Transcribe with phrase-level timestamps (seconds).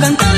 [0.00, 0.37] Cantando,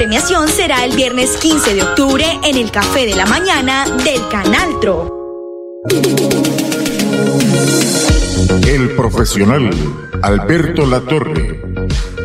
[0.00, 4.80] premiación será el viernes 15 de octubre en el Café de la Mañana del Canal
[4.80, 5.36] Tro.
[8.66, 9.68] El profesional
[10.22, 11.60] Alberto Latorre,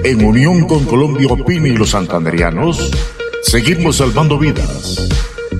[0.05, 2.91] en unión con Colombia Opina y los santanderianos,
[3.43, 5.09] seguimos salvando vidas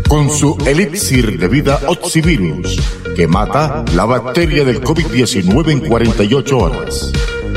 [0.08, 2.80] con su elixir de vida Oxivirus,
[3.14, 7.12] que mata la bacteria del COVID-19 en 48 horas.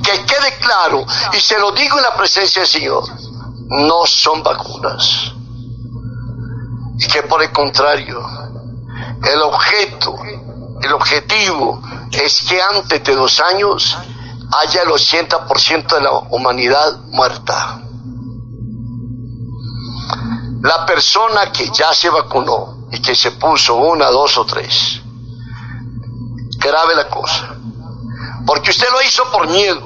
[0.04, 3.04] que quede claro, y se lo digo en la presencia del Señor,
[3.70, 5.32] no son vacunas.
[6.98, 8.20] Y que por el contrario,
[9.32, 10.16] el objeto,
[10.82, 13.96] el objetivo es que antes de dos años
[14.60, 17.82] haya el 80% de la humanidad muerta.
[20.62, 25.02] La persona que ya se vacunó y que se puso una, dos o tres,
[26.58, 27.56] grave la cosa.
[28.46, 29.82] Porque usted lo hizo por miedo,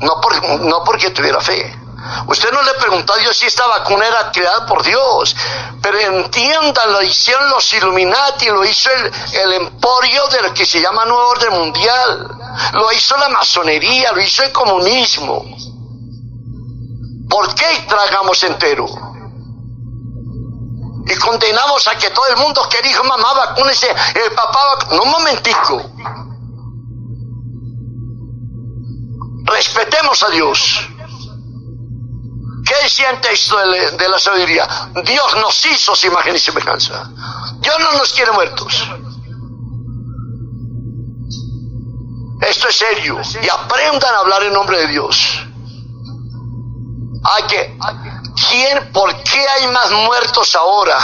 [0.00, 1.83] no, por, no porque tuviera fe.
[2.26, 5.34] Usted no le preguntó a Dios si esta vacuna era creada por Dios.
[5.82, 10.80] Pero entiendan, lo hicieron los Illuminati, lo hizo el, el emporio de lo que se
[10.80, 12.28] llama Nuevo Orden Mundial.
[12.74, 15.44] Lo hizo la masonería, lo hizo el comunismo.
[17.28, 18.86] ¿Por qué tragamos entero?
[21.06, 24.88] Y condenamos a que todo el mundo que dijo, mamá, vacúnese, el papá, vac-".
[24.92, 25.82] no un momentico.
[29.44, 30.88] respetemos a Dios.
[32.74, 34.66] ¿Qué decía el texto de, la- sabiduría?
[35.04, 37.08] Dios nos hizo su imagen y semejanza.
[37.60, 38.88] Dios no nos quiere muertos.
[42.40, 43.20] Esto es serio.
[43.42, 45.16] Y aprendan a hablar en nombre de Dios.
[47.22, 47.78] Hay que,
[48.48, 50.98] ¿quién, ¿Por qué hay más muertos ahora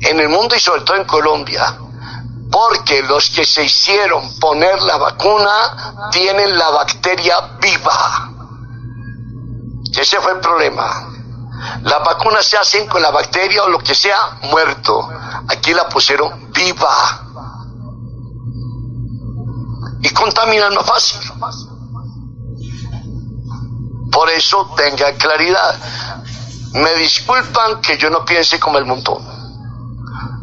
[0.00, 1.76] en el mundo y sobre todo en Colombia?
[2.50, 8.31] Porque los que se hicieron poner la vacuna tienen la bacteria viva.
[9.92, 11.08] Ese fue el problema.
[11.82, 15.08] Las vacunas se hacen con la bacteria o lo que sea muerto.
[15.48, 17.28] Aquí la pusieron viva.
[20.00, 21.20] Y contaminan más fácil.
[24.10, 25.78] Por eso tengan claridad.
[26.74, 29.22] Me disculpan que yo no piense como el montón.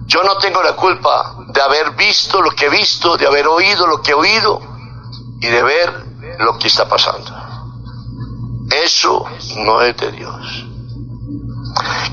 [0.05, 3.85] Yo no tengo la culpa de haber visto lo que he visto, de haber oído
[3.85, 4.59] lo que he oído
[5.39, 6.05] y de ver
[6.39, 7.31] lo que está pasando.
[8.69, 9.25] Eso
[9.57, 10.66] no es de Dios.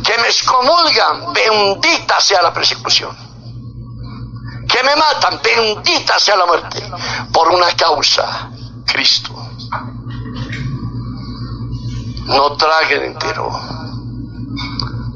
[0.03, 3.17] Que me excomulgan, bendita sea la persecución.
[4.69, 6.83] Que me matan, bendita sea la muerte.
[7.33, 8.51] Por una causa,
[8.85, 9.33] Cristo.
[12.25, 13.51] No traguen entero.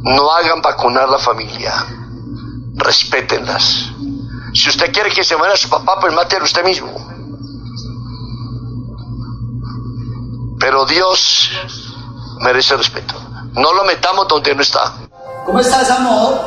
[0.02, 1.72] No hagan vacunar la familia.
[2.74, 3.90] Respétenlas.
[4.54, 7.09] Si usted quiere que se muera su papá, pues mátelo usted mismo.
[10.60, 11.50] Pero Dios
[12.40, 13.14] merece respeto.
[13.54, 14.92] No lo metamos donde no está.
[15.46, 16.38] ¿Cómo estás, amor?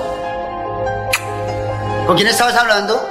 [2.05, 3.01] ¿Con quién estabas hablando?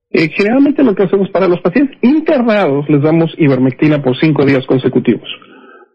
[0.10, 4.66] Eh, generalmente lo que hacemos para los pacientes internados les damos ivermectina por cinco días
[4.66, 5.28] consecutivos,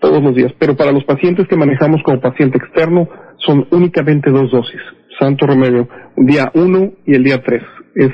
[0.00, 4.50] todos los días, pero para los pacientes que manejamos como paciente externo son únicamente dos
[4.50, 4.80] dosis,
[5.18, 7.62] santo remedio, día uno y el día tres,
[7.94, 8.12] es,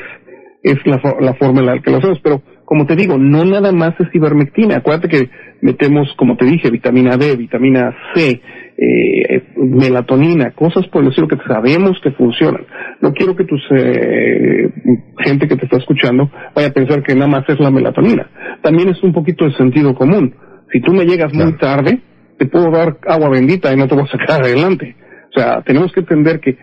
[0.63, 3.73] es la, la forma en la que lo hacemos, pero como te digo, no nada
[3.73, 5.31] más es ivermectina, acuérdate que
[5.61, 8.41] metemos, como te dije, vitamina D, vitamina C,
[8.77, 12.65] eh, melatonina, cosas por el estilo que sabemos que funcionan.
[13.01, 14.71] No quiero que tus eh,
[15.19, 18.29] gente que te está escuchando vaya a pensar que nada más es la melatonina.
[18.63, 20.35] También es un poquito de sentido común.
[20.73, 22.01] Si tú me llegas muy tarde,
[22.39, 24.95] te puedo dar agua bendita y no te voy a sacar adelante.
[25.35, 26.57] O sea, tenemos que entender que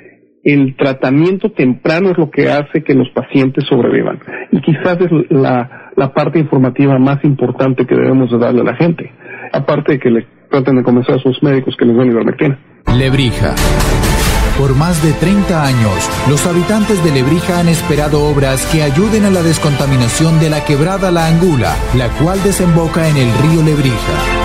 [0.46, 4.20] el tratamiento temprano es lo que hace que los pacientes sobrevivan.
[4.52, 9.12] Y quizás es la, parte informativa más importante que debemos de darle a la gente.
[9.52, 12.60] Aparte de que le traten de convencer a sus médicos que les den ivermectina.
[12.96, 13.56] Lebrija.
[14.60, 19.32] Por más de 30 años, los habitantes de Lebrija han esperado obras que ayuden a
[19.32, 24.45] la descontaminación de la quebrada La Angula, la cual desemboca en el río Lebrija.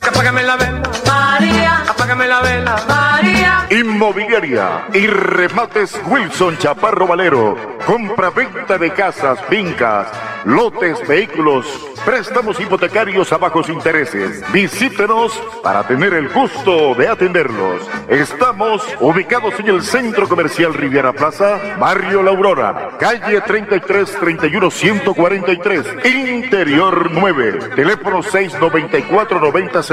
[0.00, 1.84] Apágame la vela, María.
[1.88, 3.66] Apágame la vela, María.
[3.70, 7.56] Inmobiliaria y remates Wilson Chaparro Valero.
[7.86, 10.08] Compra-venta de casas, fincas,
[10.44, 11.66] lotes, vehículos,
[12.04, 14.42] préstamos hipotecarios a bajos intereses.
[14.52, 17.82] Visítenos para tener el gusto de atenderlos.
[18.08, 25.86] Estamos ubicados en el Centro Comercial Riviera Plaza, Barrio La Aurora, calle 33 31 143,
[26.04, 29.87] Interior 9, teléfono 694 9008,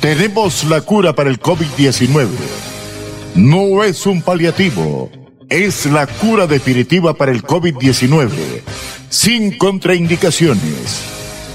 [0.00, 2.26] Tenemos la cura para el COVID-19.
[3.36, 5.10] No es un paliativo,
[5.48, 8.28] es la cura definitiva para el COVID-19,
[9.08, 11.02] sin contraindicaciones.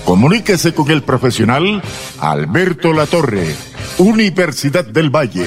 [0.06, 1.84] Comuníquese con el profesional
[2.20, 3.56] Alberto Latorre,
[4.00, 5.46] Universidad del Valle.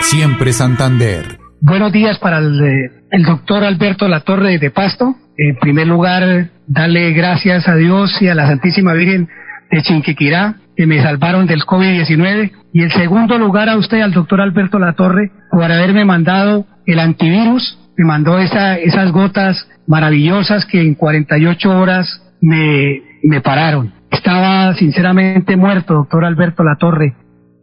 [0.00, 1.38] siempre Santander.
[1.60, 5.16] Buenos días para el, eh, el doctor Alberto Latorre de Pasto.
[5.36, 9.28] En primer lugar, darle gracias a Dios y a la Santísima Virgen
[9.70, 12.52] de Chinquiquirá que me salvaron del COVID-19.
[12.72, 17.76] Y en segundo lugar a usted, al doctor Alberto Latorre, por haberme mandado el antivirus.
[17.96, 23.92] Me mandó esa, esas gotas maravillosas que en 48 horas me, me pararon.
[24.08, 27.16] Estaba sinceramente muerto, doctor Alberto Latorre.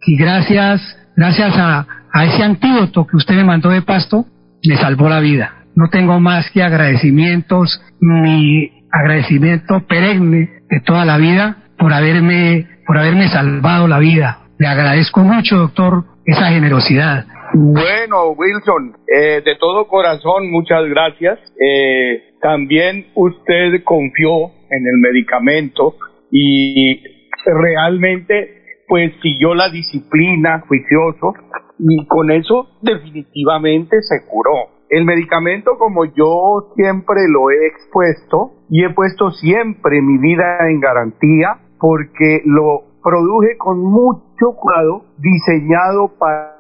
[0.06, 0.82] Y gracias,
[1.16, 4.24] gracias a, a ese antídoto que usted me mandó de pasto,
[4.66, 5.66] me salvó la vida.
[5.76, 12.98] No tengo más que agradecimientos, mi agradecimiento perenne de toda la vida por haberme, por
[12.98, 14.40] haberme salvado la vida.
[14.58, 17.26] Le agradezco mucho, doctor, esa generosidad.
[17.54, 21.38] Bueno, Wilson, eh, de todo corazón, muchas gracias.
[21.60, 25.96] Eh, también usted confió en el medicamento
[26.32, 27.04] y
[27.46, 31.34] realmente pues siguió la disciplina, juicioso,
[31.78, 34.76] y con eso definitivamente se curó.
[34.90, 40.80] El medicamento, como yo siempre lo he expuesto y he puesto siempre mi vida en
[40.80, 46.56] garantía, porque lo produje con mucho cuidado, diseñado para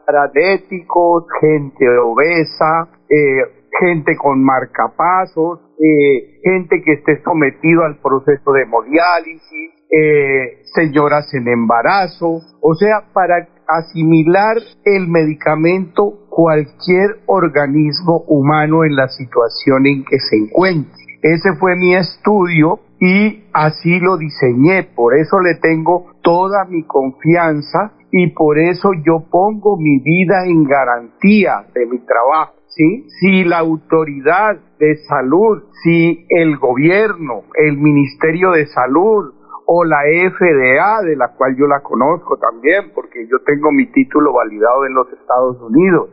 [1.41, 3.41] gente obesa, eh,
[3.79, 11.47] gente con marcapasos, eh, gente que esté sometido al proceso de hemodiálisis, eh, señoras en
[11.47, 20.19] embarazo, o sea, para asimilar el medicamento cualquier organismo humano en la situación en que
[20.19, 20.91] se encuentre.
[21.21, 27.93] Ese fue mi estudio y así lo diseñé, por eso le tengo toda mi confianza
[28.11, 32.53] y por eso yo pongo mi vida en garantía de mi trabajo.
[32.67, 33.05] ¿Sí?
[33.19, 39.33] Si la autoridad de salud, si el gobierno, el Ministerio de Salud,
[39.65, 44.33] o la FDA, de la cual yo la conozco también, porque yo tengo mi título
[44.33, 46.09] validado en los Estados Unidos,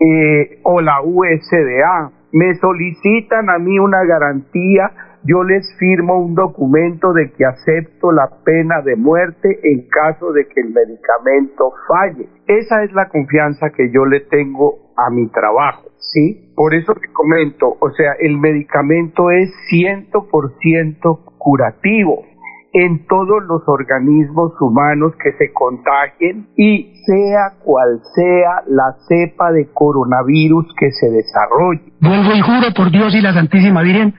[0.00, 4.90] eh, o la USDA, me solicitan a mí una garantía,
[5.24, 10.46] yo les firmo un documento de que acepto la pena de muerte en caso de
[10.46, 12.28] que el medicamento falle.
[12.46, 16.52] Esa es la confianza que yo le tengo a mi trabajo, ¿sí?
[16.54, 22.24] Por eso te comento, o sea, el medicamento es 100% curativo
[22.72, 29.68] en todos los organismos humanos que se contagien y sea cual sea la cepa de
[29.72, 31.92] coronavirus que se desarrolle.
[32.00, 34.14] Vuelvo y juro por Dios y la Santísima Virgen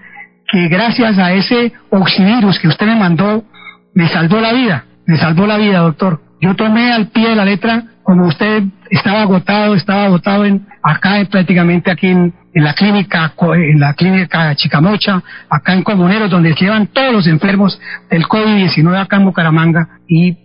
[0.52, 3.44] que gracias a ese oxivirus que usted me mandó,
[3.94, 6.22] me salvó la vida, me salvó la vida, doctor.
[6.42, 11.18] Yo tomé al pie de la letra, como usted estaba agotado, estaba agotado en, acá
[11.30, 16.88] prácticamente aquí en, en la clínica, en la clínica Chicamocha, acá en Comuneros, donde llevan
[16.88, 17.80] todos los enfermos
[18.10, 20.00] del COVID-19 acá en Bucaramanga.
[20.08, 20.36] Y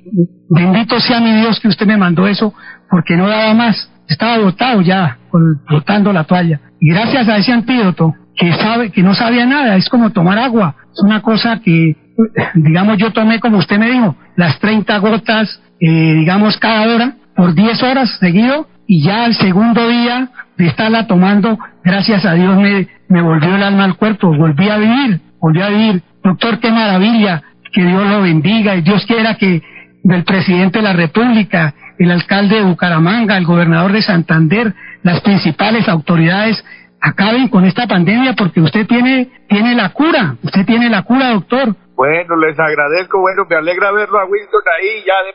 [0.50, 2.54] bendito sea mi Dios que usted me mandó eso,
[2.90, 3.90] porque no daba más.
[4.08, 5.18] Estaba agotado ya,
[5.70, 6.60] botando la toalla.
[6.78, 10.76] Y gracias a ese antídoto, que sabe, que no sabía nada, es como tomar agua.
[10.92, 11.96] Es una cosa que,
[12.54, 17.54] digamos, yo tomé como usted me dijo, las 30 gotas, eh, digamos, cada hora, por
[17.54, 22.88] 10 horas seguido, y ya al segundo día de estarla tomando, gracias a Dios me,
[23.08, 26.02] me volvió el alma al cuerpo, volví a vivir, volví a vivir.
[26.22, 29.62] Doctor, qué maravilla, que Dios lo bendiga y Dios quiera que
[30.02, 35.88] del presidente de la República, el alcalde de Bucaramanga, el gobernador de Santander, las principales
[35.88, 36.64] autoridades
[37.00, 41.74] acaben con esta pandemia porque usted tiene, tiene la cura, usted tiene la cura, doctor.
[41.94, 45.34] Bueno, les agradezco, bueno, me alegra verlo a Wilson ahí ya de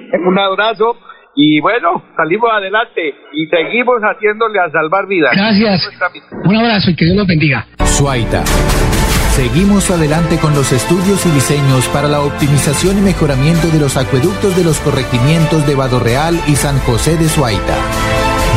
[0.00, 0.20] pelea.
[0.28, 0.96] Un abrazo
[1.36, 5.32] y bueno, salimos adelante y seguimos haciéndole a salvar vidas.
[5.36, 5.88] Gracias.
[6.44, 7.66] Un abrazo y que Dios los bendiga.
[7.84, 8.42] Suaita.
[9.36, 14.56] Seguimos adelante con los estudios y diseños para la optimización y mejoramiento de los acueductos
[14.56, 17.76] de los corregimientos de Vado Real y San José de Suaita.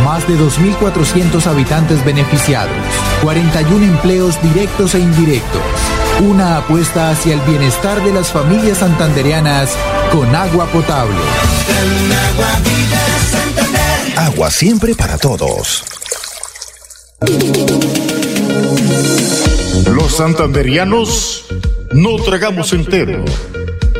[0.06, 2.72] Más de 2.400 habitantes beneficiados,
[3.22, 6.09] 41 empleos directos e indirectos.
[6.22, 9.70] Una apuesta hacia el bienestar de las familias santandereanas
[10.12, 11.16] con agua potable.
[14.18, 15.86] Agua siempre para todos.
[19.94, 21.46] Los santanderianos
[21.94, 23.24] no tragamos entero.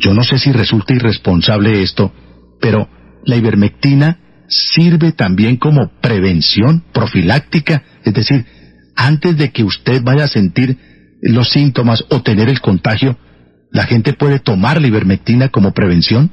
[0.00, 2.12] Yo no sé si resulta irresponsable esto,
[2.60, 2.88] pero
[3.24, 8.44] la ivermectina sirve también como prevención profiláctica, es decir,
[8.96, 10.76] antes de que usted vaya a sentir
[11.20, 13.16] los síntomas o tener el contagio,
[13.70, 16.30] ¿la gente puede tomar la ivermectina como prevención?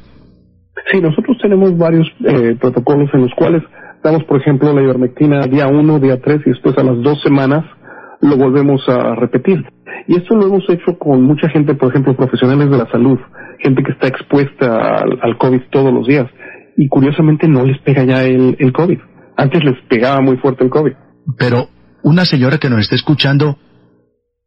[0.91, 3.63] Sí, nosotros tenemos varios eh, protocolos en los cuales
[4.03, 7.65] damos, por ejemplo, la ivermectina día 1, día 3 y después a las dos semanas
[8.25, 9.63] lo volvemos a repetir.
[10.07, 13.19] Y esto lo hemos hecho con mucha gente, por ejemplo, profesionales de la salud,
[13.59, 16.27] gente que está expuesta al, al COVID todos los días
[16.77, 18.99] y curiosamente no les pega ya el, el COVID.
[19.37, 20.93] Antes les pegaba muy fuerte el COVID.
[21.37, 21.69] Pero
[22.03, 23.57] una señora que nos está escuchando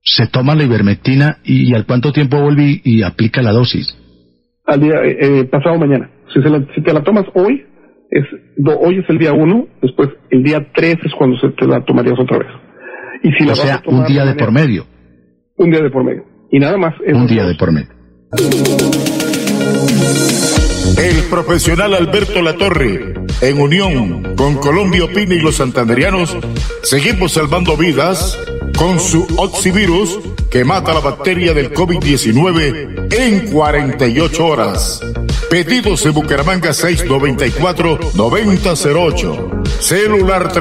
[0.02, 3.96] se toma la ivermectina y, al cuánto tiempo vuelve y, aplica la dosis.
[4.66, 6.10] Al día eh, eh, pasado mañana.
[6.32, 7.64] Si, se la, si te la tomas hoy,
[8.10, 8.24] es
[8.80, 12.18] hoy es el día uno, después el día tres es cuando se te la tomarías
[12.18, 12.48] otra vez.
[13.22, 14.86] Y si o sea, un día de por medio.
[15.56, 16.24] Un día de por medio.
[16.50, 16.94] Y nada más.
[17.06, 17.88] Un día de por medio.
[20.98, 26.36] El profesional Alberto Latorre, en unión con Colombia Opina y los santanderianos,
[26.82, 28.38] seguimos salvando vidas
[28.76, 30.18] con su Oxivirus
[30.50, 35.00] que mata la bacteria del COVID-19 en 48 horas.
[35.50, 39.66] Pedidos en Bucaramanga 694-9008.
[39.80, 40.52] Celular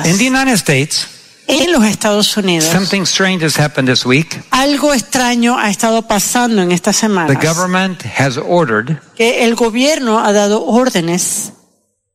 [0.05, 1.07] In the United States,
[1.47, 4.41] en los Estados Unidos, something strange has happened this week.
[4.51, 7.27] algo extraño ha estado pasando en esta semana.
[7.27, 11.51] The government has ordered que el gobierno ha dado órdenes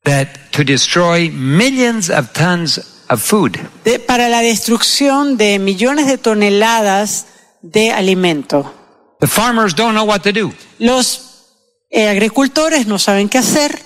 [0.05, 3.59] that to destroy millions of tons food.
[4.07, 7.27] para la destrucción de millones de toneladas
[7.63, 8.73] de alimento.
[9.21, 10.53] The farmers don't know what to do.
[10.79, 11.47] Los
[11.91, 13.81] eh, agricultores no saben qué hacer.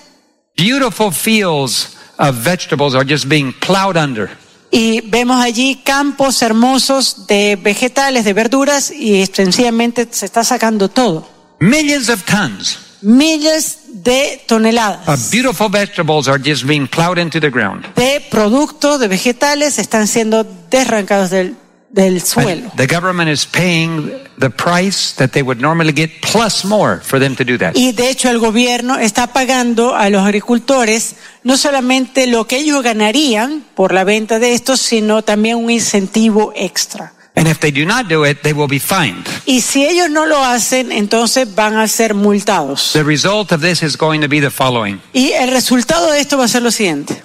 [0.55, 4.29] Beautiful fields of vegetables are just being plowed under.
[4.71, 11.27] Y vemos allí campos hermosos de vegetales, de verduras y sencillamente se está sacando todo.
[11.59, 17.49] Millions of tons miles de toneladas of beautiful vegetables are just being plowed into the
[17.49, 17.85] ground.
[17.95, 21.57] de productos, de vegetales, están siendo desrancados del,
[21.89, 22.71] del suelo.
[22.77, 27.35] The government is paying the price that they would normally get plus more for them
[27.35, 27.73] to do that.
[27.75, 32.81] Y de hecho el gobierno está pagando a los agricultores no solamente lo que ellos
[32.83, 37.13] ganarían por la venta de estos, sino también un incentivo extra.
[37.37, 39.27] And if they do not do it, they will be fined.
[39.45, 42.93] Y si ellos no lo hacen, entonces van a ser multados.
[42.93, 44.99] The result of this is going to be the following.
[45.13, 47.21] Y el resultado de esto va a ser lo siguiente.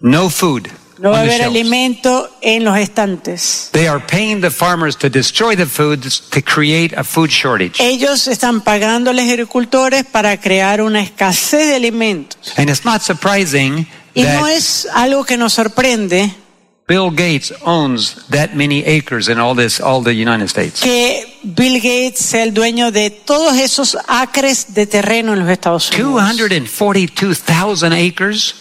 [0.00, 0.68] No food.
[0.98, 3.70] No va a haber alimento en los estantes.
[3.72, 7.80] They are paying the farmers to destroy the foods to create a food shortage.
[7.80, 12.52] Ellos están pagando a los agricultores para crear una escasez de alimentos.
[12.56, 16.32] And it's not surprising y no es algo que nos sorprende
[16.92, 20.82] Bill Gates owns that many acres in all this, all the United States.
[20.82, 25.90] Que Bill Gates sea el dueño de todos esos acres de terreno en los Estados
[25.90, 26.22] Unidos.
[26.22, 28.54] 242,000 acres.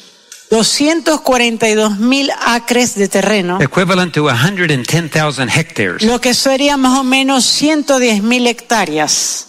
[0.50, 3.60] 242 mil acres de terreno.
[3.62, 6.02] Equivalent to 110,000 hectares.
[6.02, 9.48] Lo que sería más o menos 110 mil hectáreas.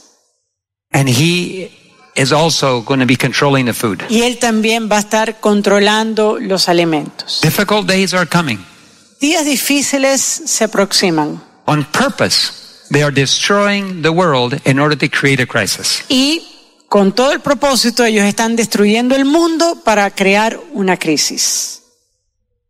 [0.90, 1.70] And he
[2.16, 4.02] is also going to be controlling the food.
[4.08, 7.38] Y él también va a estar controlando los alimentos.
[7.42, 8.58] Difficult days are coming.
[9.22, 15.40] Días difíciles se aproximan On purpose, they are destroying the world in order to create
[15.40, 16.02] a crisis.
[16.08, 16.42] y
[16.88, 21.82] con todo el propósito ellos están destruyendo el mundo para crear una crisis.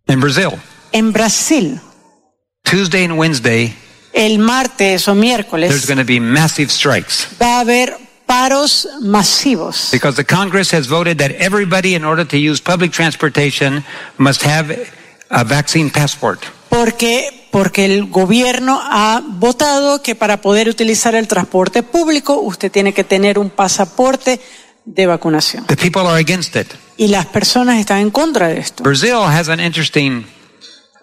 [0.08, 0.50] In Brazil,
[0.92, 1.80] En Brasil,
[2.64, 3.74] Tuesday and Wednesday,
[4.12, 9.88] el martes o there's miércoles going to be massive strikes va a haber paros masivos
[9.90, 13.82] because the Congress has voted that everybody, in order to use public transportation,
[14.18, 14.70] must have
[15.32, 16.40] a vaccine passport.
[16.68, 22.94] porque porque el gobierno ha votado que para poder utilizar el transporte público usted tiene
[22.94, 24.40] que tener un pasaporte
[24.86, 26.68] de vacunación The people are against it.
[26.96, 28.82] y las personas están en contra de esto.
[28.84, 30.24] Brazil has an interesting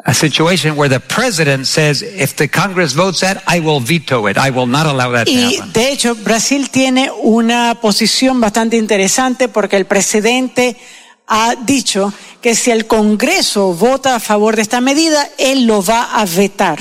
[0.06, 4.38] a situation where the president says, if the Congress votes that, I will veto it.
[4.38, 5.74] I will not allow that to Y happen.
[5.74, 10.78] de hecho, Brasil tiene una posición bastante interesante porque el presidente
[11.30, 12.12] ha dicho
[12.42, 16.80] que si el Congreso vota a favor de esta medida, él lo va a vetar.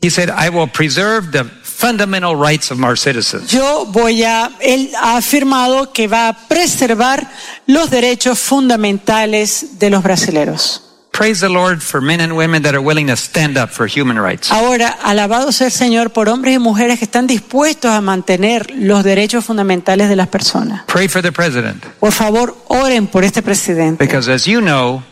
[0.00, 3.50] He said, I will preserve the fundamental rights of our citizens.
[3.50, 7.30] Yo voy a, él ha afirmado que va a preservar
[7.66, 10.87] los derechos fundamentales de los brasileros.
[11.18, 14.20] Praise the Lord for men and women that are willing to stand up for human
[14.22, 14.52] rights.
[14.52, 19.02] Ahora, alabado sea el Señor por hombres y mujeres que están dispuestos a mantener los
[19.02, 20.84] derechos fundamentales de las personas.
[20.86, 21.84] Pray for the president.
[21.98, 24.04] Por favor, oren por este presidente.
[24.04, 25.02] Because as you know,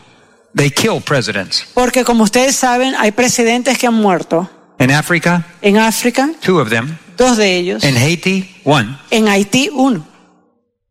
[0.55, 1.65] they kill presidents.
[1.73, 6.69] Porque como ustedes saben, hay presidentes que han muerto In Africa, en África, two of
[6.69, 6.97] them.
[7.17, 8.97] dos de ellos, In Haiti, one.
[9.11, 10.07] en Haití, uno,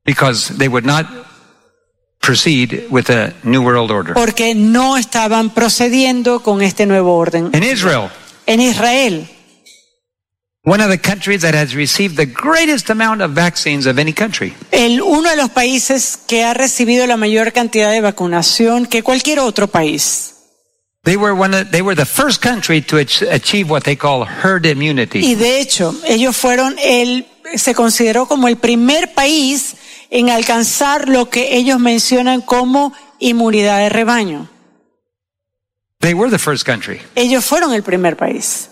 [0.04, 1.06] Because they would not
[2.26, 4.14] proceed with a New World Order.
[4.14, 7.50] porque no estaban procediendo con este nuevo orden.
[7.54, 8.10] In Israel,
[8.46, 9.28] En Israel,
[10.64, 14.52] one of the countries that has received the greatest amount of vaccines of any country.
[14.72, 19.38] el, uno de los países que ha recibido la mayor cantidad de vacunación que cualquier
[19.38, 20.32] otro país.
[21.04, 24.24] They were one of, they were the first country to ach- achieve what they call
[24.26, 25.20] herd immunity.
[25.24, 29.76] Y de hecho, ellos fueron el, se consideró como el primer país
[30.10, 34.48] en alcanzar lo que ellos mencionan como inmunidad de rebaño.
[36.00, 37.00] They were the first country.
[37.14, 38.68] Ellos fueron el primer país.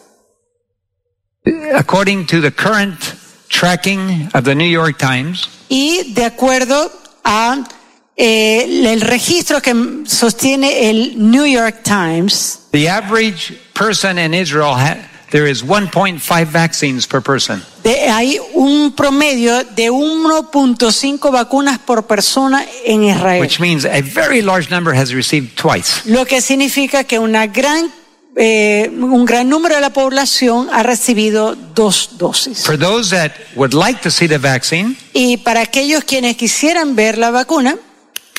[1.74, 2.98] According to the current
[3.48, 6.92] tracking of the New York Times, Y de acuerdo
[7.24, 7.64] a
[8.16, 9.74] eh, el registro que
[10.06, 14.74] sostiene el New York Times, the average person in Israel
[15.34, 17.60] there is 1.5 vaccines per person.
[17.82, 23.40] de- hay un promedio de 1.5 vacunas por persona en Israel.
[23.40, 26.02] Which means a very large number has received twice.
[26.04, 27.90] Lo que significa que una gran,
[28.36, 32.64] eh, un gran número de la población ha recibido dos dosis.
[32.64, 37.18] For those that would like to see the vaccine, Y para aquellos quienes quisieran ver
[37.18, 37.76] la vacuna,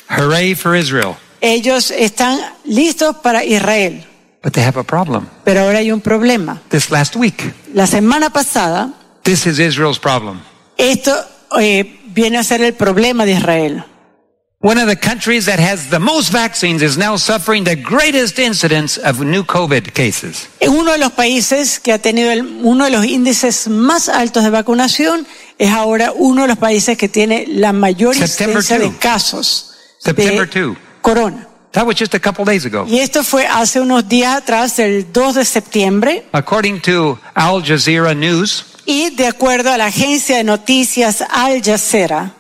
[0.09, 1.15] hooray for Israel.
[1.41, 4.05] ellos están listos para Israel.
[4.45, 5.25] But they have a problem.
[5.43, 6.61] Pero ahora hay un problema.
[6.69, 7.41] This last week,
[7.73, 10.39] La semana pasada, this is Israel's problem.
[10.77, 11.11] esto
[11.59, 13.83] eh, viene a ser el problema de Israel.
[14.61, 18.99] One of the countries that has the most vaccines is now suffering the greatest incidence
[19.03, 20.47] of new COVID cases.
[20.61, 24.51] Uno de los países que ha tenido el- uno de los índices más altos de
[24.51, 25.25] vacunación
[25.57, 28.95] es ahora uno de los países que tiene la mayor September incidencia de 2.
[28.99, 30.77] casos September de 2.
[31.01, 31.47] corona.
[31.75, 32.85] That was just a couple days ago.
[32.87, 38.13] Y esto fue hace unos días atrás, el 2 de septiembre, According to Al Jazeera
[38.15, 42.31] News, y de acuerdo a la agencia de noticias Al Jazeera,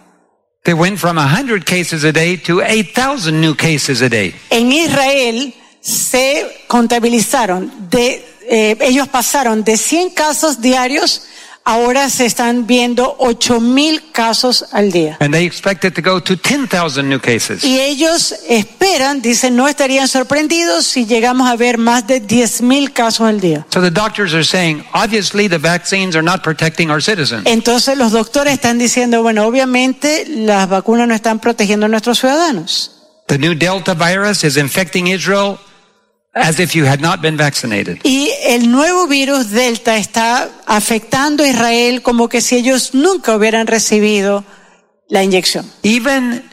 [0.63, 4.33] they went from 100 cases a day to 8,000 new cases a day.
[4.49, 11.23] en Israel se contabilizaron de, eh, ellos pasaron de 100 casos diarios,
[11.65, 15.17] ahora se están viendo 8000 casos al día.
[15.19, 17.63] And they expect it to go to 10,000 new cases.
[17.63, 23.27] Y ellos esperan, dicen, no estarían sorprendidos si llegamos a ver más de 10.000 casos
[23.27, 23.65] al día.
[23.73, 27.43] So the doctors are saying, obviously the vaccines are not protecting our citizens.
[27.45, 32.91] Entonces los doctores están diciendo, bueno, obviamente las vacunas no están protegiendo a nuestros ciudadanos.
[33.27, 35.57] The new Delta virus is infecting Israel
[36.35, 37.99] as if you had not been vaccinated.
[38.03, 43.67] Y el nuevo virus Delta está afectando a Israel como que si ellos nunca hubieran
[43.67, 44.43] recibido
[45.07, 45.65] la inyección.
[45.83, 46.43] Even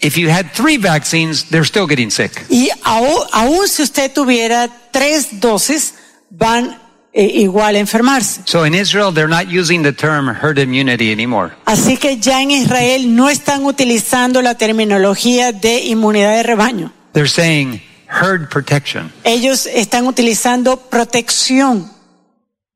[0.00, 2.44] if you had three vaccines, they're still getting sick.
[2.50, 5.94] Y aún, si usted tuviera tres dosis,
[6.28, 6.78] van
[7.14, 8.42] eh, igual a enfermarse.
[8.44, 11.52] So in Israel, they're not using the term herd immunity anymore.
[11.64, 16.92] Así que ya en Israel no están utilizando la terminología de inmunidad de rebaño.
[17.12, 17.80] They're saying
[18.12, 19.12] herd protection.
[19.24, 21.90] Ellos están utilizando protección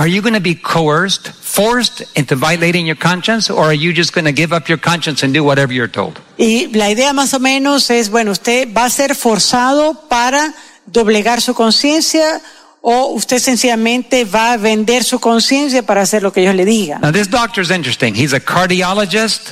[0.00, 4.14] Are you going to be coerced, forced into violating your conscience, or are you just
[4.14, 6.18] going to give up your conscience and do whatever you're told?
[6.38, 10.54] Y la idea más o menos es, bueno, usted va a ser forzado para
[10.86, 12.40] doblegar su conciencia
[12.80, 17.02] o usted sencillamente va a vender su conciencia para hacer lo que ellos le digan.
[17.02, 18.14] Now, this doctor is interesting.
[18.14, 19.50] He's a cardiologist,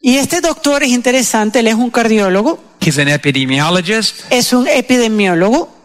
[0.00, 5.75] Y este doctor es interesante, él es un cardiólogo, he's an epidemiologist, es un epidemiólogo,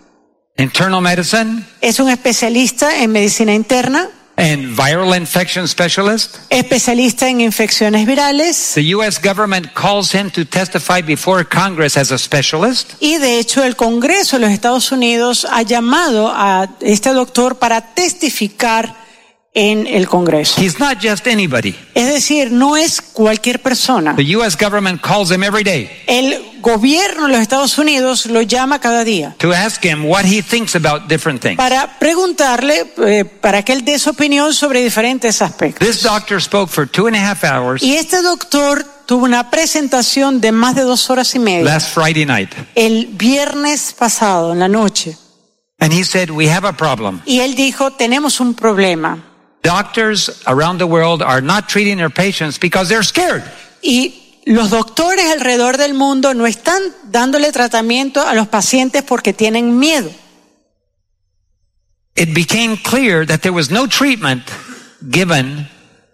[0.62, 6.38] internal medicine, es un especialista en medicina interna, and viral infection specialist.
[6.50, 9.19] especialista en infecciones virales The U.S.
[9.21, 12.93] government calls him to testify before Congress as a specialist.
[13.00, 17.93] y de hecho el Congreso de los Estados Unidos ha llamado a este doctor para
[17.93, 19.01] testificar
[19.54, 20.62] en el Congreso.
[20.62, 21.76] He's not just anybody.
[21.94, 24.16] Es decir, no es cualquier persona.
[24.16, 24.58] The U.S.
[24.58, 29.36] government calls him every day El gobierno de los Estados Unidos lo llama cada día
[29.40, 31.58] to ask him what he thinks about different things.
[31.58, 35.86] para preguntarle, eh, para que él dé su opinión sobre diferentes aspectos.
[35.86, 40.40] This doctor spoke for two and a half hours Y este doctor tuvo una presentación
[40.40, 42.52] de más de dos horas y media last Friday night.
[42.76, 45.18] el viernes pasado, en la noche.
[45.80, 47.22] And he said, We have a problem.
[47.26, 49.28] Y él dijo, tenemos un problema.
[49.63, 53.43] Doctors around the world are not treating their patients because they're scared.
[53.82, 59.78] Y los doctores alrededor del mundo no están dándole tratamiento a los pacientes porque tienen
[59.78, 60.12] miedo.
[62.15, 64.43] It became clear that there was no treatment
[65.10, 65.67] given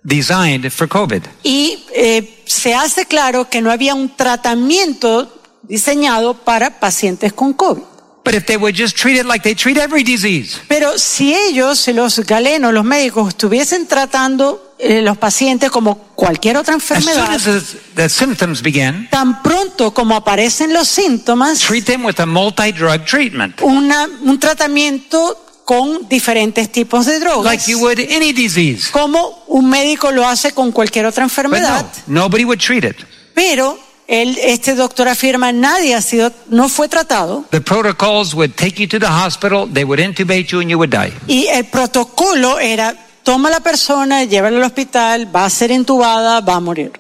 [0.04, 1.24] designed for COVID.
[1.44, 5.34] Y eh, se hace claro que no había un tratamiento
[5.64, 7.84] diseñado para pacientes con COVID.
[8.28, 11.88] But if they would just treat it like they treat every disease, Pero si ellos,
[11.88, 17.34] los galenos, los médicos, estuviesen tratando eh, los pacientes como cualquier otra as soon enfermedad,
[17.34, 17.62] as the,
[17.96, 23.62] the symptoms begin, tan pronto como aparecen los síntomas, treat them with a multi-drug treatment,
[23.62, 28.90] una, un tratamiento con diferentes tipos de drogas, like you would any disease.
[28.92, 31.86] como un médico lo hace con cualquier otra But enfermedad.
[32.08, 32.98] no, nobody would treat it.
[33.34, 38.82] Pero él, este doctor afirma nadie ha sido, no fue tratado The protocols would take
[38.82, 41.14] you to the hospital, they would intubate you, and you would die.
[41.28, 46.40] y el protocolo era toma a la persona, llévala al hospital, va a ser intubada,
[46.40, 46.94] va a morir.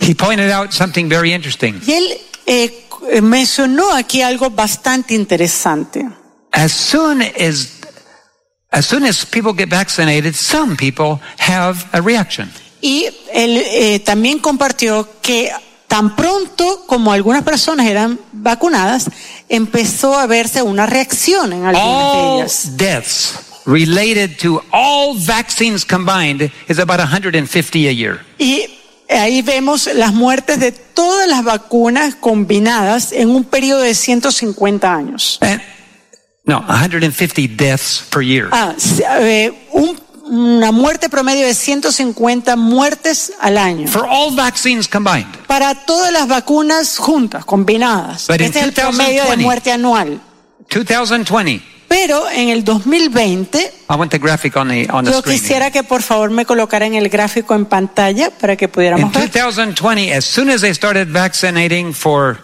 [0.00, 1.80] He pointed out something very interesting.
[1.86, 6.06] Y él eh, mencionó aquí algo bastante interesante.
[6.52, 7.80] As soon as
[8.70, 12.50] as soon as people get vaccinated, some people have a reaction.
[12.82, 15.50] Y él eh, también compartió que
[15.88, 19.06] tan pronto como algunas personas eran vacunadas,
[19.48, 22.76] empezó a verse una reacción en algunas de All ellas.
[22.76, 23.34] deaths
[23.66, 28.20] related to all vaccines combined is about 150 a year.
[28.38, 28.64] Y
[29.08, 35.38] ahí vemos las muertes de todas las vacunas combinadas en un periodo de 150 años.
[36.46, 38.48] No, 150 deaths per year.
[38.52, 38.74] Ah,
[39.20, 39.93] eh, un-
[40.34, 43.88] una muerte promedio de 150 muertes al año.
[43.88, 45.26] For all vaccines combined.
[45.46, 48.26] Para todas las vacunas juntas, combinadas.
[48.26, 50.20] But in este es el promedio de 2020, muerte anual.
[50.68, 51.74] 2020.
[51.86, 55.84] Pero en el 2020, I want the graphic on the on the yo quisiera que
[55.84, 59.30] por favor me colocaran el gráfico en pantalla para que In pudiéramos ver.
[59.30, 62.38] 2020, as soon as they started vaccinating for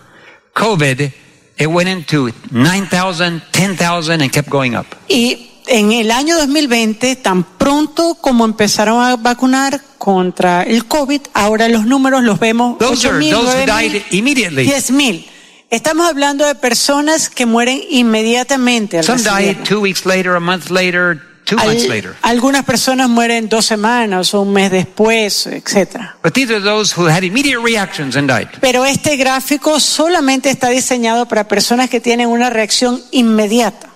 [0.55, 1.13] COVID,
[1.59, 4.87] it went into 9,000, 10,000, and kept going up.
[5.09, 7.45] Y en el año 2020, tan
[7.75, 13.17] pronto como empezaron a vacunar contra el COVID, ahora los números los vemos Those are
[13.21, 14.67] 8.000, those who 9.000, died immediately.
[14.67, 15.27] 10.000.
[15.71, 20.69] Estamos hablando de personas que mueren inmediatamente al Some died two weeks later, a month
[20.69, 22.17] later, two Al- months later.
[22.23, 26.17] algunas personas mueren dos semanas o un mes después, etcétera.
[26.25, 28.49] But these are those who had immediate reactions and died.
[28.61, 33.91] Pero este gráfico solamente está diseñado para personas que tienen una reacción inmediata.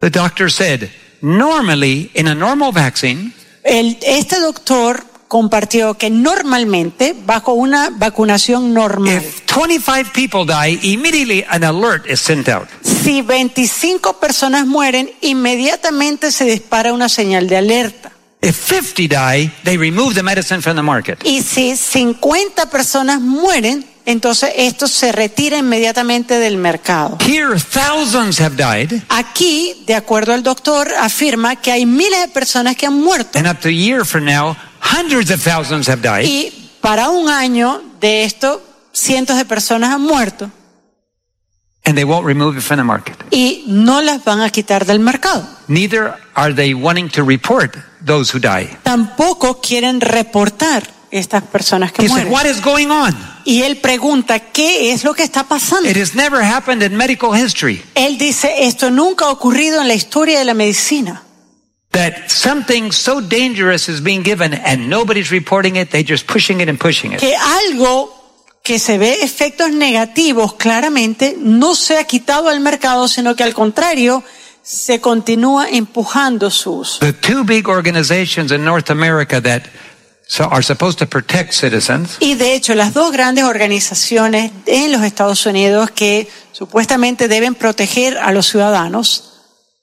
[0.00, 0.88] The doctor said,
[1.22, 3.32] normally, in a normal vaccine,
[3.64, 11.44] El- este doctor compartió que normalmente, bajo una vacunación normal, if 25 people die, immediately
[11.48, 12.68] an alert is sent out.
[12.82, 18.12] si 25 personas mueren, inmediatamente se dispara una señal de alerta.
[18.42, 21.20] If 50 die, they remove the medicine from the market.
[21.24, 27.18] Y si 50 personas mueren, entonces esto se retira inmediatamente del mercado.
[27.20, 32.76] Here, thousands have died, Aquí, de acuerdo al doctor, afirma que hay miles de personas
[32.76, 33.38] que han muerto.
[33.38, 36.24] and up to a year from now, hundreds of thousands have died.
[36.26, 38.62] Y para un año de esto,
[38.92, 40.50] cientos de personas han muerto
[41.84, 43.16] and they won't remove it from the market.
[43.32, 45.44] y no las van a quitar del mercado.
[45.66, 48.76] Neither are they wanting to report those who die.
[48.84, 52.32] Tampoco quieren reportar estas personas que He said, mueren.
[52.32, 53.14] What is going on?
[53.44, 55.88] Y él pregunta, ¿qué es lo que está pasando?
[55.88, 59.94] It has never happened in medical history Él dice, esto nunca ha ocurrido en la
[59.94, 61.22] historia de la medicina.
[61.92, 65.90] that something so dangerous is being given and nobody's reporting it.
[65.90, 67.20] They're just pushing it and pushing it.
[67.20, 68.10] Que algo
[68.62, 73.54] que se ve efectos negativos claramente no se ha quitado al mercado, sino que al
[73.54, 74.22] contrario
[74.62, 76.98] se continúa empujando su uso.
[77.00, 79.64] The two big organizations in North America that
[80.32, 85.02] so are supposed to protect citizens Y de hecho, las dos grandes organizaciones en los
[85.02, 89.28] Estados Unidos que supuestamente deben proteger a los ciudadanos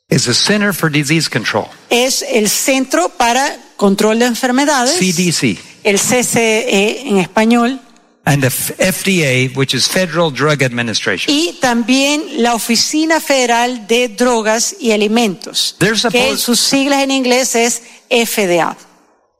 [0.09, 5.99] is the Center for Disease Control, es el Centro para Control de Enfermedades, CDC, el
[5.99, 7.79] CCE en español,
[8.25, 11.31] and the FDA, which is Federal Drug Administration.
[11.31, 15.75] y también la Oficina Federal de Drogas y Alimentos,
[16.12, 18.75] que sus siglas en inglés es FDA.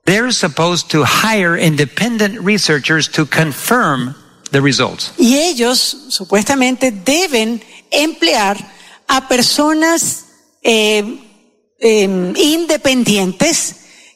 [0.10, 4.16] They're supposed to hire independent researchers to confirm
[4.50, 5.14] the results.
[5.20, 5.78] Y ellos
[6.10, 8.58] supuestamente deben emplear
[9.08, 10.26] a personas
[10.64, 11.04] eh,
[11.80, 13.76] eh, independientes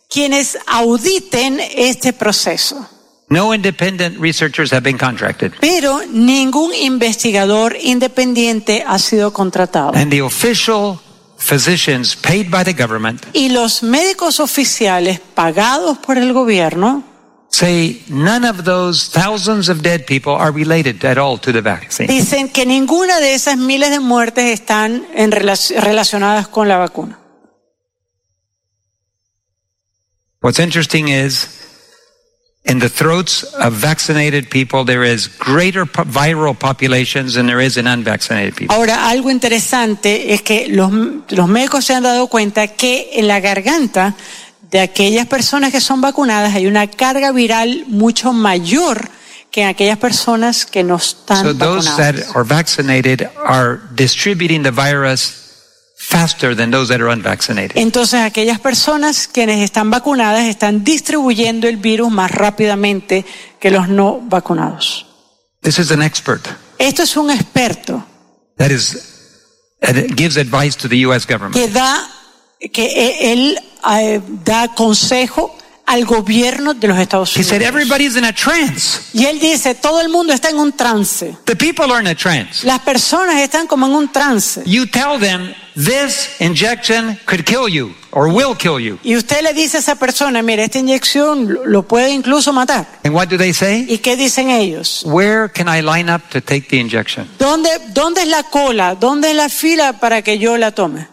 [0.10, 2.90] quienes auditen este proceso.
[3.30, 5.54] No independent researchers have been contracted.
[5.62, 9.94] Pero ningún investigador independiente ha sido contratado.
[9.94, 11.00] And the official
[11.44, 17.04] physicians paid by the government Y los médicos oficiales pagados por el gobierno
[17.50, 22.08] say none of those thousands of dead people are related at all to the vaccine.
[22.08, 27.20] dicen que ninguna de esas miles de muertes están en relac- relacionadas con la vacuna.
[30.42, 31.48] What's interesting is
[32.66, 37.76] in the throats of vaccinated people, there is greater po- viral populations than there is
[37.78, 38.74] in unvaccinated people.
[38.76, 40.92] Ahora, algo interesante es que los,
[41.30, 44.16] los médicos se han dado cuenta que en la garganta
[44.72, 49.10] de aquellas personas que son vacunadas hay una carga viral mucho mayor
[49.52, 52.36] que en aquellas personas que no están So those that vacunadas.
[52.36, 55.43] are vaccinated are distributing the virus
[56.10, 57.78] faster than those that are unvaccinated.
[57.78, 63.26] Entonces, aquellas personas quienes están vacunadas están distribuyendo el virus más rápidamente
[63.60, 65.06] que los no vacunados.
[65.62, 66.46] This is an expert
[66.78, 68.06] Esto es un experto
[68.58, 68.98] that is
[70.16, 71.26] gives advice to the U.S.
[71.26, 71.54] government.
[71.56, 72.06] que da,
[72.72, 73.60] que e- él
[73.98, 77.50] eh, da consejo al gobierno de los Estados He Unidos.
[77.50, 79.00] said everybody's in a trance.
[79.14, 81.36] Y él dice, todo el mundo está en un trance.
[81.46, 82.66] The people are in a trance.
[82.66, 84.62] Las personas están como en un trance.
[84.66, 89.00] You tell them this injection could kill you or will kill you.
[89.04, 92.86] Y usted le dice a esa persona, mira, esta inyección lo- puede incluso matar.
[93.04, 93.86] And what do they say?
[93.90, 95.04] ¿Y qué dicen ellos?
[95.06, 97.28] Where can I line up to take the injection?
[97.40, 98.96] ¿Dónde, ¿Dónde es la cola?
[98.96, 101.08] ¿Dónde es la fila para que yo la tome?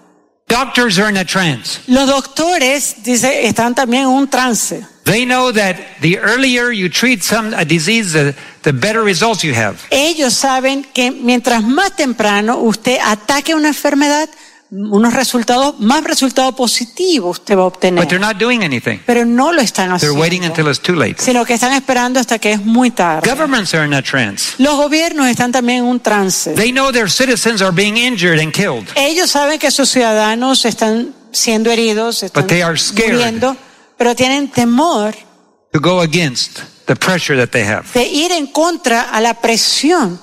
[0.49, 1.79] Doctors are in a trance.
[1.87, 4.85] Los doctores, dice, están también en un trance.
[5.05, 9.55] They know that the earlier you treat some a disease, the, the better results you
[9.55, 9.77] have.
[9.91, 14.29] Ellos saben que mientras más temprano usted ataque una enfermedad,
[14.73, 18.03] unos resultados, más resultados positivos usted va a obtener.
[18.05, 18.99] But they're not doing anything.
[19.05, 20.21] Pero no lo están They're haciendo.
[20.21, 21.17] waiting until it's too late.
[21.19, 23.29] Sino que están esperando hasta que es muy tarde.
[23.29, 24.55] Governments are in a trance.
[24.59, 26.55] Los gobiernos están también en un trance.
[26.55, 28.87] They know their citizens are being injured and killed.
[28.95, 33.13] Ellos saben que sus ciudadanos están siendo heridos, están But they are scared.
[33.15, 33.57] muriendo,
[33.99, 35.15] pero tienen temor
[35.73, 37.85] to go against the pressure that they have.
[37.95, 40.21] de ir en contra a la presión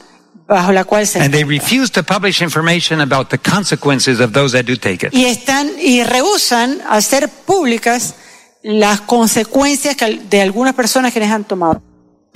[0.47, 4.51] bajo la cual se And they refuse to publish information about the consequences of those
[4.57, 5.13] that do take it.
[5.13, 8.15] y están y rehusan hacer públicas
[8.63, 9.95] las consecuencias
[10.29, 11.81] de algunas personas que les han tomado.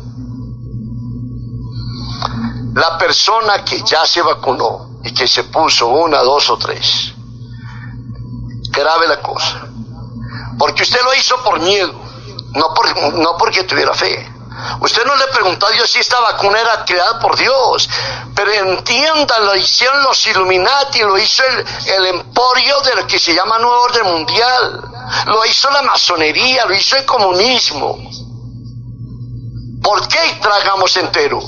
[2.74, 7.14] La persona que ya se vacunó y que se puso una, dos o tres,
[8.70, 9.68] grave la cosa.
[10.57, 11.93] Porque usted lo hizo por miedo,
[12.53, 14.31] no, por, no porque tuviera fe.
[14.80, 17.89] Usted no le preguntó a Dios si esta vacuna era creada por Dios,
[18.36, 23.34] pero entiendan, lo hicieron los Illuminati, lo hizo el, el emporio de lo que se
[23.34, 24.82] llama Nuevo Orden Mundial,
[25.26, 27.97] lo hizo la masonería, lo hizo el comunismo.
[29.82, 31.39] ¿Por qué tragamos entero?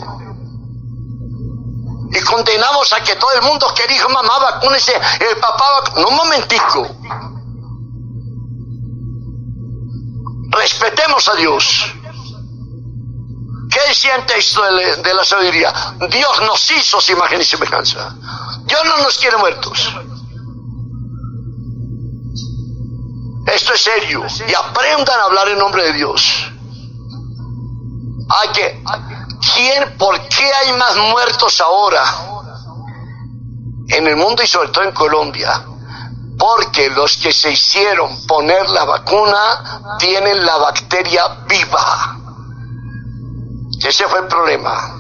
[2.12, 6.10] Y condenamos a que todo el mundo que dijo, mamá, vacúnese, el papá, vacúnese.
[6.10, 6.88] un momentico.
[10.52, 11.96] Respetemos a Dios.
[13.74, 15.74] ¿Qué decía el texto de, la sabiduría?
[16.08, 18.16] Dios nos hizo su imagen y semejanza.
[18.66, 19.92] Dios no nos quiere muertos.
[23.48, 24.24] Esto es serio.
[24.48, 26.52] Y aprendan a hablar en nombre de Dios.
[28.30, 28.84] Hay que,
[29.56, 32.04] ¿quién, ¿por qué hay más muertos ahora
[33.88, 35.66] en el mundo y sobre todo en Colombia?
[36.38, 42.23] Porque los que se hicieron poner la vacuna tienen la bacteria viva.
[43.84, 44.96] Ese fue el problema.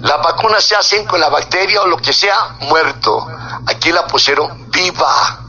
[0.00, 3.26] Las vacunas se hacen con la bacteria o lo que sea muerto.
[3.66, 5.40] Aquí la pusieron viva.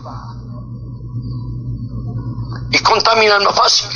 [2.72, 3.90] Y contaminan más fácil.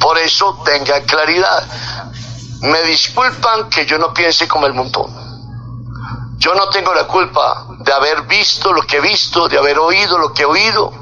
[0.00, 1.68] Por eso tenga claridad.
[2.62, 5.06] Me disculpan que yo no piense como el montón.
[6.38, 10.18] Yo no tengo la culpa de haber visto lo que he visto, de haber oído
[10.18, 10.92] lo que he oído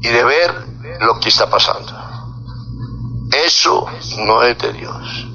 [0.00, 0.66] y de ver
[1.00, 1.93] lo que está pasando.
[3.42, 3.86] Eso
[4.18, 5.26] no es de Dios.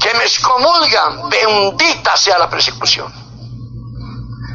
[0.00, 3.12] Que me excomulgan, bendita sea la persecución.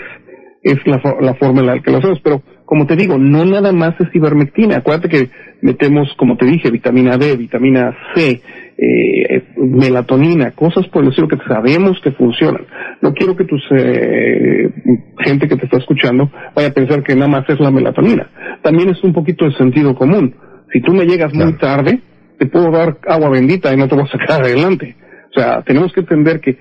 [0.62, 3.70] es la, la forma en la que lo hacemos, pero como te digo, no nada
[3.70, 4.78] más es ivermectina.
[4.78, 5.30] Acuérdate que
[5.60, 8.40] metemos, como te dije, vitamina D, vitamina C,
[8.78, 12.66] eh, melatonina, cosas por el estilo que sabemos que funcionan.
[13.00, 14.70] No quiero que tus eh,
[15.18, 18.28] gente que te está escuchando vaya a pensar que nada más es la melatonina.
[18.62, 20.34] También es un poquito de sentido común.
[20.72, 22.00] Si tú me llegas muy tarde,
[22.38, 24.96] te puedo dar agua bendita y no te voy a sacar adelante.
[25.30, 26.56] O sea, tenemos que entender que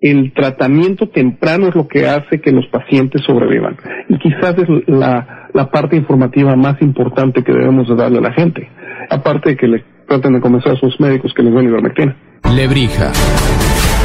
[0.00, 3.76] el tratamiento temprano es lo que hace que los pacientes sobrevivan.
[4.08, 8.32] Y quizás es la, la parte informativa más importante que debemos de darle a la
[8.32, 8.68] gente.
[9.10, 12.16] Aparte de que le traten de convencer a sus médicos que les den ivermectina.
[12.54, 13.12] Lebrija.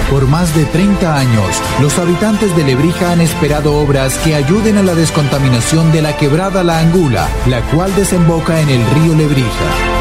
[0.09, 4.83] Por más de 30 años, los habitantes de Lebrija han esperado obras que ayuden a
[4.83, 10.00] la descontaminación de la quebrada La Angula, la cual desemboca en el río Lebrija.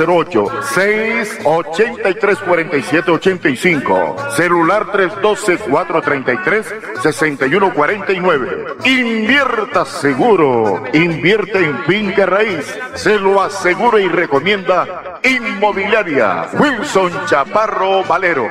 [0.73, 6.65] 683 47 85, celular 312 433
[7.01, 8.65] 6149.
[8.85, 18.49] Invierta seguro, invierte en finca raíz, se lo asegura y recomienda Inmobiliaria Wilson Chaparro Valero.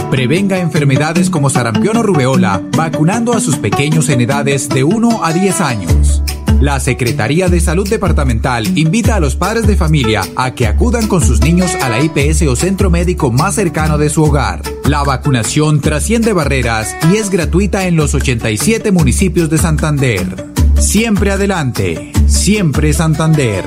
[0.10, 5.34] Prevenga enfermedades como sarampión o rubeola vacunando a sus pequeños en edades de 1 a
[5.34, 6.24] 10 años.
[6.62, 11.22] La Secretaría de Salud Departamental invita a los padres de familia a que acudan con
[11.22, 14.62] sus niños a la IPS o centro médico más cercano de su hogar.
[14.86, 20.46] La vacunación trasciende barreras y es gratuita en los 87 municipios de Santander.
[20.80, 23.66] Siempre adelante, siempre Santander.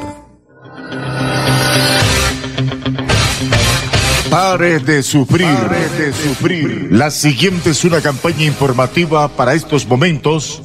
[4.30, 6.89] Pare de sufrir, pare de sufrir.
[6.91, 10.62] La siguiente es una campaña informativa para estos momentos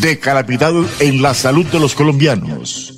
[0.00, 2.94] de calamidad en la salud de los colombianos.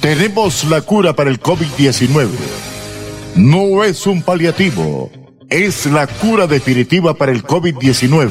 [0.00, 2.28] Tenemos la cura para el COVID-19.
[3.34, 5.10] No es un paliativo,
[5.48, 8.30] es la cura definitiva para el COVID-19,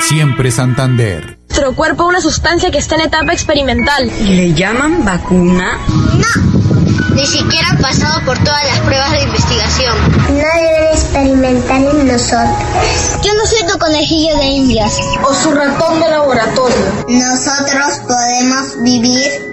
[0.00, 1.38] siempre Santander.
[1.48, 4.10] Nuestro cuerpo una sustancia que está en etapa experimental.
[4.22, 5.78] ¿Le llaman vacuna?
[5.88, 9.96] No, ni siquiera ha pasado por todas las pruebas de investigación.
[10.28, 13.22] No deben experimentar en nosotros.
[13.22, 14.96] Yo no soy tu conejillo de indias.
[15.22, 16.76] O su ratón de laboratorio.
[17.08, 19.49] Nosotros podemos vivir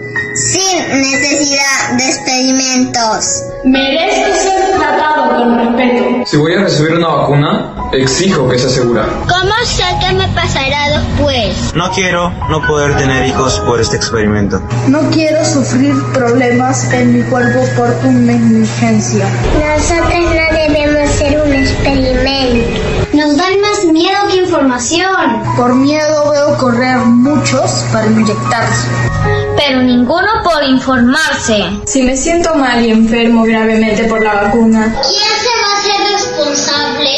[0.52, 3.44] sin necesidad de experimentos.
[3.66, 6.26] Merezco ser tratado con respeto.
[6.26, 9.06] Si voy a recibir una vacuna, exijo que sea segura.
[9.28, 11.74] ¿Cómo sé qué me pasará después?
[11.74, 14.62] No quiero no poder tener hijos por este experimento.
[14.88, 19.26] No quiero sufrir problemas en mi cuerpo por tu negligencia.
[19.60, 22.80] Nosotros no debemos ser un experimento.
[23.14, 25.44] Nos dan más miedo que información.
[25.56, 28.88] Por miedo veo correr muchos para inyectarse.
[29.58, 31.64] Pero ninguno por informarse.
[31.86, 34.94] Si me siento mal y enfermo gravemente por la vacuna.
[35.02, 37.10] ¿Quién se va a hacer responsable?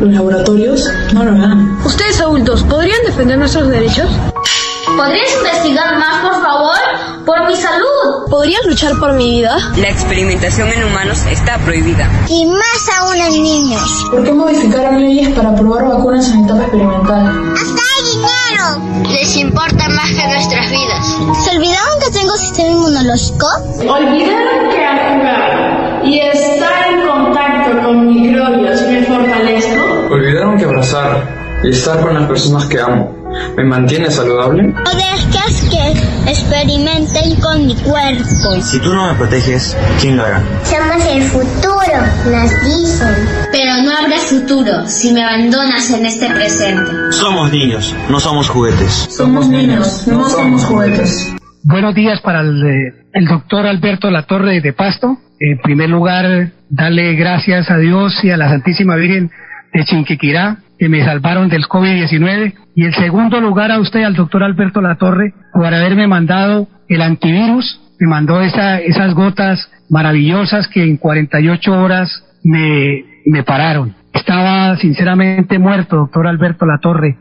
[0.00, 0.88] ¿Los laboratorios?
[1.12, 1.78] No lo harán.
[1.84, 4.08] Ustedes adultos, ¿podrían defender nuestros derechos?
[4.96, 6.78] ¿Podrías investigar más, por favor?
[7.24, 8.28] Por mi salud.
[8.28, 9.56] ¿Podrías luchar por mi vida?
[9.76, 12.10] La experimentación en humanos está prohibida.
[12.28, 14.06] Y más aún en niños.
[14.10, 17.52] ¿Por qué modificaron leyes para probar vacunas en etapa experimental?
[17.54, 17.91] ¡Hasta
[19.10, 21.18] Les importa más que nuestras vidas.
[21.44, 23.46] ¿Se olvidaron que tengo sistema inmunológico?
[23.80, 30.14] Olvidaron que al jugar y estar en contacto con microbios me fortalezco.
[30.14, 33.21] Olvidaron que abrazar y estar con las personas que amo
[33.56, 34.64] me mantiene saludable.
[34.64, 38.60] No dejes que experimenten con mi cuerpo.
[38.60, 40.42] Si tú no me proteges, ¿quién lo hará?
[40.64, 41.98] Somos el futuro,
[42.30, 43.14] nos dicen.
[43.50, 46.90] Pero no habrá futuro si me abandonas en este presente.
[47.10, 49.08] Somos niños, no somos juguetes.
[49.10, 51.34] Somos niños, no somos juguetes.
[51.64, 55.18] Buenos días para el, eh, el doctor Alberto Latorre de Pasto.
[55.38, 59.30] En primer lugar, darle gracias a Dios y a la Santísima Virgen
[59.72, 62.54] de Chinquiquirá que me salvaron del COVID-19.
[62.74, 67.80] Y en segundo lugar a usted, al doctor Alberto Latorre, por haberme mandado el antivirus.
[68.00, 73.94] Me mandó esa, esas gotas maravillosas que en 48 horas me, me pararon.
[74.12, 77.16] Estaba sinceramente muerto, doctor Alberto Latorre.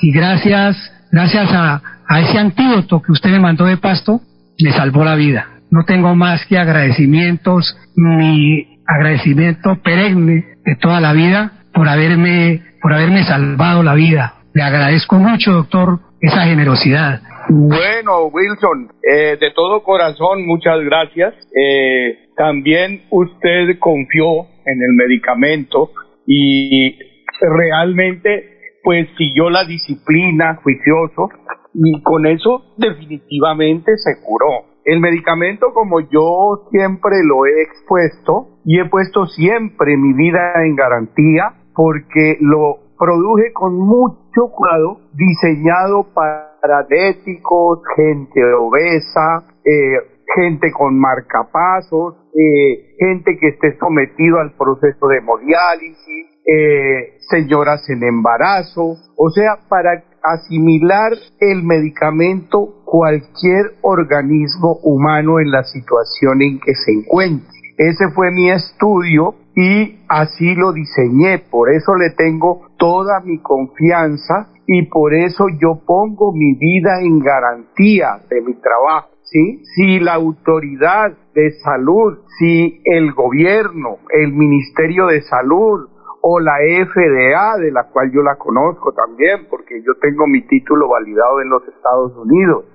[0.00, 0.74] Y gracias,
[1.12, 4.22] gracias a, a ese antídoto que usted me mandó de pasto,
[4.58, 5.48] me salvó la vida.
[5.70, 12.92] No tengo más que agradecimientos, mi agradecimiento perenne de toda la vida por haberme, por
[12.92, 14.34] haberme salvado la vida.
[14.52, 17.20] Le agradezco mucho, doctor, esa generosidad.
[17.48, 21.34] Bueno, Wilson, eh, de todo corazón, muchas gracias.
[21.56, 25.90] Eh, también usted confió en el medicamento
[26.26, 26.98] y
[27.40, 28.52] realmente
[28.82, 31.30] pues siguió la disciplina, juicioso,
[31.74, 34.72] y con eso definitivamente se curó.
[34.84, 40.74] El medicamento, como yo siempre lo he expuesto y he puesto siempre mi vida en
[40.74, 49.98] garantía, porque lo produje con mucho cuidado, diseñado para diabéticos, gente obesa, eh,
[50.34, 58.02] gente con marcapasos, eh, gente que esté sometido al proceso de hemodiálisis, eh, señoras en
[58.04, 66.74] embarazo, o sea, para asimilar el medicamento cualquier organismo humano en la situación en que
[66.74, 67.48] se encuentre.
[67.76, 74.48] Ese fue mi estudio y así lo diseñé, por eso le tengo toda mi confianza
[74.66, 79.08] y por eso yo pongo mi vida en garantía de mi trabajo.
[79.24, 79.62] ¿Sí?
[79.74, 85.88] Si la autoridad de salud, si el gobierno, el Ministerio de Salud
[86.20, 90.88] o la FDA, de la cual yo la conozco también, porque yo tengo mi título
[90.88, 92.66] validado en los Estados Unidos,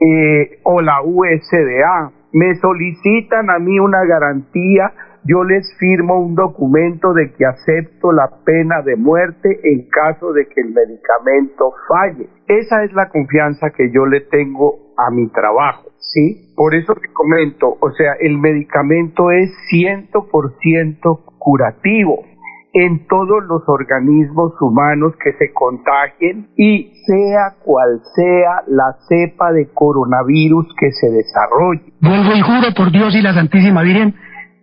[0.00, 4.92] eh, o la USDA, me solicitan a mí una garantía,
[5.24, 10.46] yo les firmo un documento de que acepto la pena de muerte en caso de
[10.46, 12.28] que el medicamento falle.
[12.46, 16.52] Esa es la confianza que yo le tengo a mi trabajo, ¿sí?
[16.56, 22.24] Por eso te comento, o sea, el medicamento es 100% curativo
[22.72, 29.68] en todos los organismos humanos que se contagien y sea cual sea la cepa de
[29.72, 31.92] coronavirus que se desarrolle.
[32.00, 34.14] Vuelvo y juro por Dios y la Santísima Virgen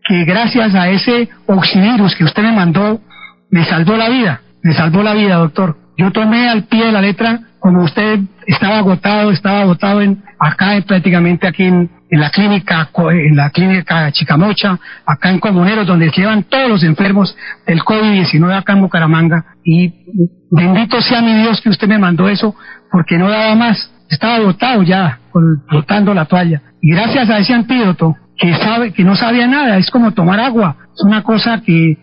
[0.07, 3.01] que gracias a ese oxivirus que usted me mandó,
[3.51, 5.77] me salvó la vida, me salvó la vida, doctor.
[5.97, 10.75] Yo tomé al pie de la letra, como usted estaba agotado, estaba agotado en, acá
[10.75, 16.43] en, prácticamente aquí en, la clínica, en la clínica Chicamocha, acá en Comuneros, donde llevan
[16.43, 17.35] todos los enfermos
[17.65, 19.43] del COVID-19 acá en Bucaramanga.
[19.65, 19.93] Y
[20.49, 22.55] bendito sea mi Dios que usted me mandó eso,
[22.89, 23.91] porque no daba más.
[24.09, 25.19] Estaba agotado ya,
[25.69, 26.61] botando la toalla.
[26.81, 30.75] Y gracias a ese antídoto, que sabe, que no sabía nada, es como tomar agua.
[30.95, 31.97] Es una cosa que,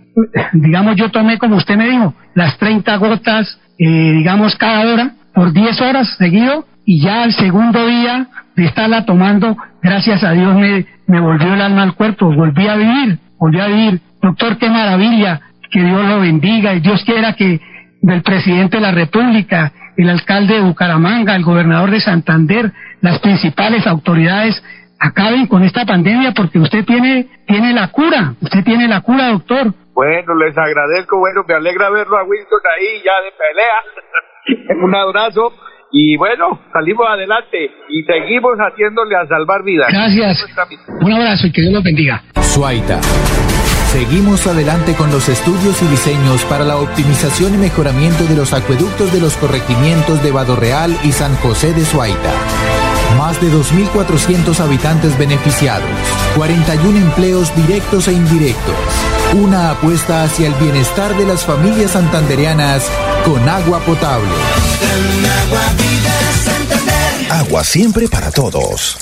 [0.52, 5.52] digamos, yo tomé como usted me dijo, las 30 gotas, eh, digamos, cada hora, por
[5.52, 10.86] 10 horas seguido, y ya al segundo día de estarla tomando, gracias a Dios me,
[11.06, 14.00] me volvió el alma al cuerpo, volví a vivir, volví a vivir.
[14.20, 17.60] Doctor, qué maravilla, que Dios lo bendiga y Dios quiera que
[18.00, 23.86] del presidente de la República, el alcalde de Bucaramanga, el gobernador de Santander, las principales
[23.86, 24.62] autoridades
[25.04, 29.72] acaben con esta pandemia porque usted tiene, tiene la cura, usted tiene la cura, doctor.
[29.92, 34.82] Bueno, les agradezco, bueno, me alegra verlo a Wilson ahí ya de pelea.
[34.84, 35.52] Un abrazo
[35.92, 39.88] y bueno, salimos adelante y seguimos haciéndole a salvar vidas.
[39.92, 40.44] Gracias.
[41.00, 42.22] Un abrazo y que Dios los bendiga.
[42.40, 43.00] Suaita.
[43.92, 49.12] Seguimos adelante con los estudios y diseños para la optimización y mejoramiento de los acueductos
[49.12, 52.83] de los corregimientos de Vado Real y San José de Suaita.
[53.18, 55.88] Más de 2.400 habitantes beneficiados,
[56.36, 58.74] 41 empleos directos e indirectos,
[59.34, 62.84] una apuesta hacia el bienestar de las familias santandereanas
[63.24, 64.28] con agua potable.
[67.30, 68.96] Agua siempre para todos.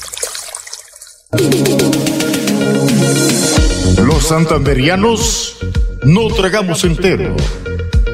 [3.99, 5.57] Los santanderianos
[6.05, 7.35] no tragamos entero.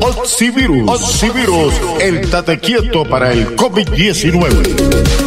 [0.00, 0.88] Oxivirus.
[0.88, 5.20] Oxivirus, el tate quieto para el COVID-19.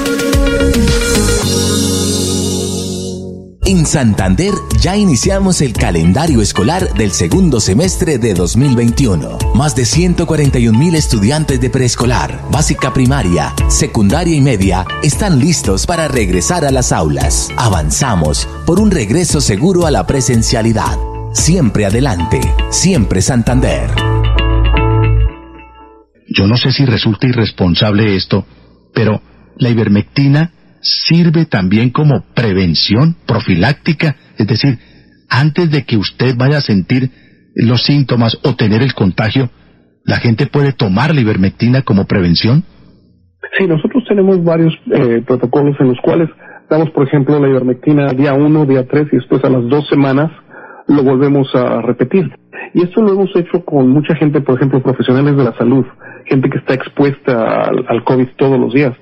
[3.66, 9.38] En Santander ya iniciamos el calendario escolar del segundo semestre de 2021.
[9.54, 16.08] Más de 141 mil estudiantes de preescolar, básica primaria, secundaria y media están listos para
[16.08, 17.50] regresar a las aulas.
[17.56, 20.98] Avanzamos por un regreso seguro a la presencialidad.
[21.32, 24.03] Siempre adelante, siempre Santander.
[26.36, 28.46] Yo no sé si resulta irresponsable esto,
[28.94, 29.22] pero
[29.58, 34.80] la ivermectina sirve también como prevención profiláctica, es decir,
[35.30, 37.10] antes de que usted vaya a sentir
[37.56, 39.50] los síntomas o tener el contagio,
[40.06, 42.64] ¿la gente puede tomar la ivermectina como prevención?
[43.58, 46.30] Sí, nosotros tenemos varios eh, protocolos en los cuales
[46.68, 50.32] damos, por ejemplo, la ivermectina día 1, día 3 y después a las dos semanas
[50.88, 52.32] lo volvemos a repetir.
[52.74, 55.86] Y esto lo hemos hecho con mucha gente, por ejemplo, profesionales de la salud,
[56.26, 58.94] gente que está expuesta al, al COVID todos los días.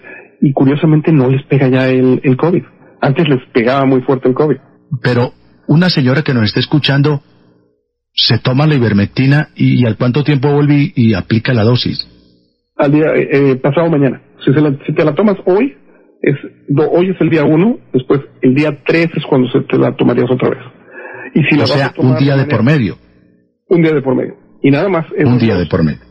[0.41, 2.63] Y curiosamente no les pega ya el, el COVID.
[3.01, 4.57] Antes les pegaba muy fuerte el COVID.
[5.01, 5.31] Pero
[5.67, 7.21] una señora que nos está escuchando
[8.13, 12.07] se toma la ivermectina y, al cuánto tiempo vuelve y, y aplica la dosis.
[12.75, 14.21] Al día eh, pasado mañana.
[14.43, 15.75] Si, se la, si, te la tomas hoy,
[16.21, 16.35] es
[16.67, 19.95] do, hoy es el día uno, después el día tres es cuando se te la
[19.95, 20.59] tomarías otra vez.
[21.33, 22.97] Y si o sea, un día de por medio.
[23.67, 24.35] Un día de por medio.
[24.61, 25.05] Y nada más.
[25.11, 26.10] Un día de por medio.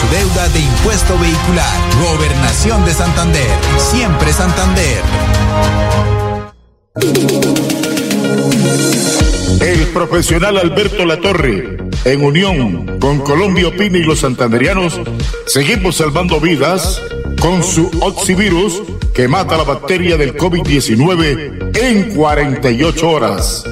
[0.00, 1.76] su deuda de impuesto vehicular.
[2.12, 3.48] Gobernación de Santander.
[3.78, 5.02] Siempre Santander.
[9.60, 15.00] El profesional Alberto Latorre, en unión con Colombia Opina y los santanderianos,
[15.46, 17.00] seguimos salvando vidas
[17.40, 18.82] con su Oxivirus
[19.14, 23.64] que mata la bacteria del COVID-19 en 48 horas.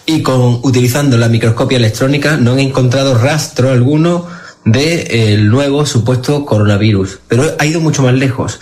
[0.05, 4.27] y utilizando la microscopia electrónica no han encontrado rastro alguno
[4.65, 8.59] del nuevo supuesto coronavirus, pero ha ido mucho más lejos.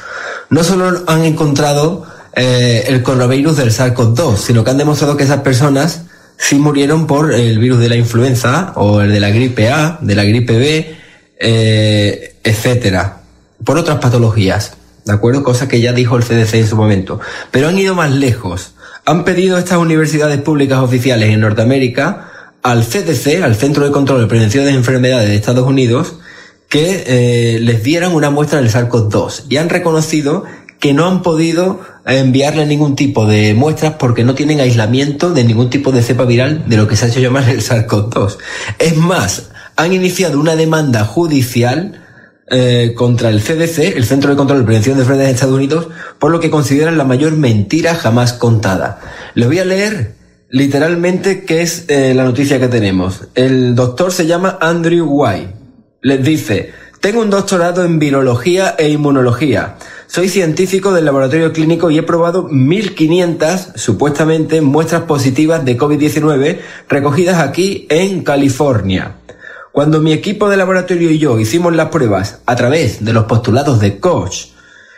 [0.52, 5.42] No solo han encontrado eh, el coronavirus del SARS-CoV-2, sino que han demostrado que esas
[5.42, 6.04] personas
[6.38, 10.16] sí murieron por el virus de la influenza o el de la gripe A, de
[10.16, 10.96] la gripe B,
[11.40, 13.22] eh, etcétera,
[13.64, 14.74] por otras patologías,
[15.06, 15.44] ¿de acuerdo?
[15.44, 17.20] Cosa que ya dijo el CDC en su momento.
[17.52, 18.74] Pero han ido más lejos.
[19.06, 22.32] Han pedido estas universidades públicas oficiales en Norteamérica
[22.64, 26.16] al CDC, al Centro de Control y Prevención de Enfermedades de Estados Unidos,
[26.70, 30.46] que eh, les dieran una muestra del SARS-CoV-2 y han reconocido
[30.82, 35.70] que no han podido enviarle ningún tipo de muestras porque no tienen aislamiento de ningún
[35.70, 38.38] tipo de cepa viral de lo que se ha hecho llamar el SARS-CoV-2.
[38.80, 42.02] Es más, han iniciado una demanda judicial
[42.50, 45.88] eh, contra el CDC, el Centro de Control y Prevención de Enfermedades de Estados Unidos,
[46.18, 49.00] por lo que consideran la mayor mentira jamás contada.
[49.36, 50.16] Les voy a leer
[50.50, 53.28] literalmente qué es eh, la noticia que tenemos.
[53.36, 55.54] El doctor se llama Andrew White.
[56.02, 56.72] Les dice,
[57.02, 59.76] tengo un doctorado en virología e inmunología.
[60.06, 67.40] Soy científico del laboratorio clínico y he probado 1.500, supuestamente, muestras positivas de COVID-19 recogidas
[67.40, 69.16] aquí en California.
[69.72, 73.80] Cuando mi equipo de laboratorio y yo hicimos las pruebas a través de los postulados
[73.80, 74.50] de Koch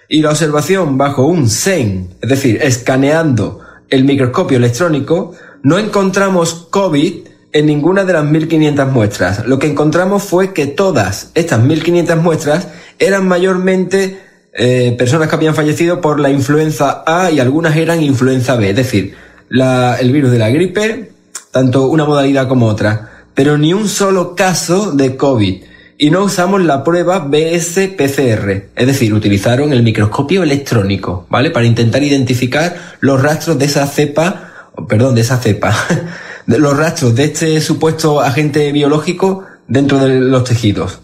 [0.10, 7.33] y la observación bajo un SEN, es decir, escaneando el microscopio electrónico, no encontramos COVID
[7.54, 9.47] en ninguna de las 1500 muestras.
[9.47, 12.68] Lo que encontramos fue que todas estas 1500 muestras
[12.99, 14.20] eran mayormente
[14.54, 18.76] eh, personas que habían fallecido por la influenza A y algunas eran influenza B, es
[18.76, 19.16] decir,
[19.49, 21.12] el virus de la gripe,
[21.51, 25.64] tanto una modalidad como otra, pero ni un solo caso de COVID.
[25.99, 31.51] Y no usamos la prueba BS-PCR, es decir, utilizaron el microscopio electrónico, ¿vale?
[31.51, 35.74] Para intentar identificar los rastros de esa cepa, perdón, de esa cepa,
[36.48, 41.00] los rastros de este supuesto agente biológico dentro de los tejidos.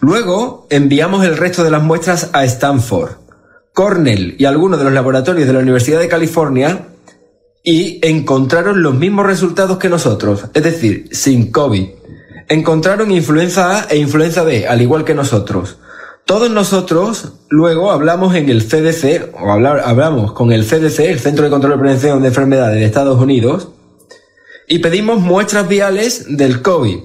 [0.00, 3.12] Luego enviamos el resto de las muestras a Stanford,
[3.72, 6.86] Cornell y algunos de los laboratorios de la Universidad de California
[7.62, 11.88] y encontraron los mismos resultados que nosotros, es decir, sin COVID.
[12.48, 15.78] Encontraron influenza A e influenza B, al igual que nosotros.
[16.24, 21.50] Todos nosotros luego hablamos en el CDC, o hablamos con el CDC, el Centro de
[21.50, 23.68] Control y Prevención de Enfermedades de Estados Unidos,
[24.70, 27.00] y pedimos muestras viales del COVID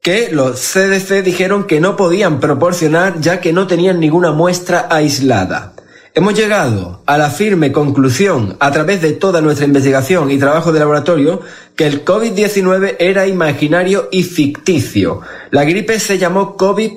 [0.00, 5.74] que los CDC dijeron que no podían proporcionar ya que no tenían ninguna muestra aislada.
[6.14, 10.78] Hemos llegado a la firme conclusión, a través de toda nuestra investigación y trabajo de
[10.78, 11.40] laboratorio,
[11.74, 15.22] que el COVID-19 era imaginario y ficticio.
[15.50, 16.92] La gripe se llamó COVID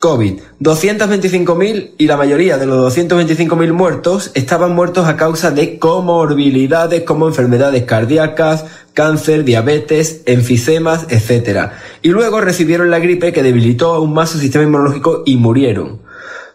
[0.00, 0.38] COVID.
[0.60, 7.26] 225.000 y la mayoría de los 225.000 muertos estaban muertos a causa de comorbilidades como
[7.26, 11.72] enfermedades cardíacas, cáncer, diabetes, enfisemas, etc.
[12.02, 16.00] Y luego recibieron la gripe que debilitó aún más su sistema inmunológico y murieron.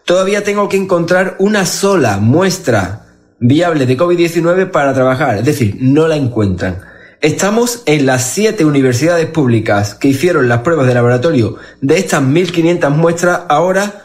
[0.06, 3.08] Todavía tengo que encontrar una sola muestra
[3.40, 6.93] viable de COVID-19 para trabajar, es decir, no la encuentran.
[7.24, 12.90] Estamos en las siete universidades públicas que hicieron las pruebas de laboratorio de estas 1.500
[12.90, 14.02] muestras ahora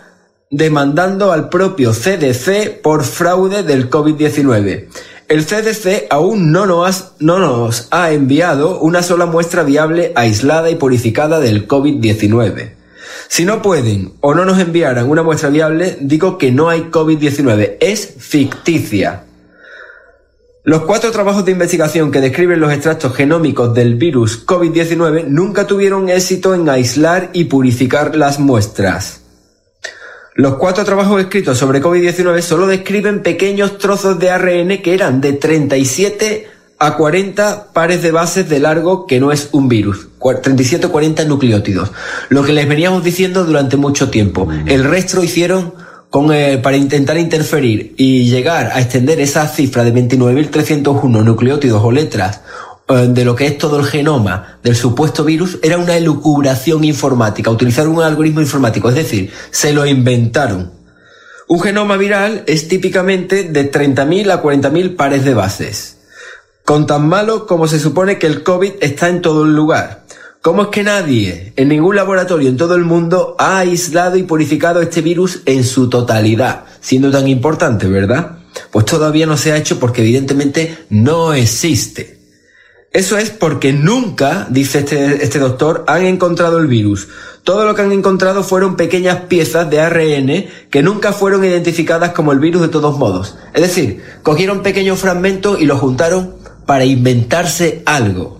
[0.50, 4.88] demandando al propio CDC por fraude del COVID-19.
[5.28, 10.76] El CDC aún no nos, no nos ha enviado una sola muestra viable, aislada y
[10.76, 12.72] purificada del COVID-19.
[13.28, 17.80] Si no pueden o no nos enviaran una muestra viable, digo que no hay COVID-19,
[17.82, 19.26] es ficticia.
[20.64, 26.10] Los cuatro trabajos de investigación que describen los extractos genómicos del virus COVID-19 nunca tuvieron
[26.10, 29.22] éxito en aislar y purificar las muestras.
[30.36, 35.34] Los cuatro trabajos escritos sobre COVID-19 solo describen pequeños trozos de ARN que eran de
[35.34, 36.48] 37
[36.78, 40.08] a 40 pares de bases de largo que no es un virus.
[40.20, 41.92] 37 o 40 nucleótidos.
[42.28, 44.50] Lo que les veníamos diciendo durante mucho tiempo.
[44.66, 45.74] El resto hicieron
[46.10, 51.92] con, eh, para intentar interferir y llegar a extender esa cifra de 29.301 nucleótidos o
[51.92, 52.42] letras
[52.88, 57.52] eh, de lo que es todo el genoma del supuesto virus era una elucubración informática,
[57.52, 60.72] utilizar un algoritmo informático, es decir, se lo inventaron.
[61.48, 65.98] Un genoma viral es típicamente de 30.000 a 40.000 pares de bases.
[66.64, 70.04] Con tan malo como se supone que el COVID está en todo el lugar.
[70.42, 74.82] ¿Cómo es que nadie, en ningún laboratorio en todo el mundo, ha aislado y purificado
[74.82, 78.38] este virus en su totalidad, siendo tan importante, verdad?
[78.72, 82.22] Pues todavía no se ha hecho porque evidentemente no existe.
[82.94, 87.10] Eso es porque nunca, dice este, este doctor, han encontrado el virus.
[87.44, 92.32] Todo lo que han encontrado fueron pequeñas piezas de ARN que nunca fueron identificadas como
[92.32, 93.36] el virus de todos modos.
[93.54, 96.36] Es decir, cogieron pequeños fragmentos y los juntaron
[96.66, 98.39] para inventarse algo.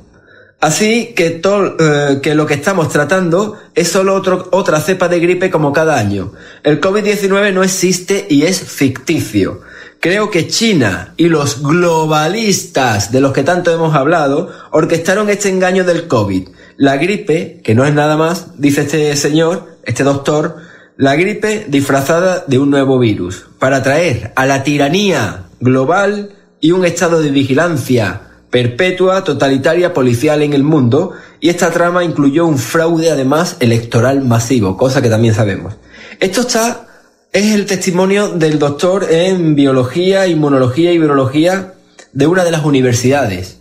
[0.60, 5.20] Así que, todo, eh, que lo que estamos tratando es solo otro, otra cepa de
[5.20, 6.34] gripe como cada año.
[6.64, 9.62] El COVID-19 no existe y es ficticio.
[10.02, 15.86] Creo que China y los globalistas de los que tanto hemos hablado orquestaron este engaño
[15.86, 16.50] del COVID.
[16.76, 20.58] La gripe, que no es nada más, dice este señor, este doctor,
[20.98, 26.86] la gripe disfrazada de un nuevo virus, para traer a la tiranía global y un
[26.86, 33.12] estado de vigilancia perpetua, totalitaria, policial en el mundo, y esta trama incluyó un fraude
[33.12, 35.76] además electoral masivo, cosa que también sabemos.
[36.20, 36.88] Esto está,
[37.32, 41.74] es el testimonio del doctor en biología, inmunología y virología
[42.12, 43.58] de una de las universidades,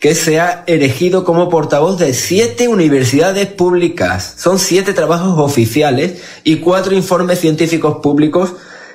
[0.00, 4.34] que se ha erigido como portavoz de siete universidades públicas.
[4.36, 8.52] Son siete trabajos oficiales y cuatro informes científicos públicos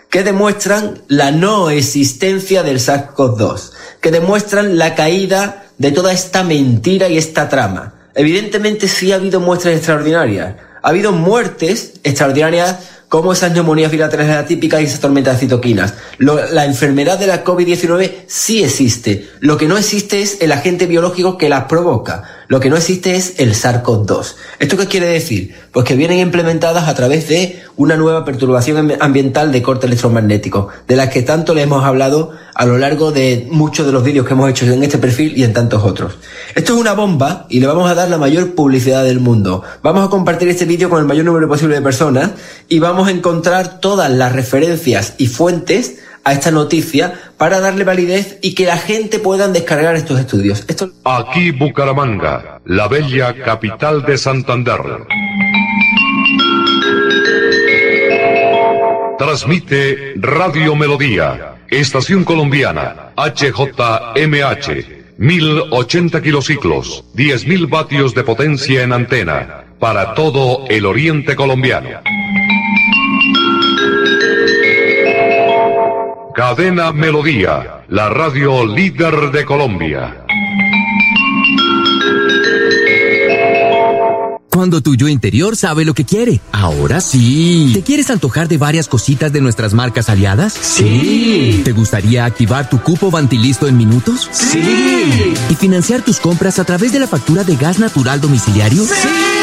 [0.09, 7.07] que demuestran la no existencia del SARS-CoV-2, que demuestran la caída de toda esta mentira
[7.09, 7.93] y esta trama.
[8.15, 10.55] Evidentemente sí ha habido muestras extraordinarias.
[10.81, 15.95] Ha habido muertes extraordinarias como esas neumonías bilaterales atípicas y esas tormentas de citoquinas.
[16.19, 19.29] la enfermedad de la COVID-19 sí existe.
[19.39, 22.23] Lo que no existe es el agente biológico que las provoca.
[22.49, 24.33] Lo que no existe es el SARS-CoV-2.
[24.57, 25.53] ¿Esto qué quiere decir?
[25.71, 30.95] Pues que vienen implementadas a través de una nueva perturbación ambiental de corte electromagnético, de
[30.95, 34.33] las que tanto le hemos hablado a lo largo de muchos de los vídeos que
[34.33, 36.15] hemos hecho en este perfil y en tantos otros.
[36.55, 39.61] Esto es una bomba y le vamos a dar la mayor publicidad del mundo.
[39.83, 42.31] Vamos a compartir este vídeo con el mayor número posible de personas
[42.67, 45.99] y vamos a encontrar todas las referencias y fuentes
[46.29, 50.63] a esta noticia para darle validez y que la gente pueda descargar estos estudios.
[51.03, 54.79] Aquí Bucaramanga, la bella capital de Santander.
[59.17, 64.67] Transmite Radio Melodía, Estación Colombiana, HJMH,
[65.17, 71.89] 1080 kilociclos, 10.000 vatios de potencia en antena, para todo el oriente colombiano.
[76.39, 80.23] Cadena Melodía, la radio líder de Colombia.
[84.49, 86.39] Cuando tu yo interior sabe lo que quiere.
[86.53, 87.71] Ahora sí.
[87.73, 90.53] ¿Te quieres antojar de varias cositas de nuestras marcas aliadas?
[90.53, 91.59] Sí.
[91.65, 94.29] ¿Te gustaría activar tu cupo Vantilisto en minutos?
[94.31, 95.33] Sí.
[95.49, 98.85] ¿Y financiar tus compras a través de la factura de gas natural domiciliario?
[98.85, 99.38] Sí.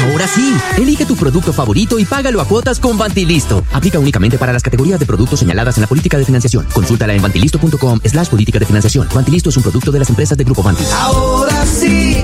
[0.00, 3.62] Ahora sí, elige tu producto favorito y págalo a cuotas con Vantilisto.
[3.72, 6.66] Aplica únicamente para las categorías de productos señaladas en la política de financiación.
[6.72, 9.08] Consúltala en vantilisto.com slash política de financiación.
[9.14, 10.84] Vantilisto es un producto de las empresas de Grupo Vanti.
[10.92, 12.22] Ahora sí,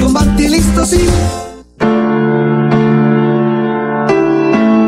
[0.00, 1.06] con Vantilisto sí.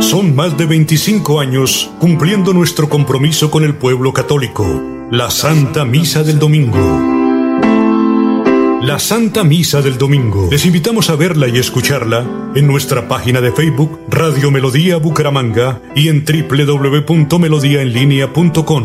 [0.00, 4.64] Son más de 25 años cumpliendo nuestro compromiso con el pueblo católico,
[5.10, 7.15] la Santa Misa del Domingo.
[8.86, 10.46] La Santa Misa del Domingo.
[10.48, 12.24] Les invitamos a verla y escucharla
[12.54, 18.84] en nuestra página de Facebook Radio Melodía Bucaramanga y en www.melodiaenlinea.com.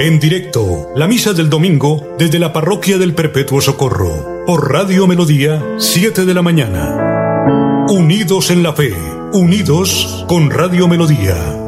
[0.00, 5.62] En directo, la Misa del Domingo desde la Parroquia del Perpetuo Socorro, por Radio Melodía,
[5.76, 7.84] 7 de la mañana.
[7.90, 8.94] Unidos en la fe,
[9.34, 11.67] unidos con Radio Melodía.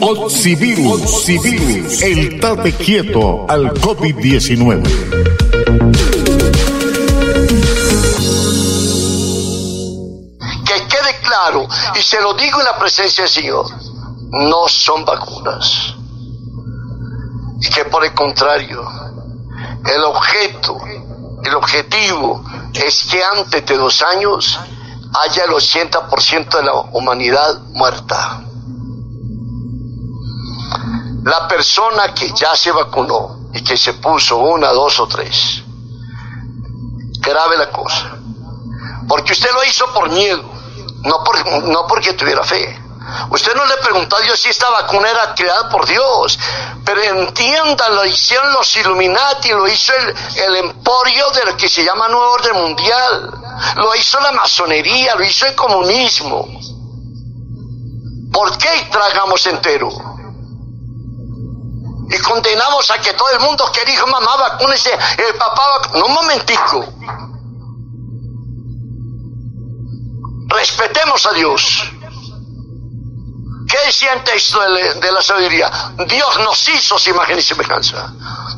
[0.00, 4.82] Oxivirus, Oxivirus, el tate quieto al COVID-19.
[10.64, 13.66] Que quede claro, y se lo digo en la presencia del Señor,
[14.32, 15.94] no son vacunas.
[17.60, 18.84] Y que por el contrario,
[19.84, 20.78] el objeto,
[21.42, 22.44] el objetivo
[22.74, 24.58] es que antes de dos años
[25.22, 28.45] haya el 80% de la humanidad muerta.
[31.26, 35.60] La persona que ya se vacunó y que se puso una, dos o tres,
[37.18, 38.16] grave la cosa.
[39.08, 40.44] Porque usted lo hizo por miedo,
[41.02, 42.80] no, por, no porque tuviera fe.
[43.30, 46.38] Usted no le preguntó a Dios si esta vacuna era creada por Dios,
[46.84, 50.14] pero entiendan, lo hicieron los Illuminati, lo hizo el,
[50.44, 53.32] el emporio de lo que se llama Nuevo Orden Mundial,
[53.78, 56.46] lo hizo la masonería, lo hizo el comunismo.
[58.32, 60.15] ¿Por qué tragamos entero?
[62.08, 65.80] Y condenamos a que todo el mundo que dijo mamá vacúnese, el papá.
[65.94, 66.86] No, un momentico.
[70.48, 71.84] Respetemos a Dios.
[73.68, 75.70] ¿Qué decía el texto de, de la sabiduría?
[76.06, 78.12] Dios nos hizo su imagen y semejanza.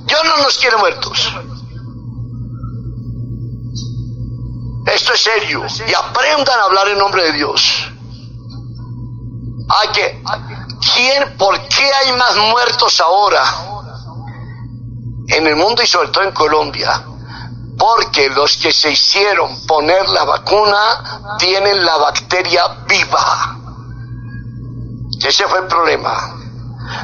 [0.05, 1.32] Dios no nos quiere muertos.
[4.86, 5.64] Esto es serio.
[5.86, 7.88] Y aprendan a hablar en nombre de Dios.
[9.68, 10.22] Hay que.
[10.80, 13.42] ¿Quién, ¿Por qué hay más muertos ahora
[15.28, 17.04] en el mundo y sobre todo en Colombia?
[17.78, 23.56] Porque los que se hicieron poner la vacuna tienen la bacteria viva.
[25.20, 26.36] Ese fue el problema.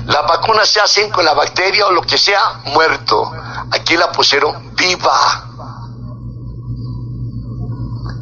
[0.06, 3.32] Las vacunas se hacen con la bacteria o lo que sea muerto.
[3.70, 5.44] Aquí la pusieron viva.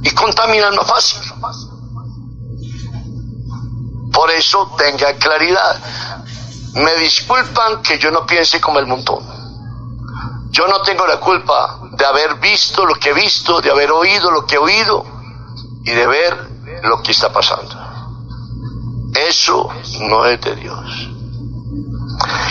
[0.03, 1.21] Y contaminan más fácil.
[4.13, 5.81] Por eso tenga claridad.
[6.75, 9.43] Me disculpan que yo no piense como el montón.
[10.51, 14.31] Yo no tengo la culpa de haber visto lo que he visto, de haber oído
[14.31, 15.05] lo que he oído
[15.85, 16.49] y de ver
[16.83, 17.75] lo que está pasando.
[19.15, 19.69] Eso
[20.01, 21.09] no es de Dios.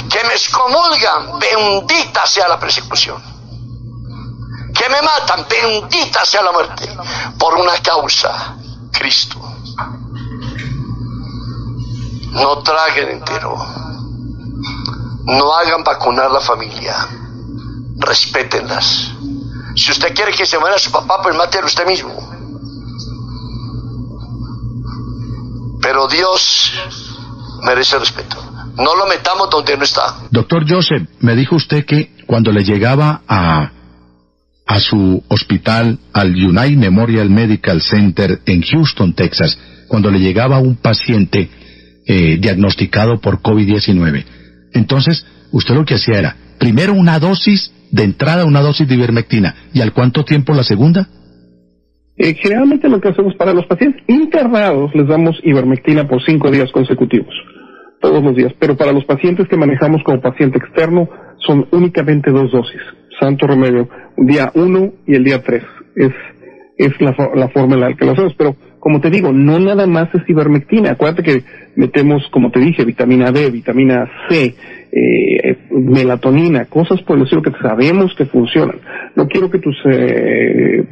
[0.09, 3.21] Que me excomulgan, bendita sea la persecución.
[4.73, 6.97] Que me matan, bendita sea la muerte.
[7.37, 8.55] Por una causa,
[8.91, 9.50] Cristo.
[12.31, 13.55] No traguen entero.
[15.25, 16.95] No hagan vacunar la familia.
[17.97, 19.11] Respétenlas.
[19.75, 22.11] Si usted quiere que se muera su papá, pues mátelo usted mismo.
[25.81, 26.73] Pero Dios
[27.63, 28.37] merece respeto.
[28.77, 30.15] No lo metamos donde no está.
[30.29, 33.71] Doctor Joseph, me dijo usted que cuando le llegaba a,
[34.65, 39.57] a su hospital, al United Memorial Medical Center en Houston, Texas,
[39.87, 41.49] cuando le llegaba un paciente
[42.05, 44.25] eh, diagnosticado por COVID-19,
[44.73, 49.55] entonces usted lo que hacía era, primero una dosis de entrada, una dosis de ivermectina,
[49.73, 51.07] y al cuánto tiempo la segunda?
[52.17, 56.71] Eh, generalmente lo que hacemos para los pacientes internados les damos ivermectina por cinco días
[56.71, 57.33] consecutivos,
[57.99, 58.53] todos los días.
[58.59, 61.09] Pero para los pacientes que manejamos como paciente externo
[61.45, 62.81] son únicamente dos dosis.
[63.19, 65.63] Santo remedio, día uno y el día tres.
[65.95, 66.11] Es,
[66.77, 68.33] es la, la forma en la que lo hacemos.
[68.37, 70.91] Pero como te digo, no nada más es ivermectina.
[70.91, 71.43] Acuérdate que
[71.75, 74.55] metemos, como te dije, vitamina D, vitamina C,
[74.91, 78.77] eh, melatonina, cosas por el estilo que sabemos que funcionan.
[79.15, 80.83] No quiero que tus eh,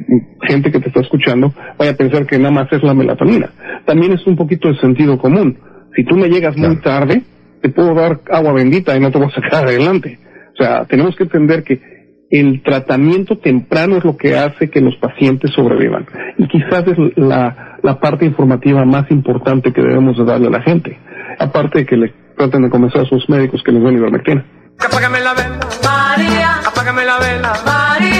[0.42, 3.50] gente que te está escuchando vaya a pensar que nada más es la melatonina.
[3.84, 5.58] También es un poquito de sentido común.
[5.96, 7.22] Si tú me llegas muy tarde,
[7.60, 10.16] te puedo dar agua bendita y no te voy a sacar adelante.
[10.54, 11.99] O sea, tenemos que entender que
[12.30, 16.06] el tratamiento temprano es lo que hace que los pacientes sobrevivan.
[16.38, 20.62] Y quizás es la, la parte informativa más importante que debemos de darle a la
[20.62, 20.96] gente.
[21.38, 24.44] Aparte de que le traten de convencer a sus médicos que les den ivermectina.
[24.78, 26.60] Apágame la vela, María.
[26.66, 28.19] Apágame la vela, María.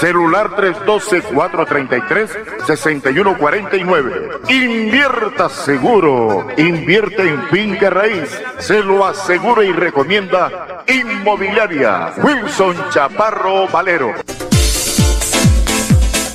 [0.00, 2.30] celular 312 433
[2.66, 4.28] 6149.
[4.48, 6.46] Invierta seguro.
[6.56, 8.30] Invierte en finca raíz.
[8.58, 14.14] Se lo asegura y recomienda Inmobiliaria Wilson Chaparro Valero.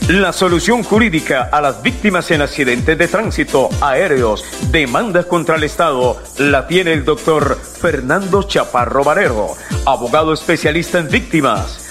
[0.07, 6.21] La solución jurídica a las víctimas en accidentes de tránsito, aéreos, demandas contra el Estado,
[6.37, 9.55] la tiene el doctor Fernando Chaparro Valero,
[9.85, 11.90] abogado especialista en víctimas.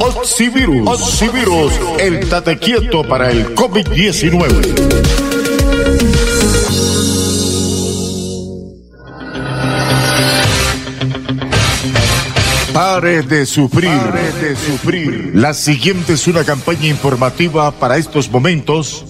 [0.00, 0.86] Oxivirus.
[0.86, 5.08] Oxivirus, el tate quieto para el COVID-19.
[12.72, 13.90] Pare de sufrir.
[13.90, 15.32] Pare de sufrir.
[15.34, 19.04] La siguiente es una campaña informativa para estos momentos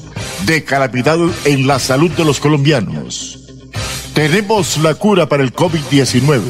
[0.47, 3.40] de calamidad en la salud de los colombianos.
[4.15, 6.40] Tenemos la cura para el COVID-19.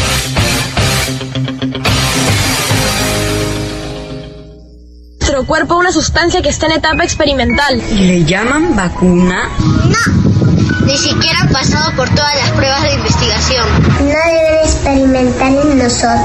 [5.19, 7.81] Nuestro cuerpo una sustancia que está en etapa experimental.
[7.91, 9.49] ¿Y le llaman vacuna?
[9.59, 13.67] No, ni siquiera han pasado por todas las pruebas de investigación.
[13.99, 16.19] No deben experimentar en nosotros.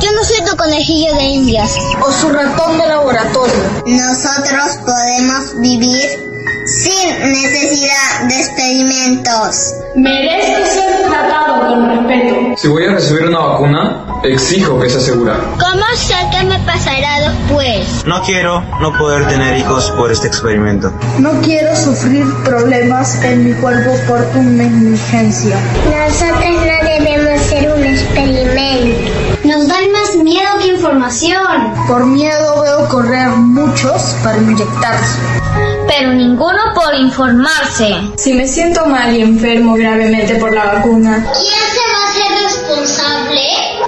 [0.00, 1.74] Yo no soy tu conejillo de indias.
[2.00, 3.54] O su ratón de laboratorio.
[3.86, 6.33] Nosotros podemos vivir
[6.66, 9.74] sin necesidad de experimentos.
[9.94, 12.36] Merezco ser tratado con respeto.
[12.56, 15.36] Si voy a recibir una vacuna, exijo que sea segura.
[15.58, 18.04] ¿Cómo sé qué me pasará después?
[18.06, 20.92] No quiero no poder tener hijos por este experimento.
[21.18, 25.56] No quiero sufrir problemas en mi cuerpo por tu negligencia.
[25.90, 29.10] Nosotros no debemos ser un experimento.
[29.44, 31.74] Nos dan más miedo que información.
[31.86, 35.43] Por miedo veo correr muchos para inyectarse.
[35.86, 37.94] Pero ninguno por informarse.
[38.16, 41.24] Si me siento mal y enfermo gravemente por la vacuna.
[41.32, 43.40] ¿Quién se va a hacer responsable?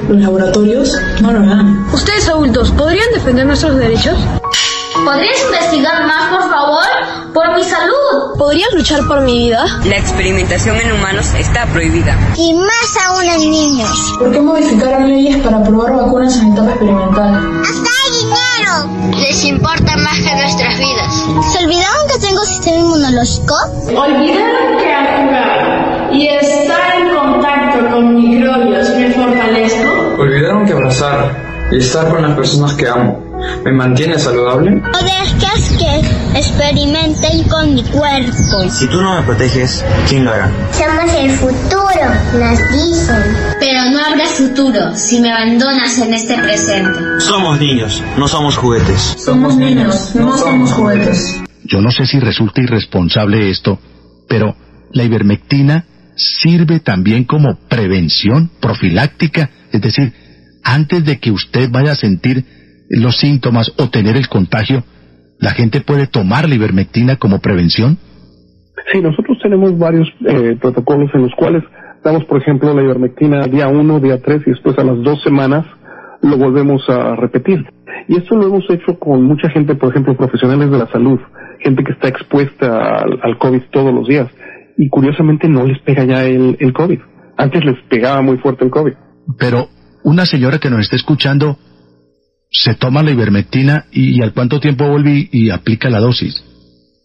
[0.09, 1.87] Los laboratorios no lo harán.
[1.93, 4.19] Ustedes adultos, ¿podrían defender nuestros derechos?
[5.05, 6.85] ¿Podrías investigar más, por favor?
[7.35, 8.37] Por mi salud.
[8.39, 9.65] ¿Podrías luchar por mi vida?
[9.85, 12.17] La experimentación en humanos está prohibida.
[12.37, 13.91] Y más aún en niños.
[14.19, 17.63] ¿Por qué modificaron leyes para probar vacunas en etapa experimental?
[17.63, 17.91] ¡Hasta
[19.19, 21.53] Les importa más que nuestras vidas.
[21.53, 23.55] ¿Se olvidaron que tengo sistema inmunológico?
[23.97, 30.23] Olvidaron que al jugar y estar en contacto con microbios me fortalezco.
[30.23, 31.37] Olvidaron que abrazar
[31.73, 33.27] y estar con las personas que amo
[33.65, 34.71] me mantiene saludable.
[34.71, 38.69] No dejes que experimenten con mi cuerpo.
[38.71, 40.51] Si tú no me proteges, ¿quién lo hará?
[40.73, 43.37] Somos el futuro, nos dicen.
[44.17, 47.21] Habrá futuro si me abandonas en este presente.
[47.21, 48.99] Somos niños, no somos juguetes.
[49.19, 51.43] Somos niños, no somos juguetes.
[51.65, 53.79] Yo no sé si resulta irresponsable esto,
[54.27, 54.57] pero
[54.91, 55.85] la ivermectina
[56.15, 60.15] sirve también como prevención profiláctica, es decir,
[60.65, 62.43] antes de que usted vaya a sentir
[62.89, 64.83] los síntomas o tener el contagio,
[65.39, 67.99] ¿la gente puede tomar la ivermectina como prevención?
[68.91, 71.63] Sí, nosotros tenemos varios eh, protocolos en los cuales
[72.07, 75.67] damos, por ejemplo, la ivermectina día 1, día 3 y después a las dos semanas
[76.23, 77.65] lo volvemos a repetir.
[78.09, 81.19] Y esto lo hemos hecho con mucha gente, por ejemplo, profesionales de la salud,
[81.59, 84.29] gente que está expuesta al, al COVID todos los días.
[84.79, 87.01] Y curiosamente no les pega ya el, el COVID.
[87.37, 88.93] Antes les pegaba muy fuerte el COVID.
[89.39, 89.67] Pero
[90.05, 91.57] una señora que nos está escuchando
[92.51, 96.45] se toma la ivermectina y, y al cuánto tiempo vuelve y, y aplica la dosis.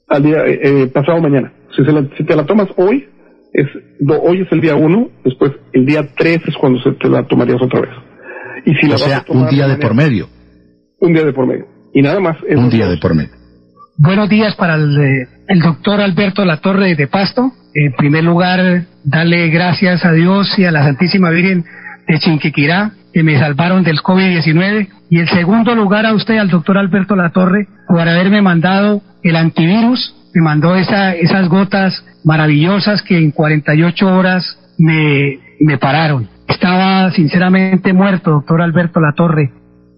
[0.08, 1.52] Al día, eh, eh, pasado mañana.
[1.76, 3.08] Si, se la, si te la tomas hoy,
[3.54, 3.68] es,
[4.00, 7.28] do, hoy es el día 1, después el día 3 es cuando se te la
[7.28, 7.92] tomarías otra vez.
[8.66, 10.28] Y si o sea, un día de, por medio.
[11.00, 11.66] Un día de por medio.
[11.94, 12.38] Y nada más.
[12.44, 13.32] Un día de por medio.
[13.98, 17.52] Buenos días para el, eh, el doctor Alberto Latorre de Pasto.
[17.74, 21.66] En primer lugar, darle gracias a Dios y a la Santísima Virgen
[22.08, 24.88] de Chinquiquirá que me salvaron del COVID-19.
[25.10, 30.16] Y en segundo lugar a usted, al doctor Alberto Latorre, por haberme mandado el antivirus.
[30.34, 36.30] Me mandó esa, esas gotas maravillosas que en 48 horas me, me pararon.
[36.48, 39.52] Estaba sinceramente muerto, doctor Alberto Latorre.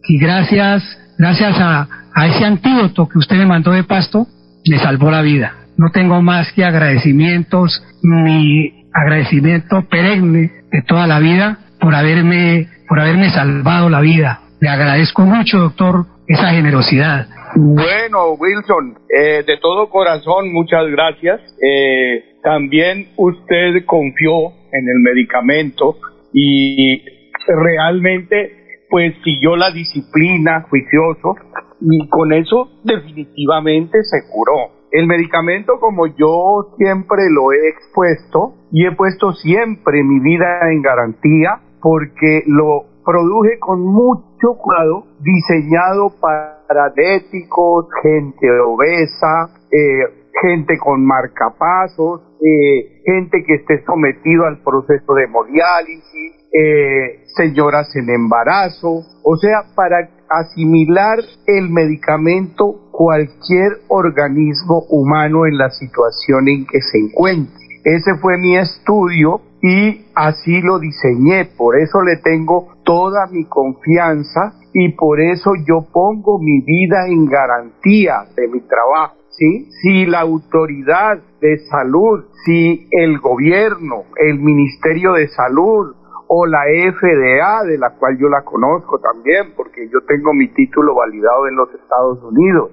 [0.07, 0.83] Y gracias,
[1.17, 4.27] gracias a, a ese antídoto que usted me mandó de pasto,
[4.69, 5.53] me salvó la vida.
[5.77, 12.99] No tengo más que agradecimientos, mi agradecimiento perenne de toda la vida por haberme, por
[12.99, 14.41] haberme salvado la vida.
[14.59, 17.27] Le agradezco mucho, doctor, esa generosidad.
[17.55, 21.39] Bueno, Wilson, eh, de todo corazón, muchas gracias.
[21.61, 25.97] Eh, también usted confió en el medicamento
[26.33, 27.03] y
[27.47, 31.35] realmente pues siguió la disciplina juicioso
[31.81, 34.71] y con eso definitivamente se curó.
[34.91, 40.81] El medicamento, como yo siempre lo he expuesto y he puesto siempre mi vida en
[40.81, 51.05] garantía, porque lo produje con mucho cuidado, diseñado para diabéticos, gente obesa, eh, gente con
[51.05, 59.37] marcapasos, eh, gente que esté sometido al proceso de hemodiálisis, eh, señoras en embarazo, o
[59.37, 67.62] sea, para asimilar el medicamento cualquier organismo humano en la situación en que se encuentre.
[67.83, 74.53] Ese fue mi estudio y así lo diseñé, por eso le tengo toda mi confianza
[74.73, 79.15] y por eso yo pongo mi vida en garantía de mi trabajo.
[79.29, 79.67] ¿Sí?
[79.81, 85.95] Si la autoridad de salud, si el gobierno, el Ministerio de Salud
[86.27, 90.93] o la FDA, de la cual yo la conozco también, porque yo tengo mi título
[90.93, 92.71] validado en los Estados Unidos,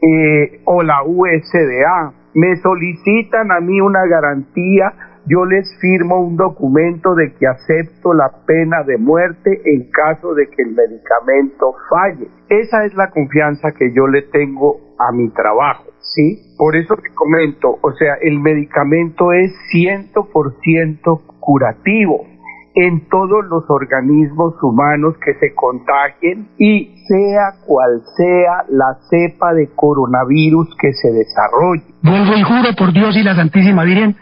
[0.00, 4.92] eh, o la USDA, me solicitan a mí una garantía
[5.26, 10.46] yo les firmo un documento de que acepto la pena de muerte en caso de
[10.48, 12.28] que el medicamento falle.
[12.48, 16.54] Esa es la confianza que yo le tengo a mi trabajo, ¿sí?
[16.56, 22.35] Por eso te comento, o sea, el medicamento es 100% curativo
[22.76, 29.70] en todos los organismos humanos que se contagien y sea cual sea la cepa de
[29.74, 31.84] coronavirus que se desarrolle.
[32.02, 34.14] Vuelvo y juro por Dios y la Santísima Virgen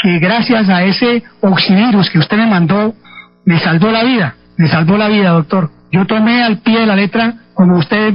[0.00, 2.94] que gracias a ese oxivirus que usted me mandó,
[3.44, 5.70] me salvó la vida, me salvó la vida, doctor.
[5.90, 8.14] Yo tomé al pie de la letra, como usted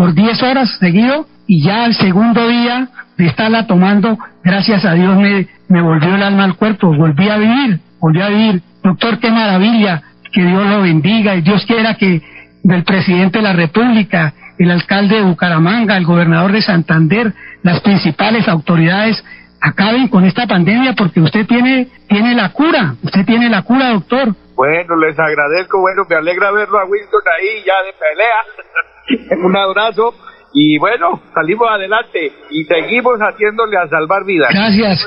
[0.00, 5.14] por 10 horas seguido y ya al segundo día de estarla tomando, gracias a Dios
[5.14, 8.62] me, me volvió el alma al cuerpo, volví a vivir, volví a vivir.
[8.82, 10.00] Doctor, qué maravilla,
[10.32, 12.22] que Dios lo bendiga y Dios quiera que
[12.62, 18.48] del presidente de la República, el alcalde de Bucaramanga, el gobernador de Santander, las principales
[18.48, 19.22] autoridades
[19.60, 24.34] acaben con esta pandemia porque usted tiene, tiene la cura, usted tiene la cura, doctor.
[24.54, 28.80] Bueno, les agradezco, bueno, me alegra verlo a Winston ahí ya de pelea.
[29.44, 30.14] Un abrazo
[30.52, 34.50] y bueno, salimos adelante y seguimos haciéndole a salvar vidas.
[34.52, 35.06] Gracias.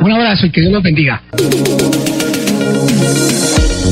[0.00, 1.22] Un abrazo y que Dios los bendiga.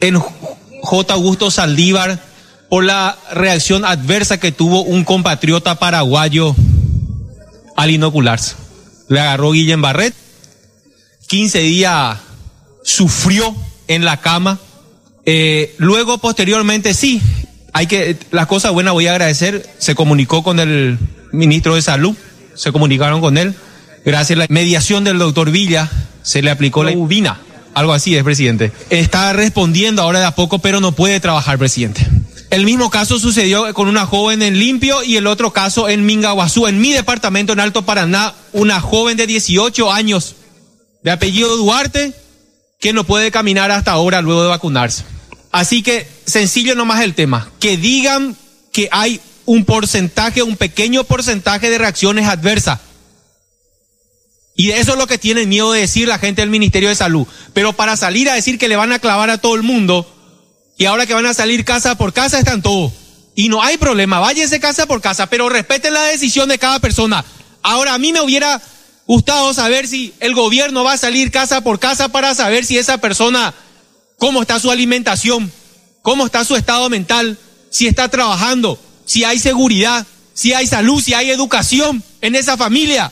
[0.00, 0.22] en
[0.82, 1.14] J.
[1.14, 2.27] Augusto Saldívar,
[2.68, 6.54] por la reacción adversa que tuvo un compatriota paraguayo
[7.76, 8.56] al inocularse.
[9.08, 10.14] Le agarró Guillem Barret,
[11.28, 12.18] 15 días
[12.84, 13.54] sufrió
[13.86, 14.58] en la cama.
[15.24, 17.20] Eh, luego, posteriormente, sí,
[17.72, 20.98] hay que, las cosas buenas voy a agradecer, se comunicó con el
[21.32, 22.16] ministro de Salud,
[22.54, 23.54] se comunicaron con él,
[24.04, 25.90] gracias a la mediación del doctor Villa,
[26.22, 27.40] se le aplicó la ubina,
[27.74, 28.72] algo así es, presidente.
[28.90, 32.06] Está respondiendo ahora de a poco, pero no puede trabajar, presidente.
[32.50, 36.66] El mismo caso sucedió con una joven en Limpio y el otro caso en Mingaguazú,
[36.66, 40.34] en mi departamento en Alto Paraná, una joven de 18 años,
[41.02, 42.14] de apellido Duarte,
[42.80, 45.04] que no puede caminar hasta ahora luego de vacunarse.
[45.50, 48.36] Así que sencillo nomás el tema, que digan
[48.72, 52.80] que hay un porcentaje, un pequeño porcentaje de reacciones adversas.
[54.54, 57.26] Y eso es lo que tienen miedo de decir la gente del Ministerio de Salud.
[57.52, 60.17] Pero para salir a decir que le van a clavar a todo el mundo,
[60.78, 62.92] y ahora que van a salir casa por casa están todos.
[63.34, 67.24] Y no hay problema, váyanse casa por casa, pero respeten la decisión de cada persona.
[67.62, 68.62] Ahora, a mí me hubiera
[69.06, 72.98] gustado saber si el gobierno va a salir casa por casa para saber si esa
[72.98, 73.54] persona,
[74.18, 75.52] cómo está su alimentación,
[76.02, 77.38] cómo está su estado mental,
[77.70, 83.10] si está trabajando, si hay seguridad, si hay salud, si hay educación en esa familia.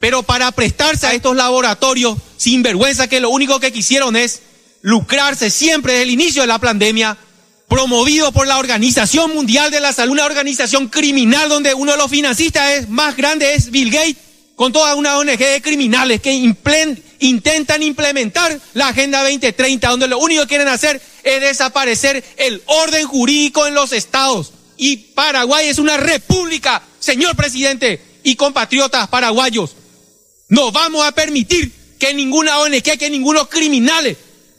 [0.00, 4.42] Pero para prestarse a estos laboratorios sin vergüenza que lo único que quisieron es
[4.86, 7.18] lucrarse siempre desde el inicio de la pandemia,
[7.66, 12.08] promovido por la Organización Mundial de la Salud, una organización criminal donde uno de los
[12.08, 14.16] financistas es, más grandes es Bill Gates,
[14.54, 16.54] con toda una ONG de criminales que
[17.18, 23.08] intentan implementar la Agenda 2030, donde lo único que quieren hacer es desaparecer el orden
[23.08, 24.52] jurídico en los estados.
[24.76, 29.74] Y Paraguay es una república, señor presidente y compatriotas paraguayos.
[30.48, 34.16] No vamos a permitir que ninguna ONG, que ningunos criminales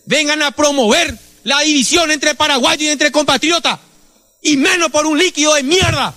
[0.07, 3.79] vengan a promover la división entre paraguayos y entre compatriotas.
[4.41, 6.13] Y menos por un líquido de mierda.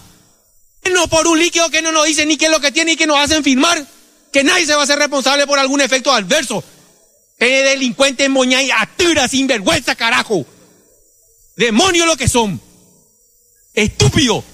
[0.84, 2.96] Menos por un líquido que no nos dice ni qué es lo que tiene y
[2.96, 3.84] que nos hacen firmar.
[4.32, 6.64] Que nadie se va a hacer responsable por algún efecto adverso.
[7.38, 10.46] Eh, delincuentes moña y atura sin vergüenza, carajo.
[11.56, 12.60] Demonios lo que son.
[13.74, 14.44] Estúpido.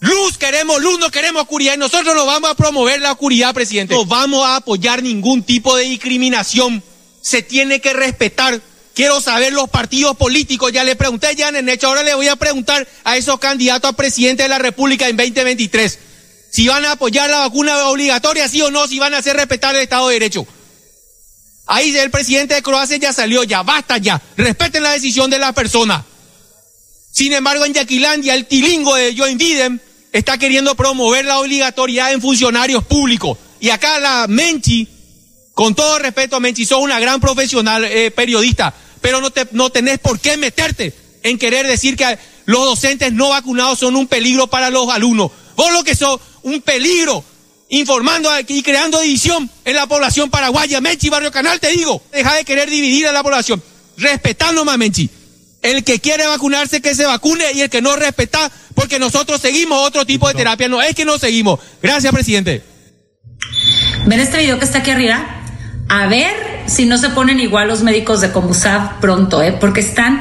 [0.00, 3.94] Luz queremos, luz no queremos oscuridad y nosotros no vamos a promover la oscuridad, presidente.
[3.94, 6.82] No vamos a apoyar ningún tipo de discriminación
[7.28, 8.58] se tiene que respetar.
[8.94, 10.72] Quiero saber los partidos políticos.
[10.72, 13.96] Ya le pregunté ya en hecho, ahora le voy a preguntar a esos candidatos a
[13.96, 15.98] presidente de la República en 2023.
[16.50, 19.74] Si van a apoyar la vacuna obligatoria, sí o no, si van a hacer respetar
[19.74, 20.46] el Estado de Derecho.
[21.66, 24.22] Ahí el presidente de Croacia ya salió, ya basta ya.
[24.38, 26.06] Respeten la decisión de la persona.
[27.12, 29.82] Sin embargo, en Yaquilandia, el tilingo de Joe Biden
[30.12, 33.36] está queriendo promover la obligatoriedad en funcionarios públicos.
[33.60, 34.88] Y acá la Menchi,
[35.58, 39.98] con todo respeto, Menchi, sos una gran profesional eh, periodista, pero no, te, no tenés
[39.98, 40.94] por qué meterte
[41.24, 45.32] en querer decir que los docentes no vacunados son un peligro para los alumnos.
[45.56, 47.24] Vos lo que sos, un peligro,
[47.70, 50.80] informando y creando división en la población paraguaya.
[50.80, 53.60] Menchi, Barrio Canal, te digo, deja de querer dividir a la población.
[53.96, 55.10] Respetando más, Menchi.
[55.60, 59.84] El que quiere vacunarse, que se vacune, y el que no respeta, porque nosotros seguimos
[59.84, 60.68] otro tipo de terapia.
[60.68, 61.58] No es que no seguimos.
[61.82, 62.62] Gracias, presidente.
[64.06, 65.34] ¿Ven este video que está aquí arriba?
[65.88, 66.34] A ver
[66.66, 69.52] si no se ponen igual los médicos de Comusab pronto, ¿eh?
[69.52, 70.20] porque están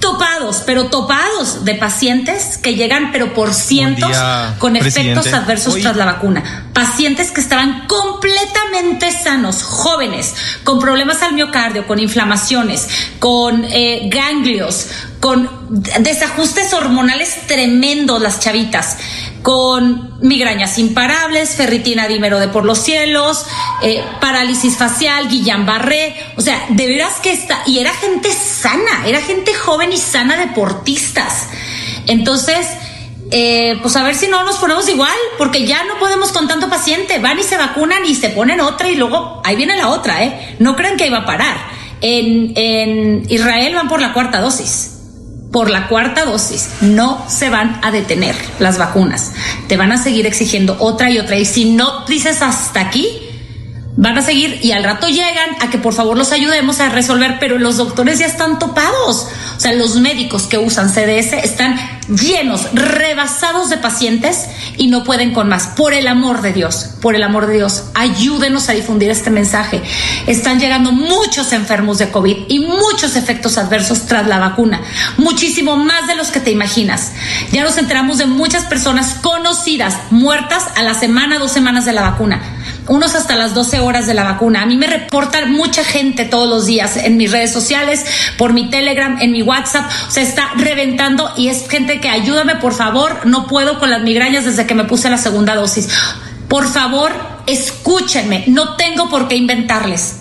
[0.00, 4.16] topados, pero topados de pacientes que llegan, pero por cientos,
[4.58, 6.70] con efectos adversos tras la vacuna.
[6.72, 14.88] Pacientes que estaban completamente sanos, jóvenes, con problemas al miocardio, con inflamaciones, con eh, ganglios,
[15.20, 15.50] con
[16.00, 18.96] desajustes hormonales tremendos las chavitas
[19.42, 23.46] con migrañas imparables, ferritina dímero de por los cielos,
[23.82, 29.20] eh, parálisis facial, Guillain-Barré, o sea, de veras que está, y era gente sana, era
[29.20, 31.48] gente joven y sana, deportistas.
[32.06, 32.66] Entonces,
[33.30, 36.68] eh, pues a ver si no nos ponemos igual, porque ya no podemos con tanto
[36.68, 40.22] paciente, van y se vacunan y se ponen otra y luego ahí viene la otra,
[40.22, 40.56] ¿eh?
[40.58, 41.56] No crean que iba a parar.
[42.02, 44.99] En, en Israel van por la cuarta dosis
[45.50, 49.32] por la cuarta dosis, no se van a detener las vacunas.
[49.68, 51.36] Te van a seguir exigiendo otra y otra.
[51.36, 53.29] Y si no dices hasta aquí,
[54.00, 57.36] van a seguir y al rato llegan a que por favor los ayudemos a resolver,
[57.38, 59.26] pero los doctores ya están topados.
[59.56, 61.76] O sea, los médicos que usan CDS están
[62.08, 64.46] llenos, rebasados de pacientes
[64.78, 65.66] y no pueden con más.
[65.76, 69.82] Por el amor de Dios, por el amor de Dios, ayúdenos a difundir este mensaje.
[70.26, 74.80] Están llegando muchos enfermos de COVID y muchos efectos adversos tras la vacuna,
[75.18, 77.12] muchísimo más de los que te imaginas.
[77.52, 82.00] Ya nos enteramos de muchas personas conocidas muertas a la semana, dos semanas de la
[82.00, 82.56] vacuna
[82.90, 84.62] unos hasta las 12 horas de la vacuna.
[84.62, 88.04] A mí me reportan mucha gente todos los días en mis redes sociales,
[88.36, 89.88] por mi Telegram, en mi WhatsApp.
[90.08, 93.26] Se está reventando y es gente que ayúdame, por favor.
[93.26, 95.88] No puedo con las migrañas desde que me puse la segunda dosis.
[96.48, 97.12] Por favor,
[97.46, 98.42] escúchenme.
[98.48, 100.16] No tengo por qué inventarles.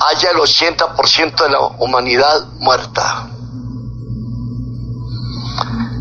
[0.00, 3.28] haya el 80% de la humanidad muerta.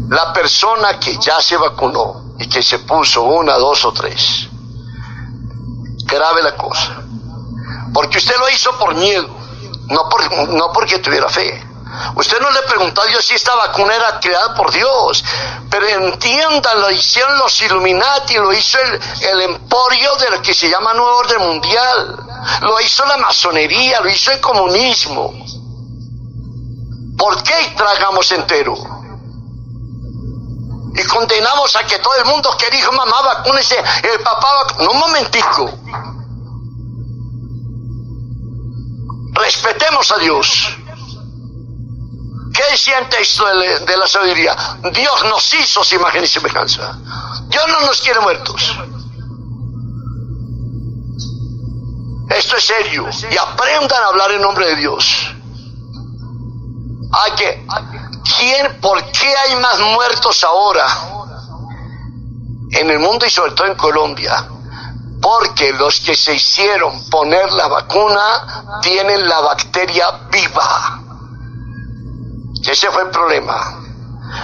[0.10, 4.48] La persona que ya se vacunó y que se puso una, dos o tres,
[6.06, 7.04] grave la cosa.
[7.94, 9.39] Porque usted lo hizo por miedo,
[9.90, 11.66] no, por, no porque tuviera fe.
[12.16, 15.24] Usted no le preguntó a Dios si esta vacuna era creada por Dios,
[15.70, 20.70] pero entiendan, lo hicieron los Illuminati, lo hizo el, el emporio de lo que se
[20.70, 22.18] llama Nuevo Orden Mundial,
[22.62, 25.34] lo hizo la masonería, lo hizo el comunismo.
[27.18, 28.76] ¿Por qué tragamos entero?
[30.96, 35.00] y condenamos a que todo el mundo que dijo mamá vacúnese, el papá No, un
[35.00, 35.70] momentico.
[39.40, 40.70] Respetemos a Dios.
[42.54, 44.56] ¿Qué decía el texto de, la sabiduría?
[44.92, 46.98] Dios nos hizo su imagen y semejanza.
[47.48, 48.76] Dios no nos quiere muertos.
[52.30, 53.08] Esto es serio.
[53.32, 55.34] Y aprendan a hablar en nombre de Dios.
[57.12, 57.66] Hay que
[58.38, 60.86] ¿Quién, ¿Por qué hay más muertos ahora
[62.72, 64.48] en el mundo y sobre todo en Colombia?
[65.22, 71.02] Porque los que se hicieron poner la vacuna tienen la bacteria viva.
[72.64, 73.82] Ese fue el problema.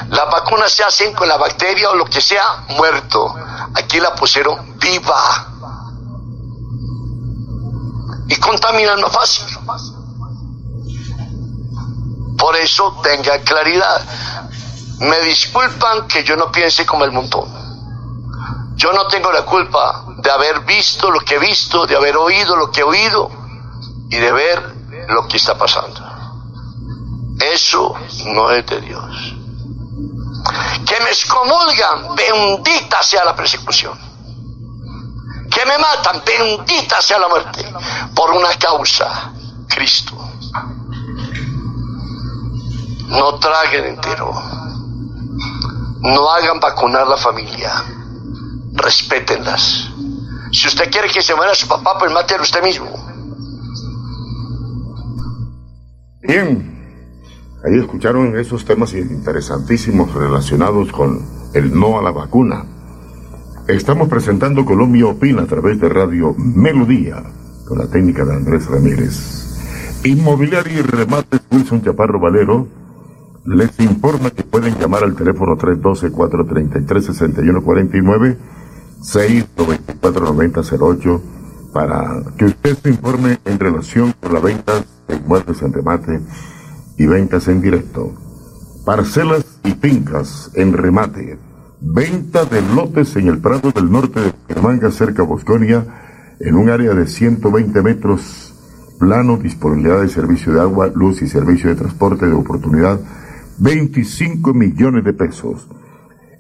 [0.10, 3.36] Las vacunas se hacen con la bacteria o lo que sea muerto.
[3.76, 5.48] Aquí la pusieron viva.
[8.28, 9.46] Y contaminan más fácil.
[12.38, 14.02] Por eso tenga claridad.
[15.00, 17.48] Me disculpan que yo no piense como el montón.
[18.76, 22.56] Yo no tengo la culpa de haber visto lo que he visto, de haber oído
[22.56, 23.30] lo que he oído
[24.10, 24.76] y de ver
[25.08, 26.02] lo que está pasando.
[27.40, 27.94] Eso
[28.34, 29.36] no es de Dios.
[30.84, 33.94] Que me excomulgan, bendita sea la persecución.
[35.52, 37.72] Que me matan, bendita sea la muerte,
[38.16, 39.32] por una causa,
[39.68, 40.18] Cristo.
[43.10, 44.34] No traguen entero.
[46.00, 47.72] No hagan vacunar la familia.
[48.74, 49.90] Respétenlas.
[50.56, 52.88] Si usted quiere que se muera su papá, pues mátelo usted mismo.
[56.22, 56.74] Bien.
[57.66, 62.64] Ahí escucharon esos temas interesantísimos relacionados con el no a la vacuna.
[63.68, 67.22] Estamos presentando Colombia Opina a través de Radio Melodía,
[67.68, 70.00] con la técnica de Andrés Ramírez.
[70.06, 72.68] Inmobiliaria y remates Wilson Chaparro Valero
[73.46, 78.38] les informa que pueden llamar al teléfono 312-433-6149,
[79.02, 81.22] 694-9008,
[81.74, 86.20] para que usted se informe en relación con la venta de inmuebles en remate
[86.98, 88.12] y ventas en directo.
[88.86, 91.40] Parcelas y fincas en remate.
[91.82, 95.86] Venta de lotes en el Prado del Norte de Germanga, cerca de Bosconia,
[96.40, 98.54] en un área de 120 metros
[99.00, 103.00] plano, disponibilidad de servicio de agua, luz y servicio de transporte de oportunidad
[103.58, 105.68] 25 millones de pesos.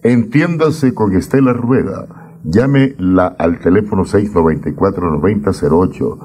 [0.03, 2.24] Entiéndase con Estela Rueda.
[2.47, 6.17] Llame la, al teléfono 694-9008.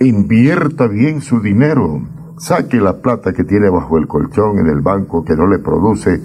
[0.00, 2.02] Invierta bien su dinero.
[2.38, 6.20] Saque la plata que tiene bajo el colchón en el banco que no le produce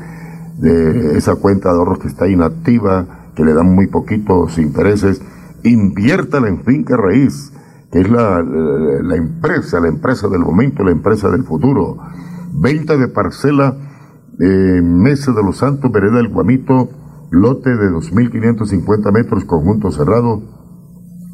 [0.60, 5.22] esa cuenta de ahorros que está inactiva, que le dan muy poquitos intereses.
[5.64, 7.54] Inviértala en finca raíz,
[7.92, 8.40] que es la
[9.16, 11.98] empresa, la empresa del momento, la empresa del futuro.
[12.54, 13.76] Venta de parcela
[14.40, 16.90] eh, Mesa de los Santos, Vereda del Guamito,
[17.30, 20.42] lote de 2.550 metros, conjunto cerrado,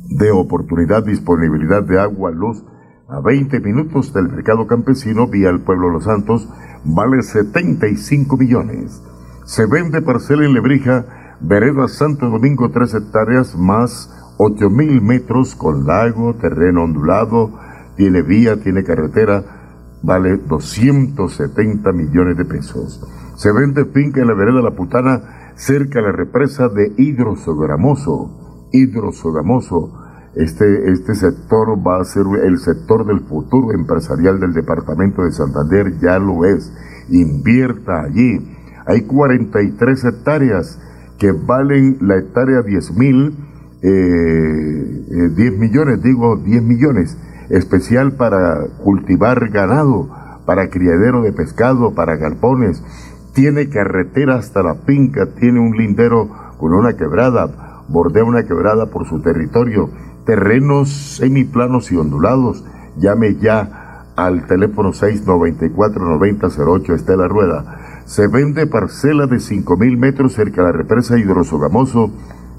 [0.09, 2.63] de oportunidad, disponibilidad de agua, luz,
[3.07, 6.47] a 20 minutos del mercado campesino vía el pueblo Los Santos,
[6.83, 9.01] vale 75 millones.
[9.45, 15.85] Se vende parcela en Lebrija, vereda Santo Domingo 3 hectáreas más 8 mil metros con
[15.85, 17.51] lago, terreno ondulado,
[17.95, 19.43] tiene vía, tiene carretera,
[20.01, 23.05] vale 270 millones de pesos.
[23.35, 28.69] Se vende finca en la vereda La Putana, cerca de la represa de Hidrosogramoso.
[28.71, 29.99] Hidrosogramoso.
[30.35, 35.99] Este, este sector va a ser el sector del futuro empresarial del departamento de Santander,
[35.99, 36.73] ya lo es.
[37.09, 38.39] Invierta allí.
[38.85, 40.79] Hay 43 hectáreas
[41.19, 43.37] que valen la hectárea 10 mil,
[43.81, 47.17] eh, 10 eh, millones, digo 10 millones
[47.49, 50.09] especial para cultivar ganado,
[50.45, 52.83] para criadero de pescado, para galpones.
[53.33, 56.29] Tiene carretera hasta la finca, tiene un lindero
[56.59, 59.89] con una quebrada, bordea una quebrada por su territorio,
[60.23, 62.63] terrenos semiplanos y ondulados.
[62.97, 68.03] Llame ya al teléfono 694-9008 Estela Rueda.
[68.05, 72.11] Se vende parcela de 5.000 metros cerca de la represa Hidrosogamoso,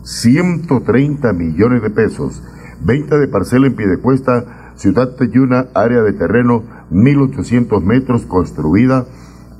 [0.02, 2.42] 130 millones de pesos.
[2.84, 9.06] Venta de parcela en pie de cuesta Ciudad Teyuna, área de terreno 1800 metros construida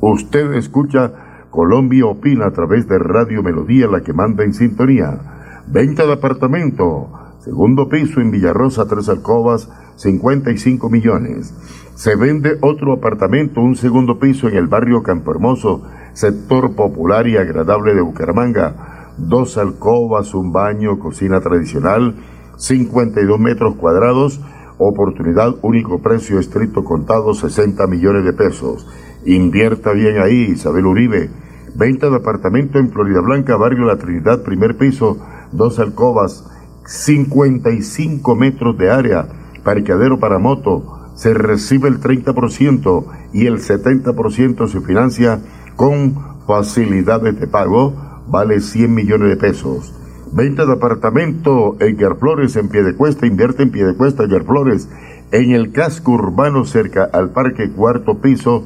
[0.00, 1.12] Usted escucha
[1.50, 5.18] Colombia opina a través de Radio Melodía, la que manda en sintonía.
[5.66, 11.54] Venta de apartamento, segundo piso en Villarrosa, tres alcobas, 55 millones.
[11.94, 15.82] Se vende otro apartamento, un segundo piso en el barrio Campo Hermoso,
[16.12, 19.14] sector popular y agradable de Bucaramanga.
[19.18, 22.14] Dos alcobas, un baño, cocina tradicional,
[22.56, 24.40] 52 metros cuadrados,
[24.78, 28.86] oportunidad único precio estricto contado, 60 millones de pesos.
[29.24, 31.30] Invierta bien ahí, Isabel Uribe.
[31.74, 35.18] Venta de apartamento en Florida Blanca, barrio La Trinidad, primer piso,
[35.52, 36.44] dos alcobas,
[36.88, 39.28] 55 metros de área,
[39.62, 41.10] parqueadero para moto.
[41.14, 43.04] Se recibe el 30%
[43.34, 45.40] y el 70% se financia
[45.76, 46.16] con
[46.46, 47.92] facilidades de pago,
[48.28, 49.94] vale 100 millones de pesos.
[50.32, 54.88] Venta de apartamento en Flores en pie de cuesta, invierte en pie de cuesta Flores,
[55.30, 58.64] en el casco urbano cerca al parque cuarto piso,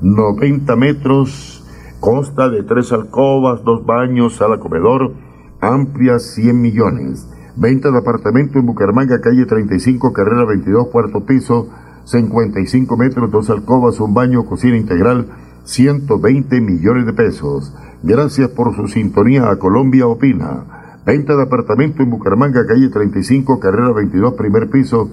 [0.00, 1.64] 90 metros,
[1.98, 5.12] consta de tres alcobas, dos baños, sala comedor,
[5.60, 7.33] amplia 100 millones.
[7.56, 11.68] Venta de apartamento en Bucaramanga, calle 35, carrera 22, cuarto piso,
[12.04, 15.28] 55 metros, dos alcobas, un baño, cocina integral,
[15.62, 17.72] 120 millones de pesos.
[18.02, 20.98] Gracias por su sintonía a Colombia Opina.
[21.06, 25.10] Venta de apartamento en Bucaramanga, calle 35, carrera 22, primer piso,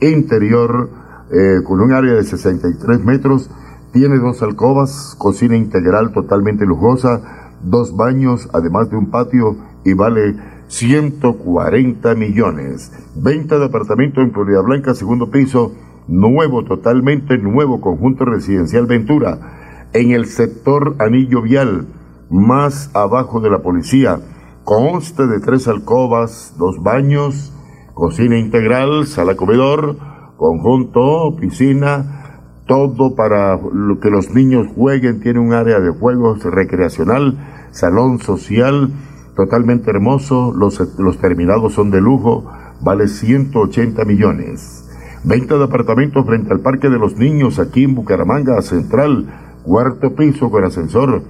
[0.00, 0.88] interior,
[1.30, 3.50] eh, con un área de 63 metros,
[3.92, 7.20] tiene dos alcobas, cocina integral totalmente lujosa,
[7.62, 10.36] dos baños, además de un patio y vale
[10.72, 12.90] 140 millones.
[13.14, 15.74] Venta de apartamento en Florida Blanca, segundo piso,
[16.08, 21.86] nuevo, totalmente nuevo conjunto residencial Ventura, en el sector Anillo Vial,
[22.30, 24.18] más abajo de la policía.
[24.64, 27.52] Consta de tres alcobas, dos baños,
[27.92, 29.98] cocina integral, sala comedor,
[30.38, 33.60] conjunto, piscina, todo para
[34.00, 38.90] que los niños jueguen, tiene un área de juegos recreacional, salón social,
[39.36, 42.50] totalmente hermoso, los, los terminados son de lujo,
[42.80, 44.88] vale 180 millones.
[45.24, 50.50] Venta de apartamentos frente al Parque de los Niños aquí en Bucaramanga Central, cuarto piso
[50.50, 51.22] con ascensor,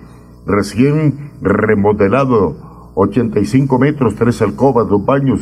[0.47, 5.41] recién remodelado, 85 metros, tres alcobas, dos baños,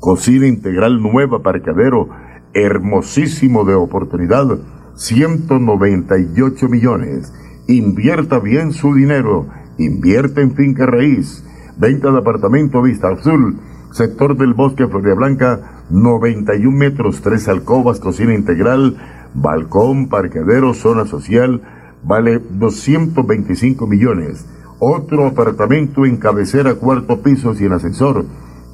[0.00, 2.08] cocina integral nueva, parqueadero,
[2.54, 4.58] hermosísimo de oportunidad,
[4.96, 7.32] 198 millones.
[7.68, 9.46] Invierta bien su dinero.
[9.78, 11.44] Invierte en finca raíz.
[11.76, 13.58] Venta de apartamento Vista Azul.
[13.92, 15.84] Sector del Bosque Florida Blanca.
[15.90, 18.96] 91 metros, tres alcobas, cocina integral,
[19.34, 21.62] balcón, parqueadero, zona social.
[22.02, 24.46] Vale 225 millones.
[24.78, 28.24] Otro apartamento en cabecera, cuarto piso sin ascensor.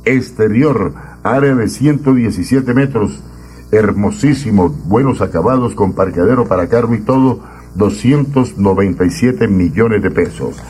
[0.05, 3.23] Exterior, área de 117 metros
[3.73, 7.41] hermosísimo, buenos acabados con parqueadero para carro y todo,
[7.75, 10.63] 297 millones de pesos.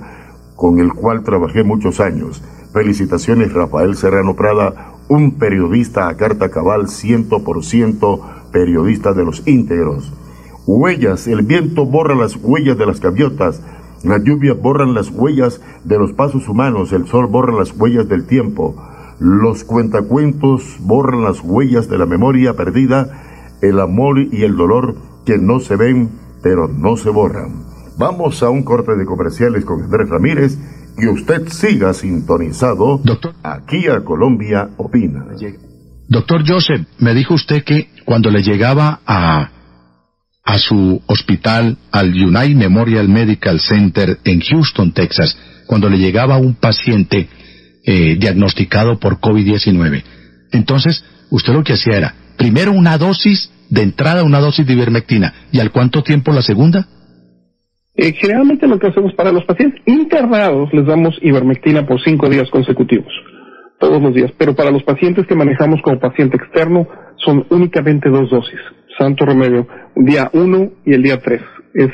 [0.55, 2.43] con el cual trabajé muchos años.
[2.73, 8.21] Felicitaciones Rafael Serrano Prada, un periodista a carta cabal, ciento por ciento
[8.53, 10.13] periodista de los íntegros.
[10.65, 13.61] Huellas, el viento borra las huellas de las gaviotas,
[14.05, 18.27] las lluvias borran las huellas de los pasos humanos, el sol borra las huellas del
[18.27, 18.77] tiempo.
[19.21, 25.39] Los cuentacuentos borran las huellas de la memoria perdida, el amor y el dolor que
[25.39, 26.11] no se ven,
[26.43, 27.65] pero no se borran.
[27.97, 30.59] Vamos a un corte de comerciales con Andrés Ramírez
[30.99, 33.01] y usted siga sintonizado.
[33.03, 33.35] Doctor.
[33.43, 35.25] Aquí a Colombia opina.
[36.09, 39.51] Doctor Joseph, me dijo usted que cuando le llegaba a,
[40.45, 46.55] a su hospital, al United Memorial Medical Center en Houston, Texas, cuando le llegaba un
[46.55, 47.29] paciente
[47.87, 50.03] eh, diagnosticado por COVID-19.
[50.53, 55.35] Entonces, usted lo que hacía era, primero una dosis de entrada, una dosis de ivermectina,
[55.53, 56.87] y al cuánto tiempo la segunda?
[57.97, 62.51] Eh, generalmente lo que hacemos para los pacientes internados les damos ivermectina por cinco días
[62.51, 63.13] consecutivos,
[63.79, 66.89] todos los días, pero para los pacientes que manejamos como paciente externo
[67.25, 68.59] son únicamente dos dosis,
[68.99, 71.43] santo remedio, día uno y el día tres.
[71.73, 71.91] Es,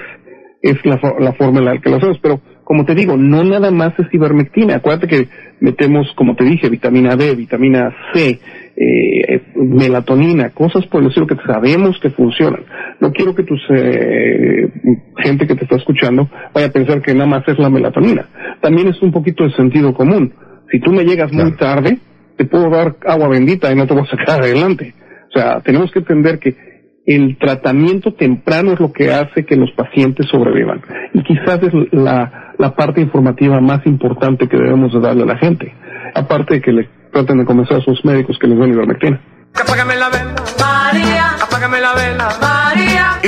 [0.62, 2.40] es la, la forma en la que lo hacemos, pero
[2.70, 4.76] como te digo, no nada más es ivermectina.
[4.76, 5.28] Acuérdate que
[5.58, 8.38] metemos, como te dije, vitamina D, vitamina C,
[8.76, 12.60] eh, melatonina, cosas por el estilo que sabemos que funcionan.
[13.00, 14.70] No quiero que tu eh,
[15.16, 18.28] gente que te está escuchando vaya a pensar que nada más es la melatonina.
[18.60, 20.32] También es un poquito de sentido común.
[20.70, 21.98] Si tú me llegas muy tarde,
[22.36, 24.94] te puedo dar agua bendita y no te voy a sacar adelante.
[25.28, 26.54] O sea, tenemos que entender que
[27.04, 30.82] el tratamiento temprano es lo que hace que los pacientes sobrevivan.
[31.14, 35.38] Y quizás es la, la parte informativa más importante que debemos de darle a la
[35.38, 35.74] gente.
[36.14, 39.18] Aparte de que le traten de convencer a sus médicos que les den ivermectina.
[39.54, 41.36] Apágame la vela, María.
[41.42, 42.89] Apágame la vela, María.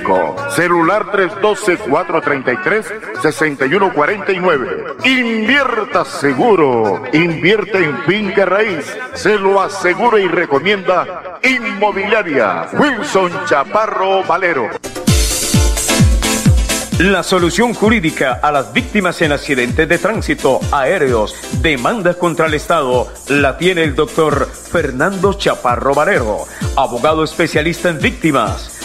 [0.00, 2.86] 683 47 85, celular 312 433
[3.22, 4.84] 6149.
[5.04, 14.70] Invierta seguro, invierte en finca raíz, se lo asegura y recomienda Inmobiliaria Wilson Chaparro Valero.
[16.98, 23.12] La solución jurídica a las víctimas en accidentes de tránsito, aéreos, demandas contra el Estado,
[23.28, 28.75] la tiene el doctor Fernando Chaparro Valero, abogado especialista en víctimas.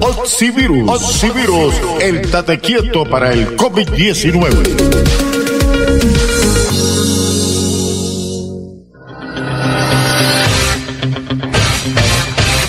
[0.00, 0.88] Oxivirus.
[0.88, 5.14] Oxivirus, el tate quieto para el COVID-19.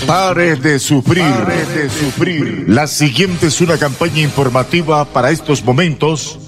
[0.06, 1.24] Pare de sufrir.
[1.24, 2.64] Pare de sufrir.
[2.68, 6.38] La siguiente es una campaña informativa para estos momentos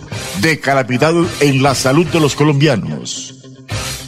[0.41, 3.35] de calamidad en la salud de los colombianos.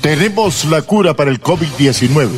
[0.00, 2.28] Tenemos la cura para el COVID-19.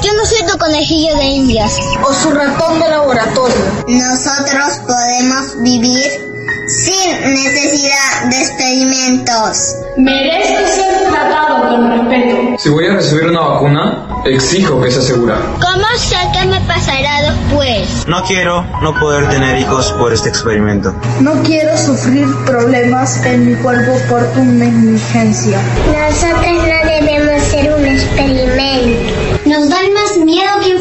[0.00, 1.76] Yo no soy tu conejillo de indias.
[2.04, 3.56] O su ratón de laboratorio.
[3.88, 6.29] Nosotros podemos vivir
[6.70, 9.74] sin necesidad de experimentos.
[9.96, 12.58] Merezco ser tratado con respeto.
[12.58, 15.36] Si voy a recibir una vacuna, exijo que sea segura.
[15.60, 18.06] ¿Cómo sé qué me pasará después?
[18.06, 20.94] No quiero no poder tener hijos por este experimento.
[21.20, 25.58] No quiero sufrir problemas en mi cuerpo por tu negligencia.
[25.86, 28.59] Nosotros no debemos ser un experimento.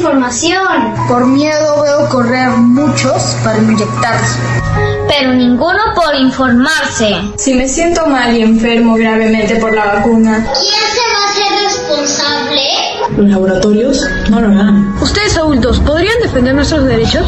[0.03, 0.95] Información.
[1.09, 4.39] Por miedo veo correr muchos para inyectarse.
[5.09, 7.15] Pero ninguno por informarse.
[7.35, 11.65] Si me siento mal y enfermo gravemente por la vacuna, ¿Quién se va a hacer
[11.65, 12.61] responsable?
[13.17, 14.95] los laboratorios no lo harán.
[15.01, 17.26] Ustedes adultos, ¿podrían defender nuestros derechos?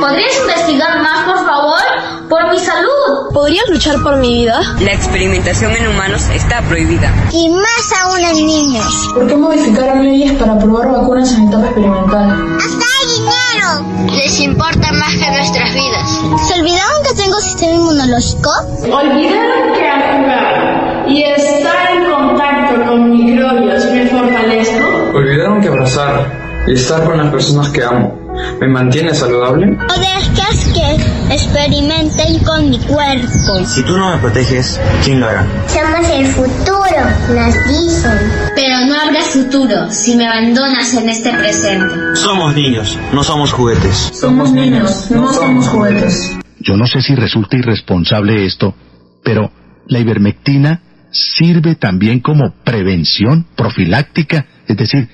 [0.00, 1.80] ¿Podrías investigar más, por favor?
[2.28, 3.32] Por mi salud.
[3.32, 4.60] ¿Podrían luchar por mi vida?
[4.80, 7.10] La experimentación en humanos está prohibida.
[7.32, 9.10] Y más aún en niños.
[9.14, 12.56] ¿Por qué modificaron leyes para probar vacunas en etapa experimental?
[12.56, 14.16] ¡Hasta hay dinero!
[14.16, 16.20] Les importa más que nuestras vidas.
[16.46, 18.50] ¿Se olvidaron que tengo sistema inmunológico?
[18.82, 24.84] Olvidaron que al jugar y estar en contacto con microbios me fortalezco.
[25.14, 28.25] Olvidaron que abrazar y estar con las personas que amo
[28.60, 29.66] me mantiene saludable.
[29.66, 33.64] No dejes que experimenten con mi cuerpo.
[33.64, 35.46] Si tú no me proteges, ¿quién lo hará?
[35.66, 37.00] Somos el futuro,
[37.34, 38.18] nos dicen.
[38.54, 41.94] Pero no habrá futuro si me abandonas en este presente.
[42.14, 44.10] Somos niños, no somos juguetes.
[44.14, 46.36] Somos niños, no somos juguetes.
[46.60, 48.74] Yo no sé si resulta irresponsable esto,
[49.22, 49.50] pero
[49.86, 55.08] la ivermectina sirve también como prevención profiláctica, es decir,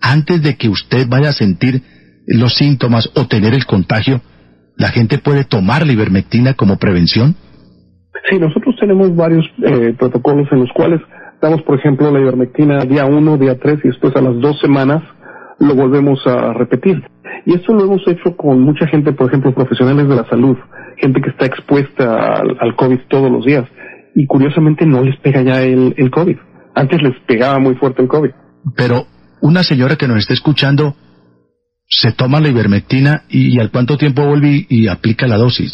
[0.00, 1.82] antes de que usted vaya a sentir
[2.28, 4.20] los síntomas o tener el contagio,
[4.76, 7.34] la gente puede tomar la ivermectina como prevención.
[8.28, 11.00] Sí, nosotros tenemos varios eh, protocolos en los cuales
[11.40, 15.02] damos, por ejemplo, la ivermectina día 1, día 3 y después a las dos semanas
[15.58, 17.02] lo volvemos a repetir.
[17.46, 20.56] Y esto lo hemos hecho con mucha gente, por ejemplo, profesionales de la salud,
[20.96, 23.64] gente que está expuesta al, al COVID todos los días.
[24.14, 26.36] Y curiosamente no les pega ya el, el COVID.
[26.74, 28.30] Antes les pegaba muy fuerte el COVID.
[28.76, 29.06] Pero
[29.40, 30.94] una señora que nos está escuchando
[31.88, 35.72] se toma la ivermectina y, y al cuánto tiempo vuelve y, y aplica la dosis.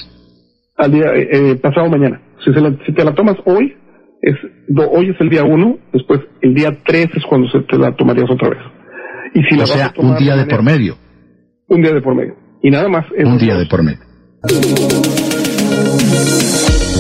[0.77, 2.21] Al día, eh, eh, pasado mañana.
[2.45, 3.75] Si, se la- si te la tomas hoy,
[4.23, 4.35] es,
[4.69, 7.95] do- hoy es el día 1, después el día 3 es cuando se te la
[7.97, 8.59] tomarías otra vez.
[9.35, 10.97] Y si la o vas sea, a tomar un día de mañana- por medio.
[11.69, 12.35] Un día de por medio.
[12.63, 13.07] Y nada más.
[13.17, 13.99] Un día de por medio.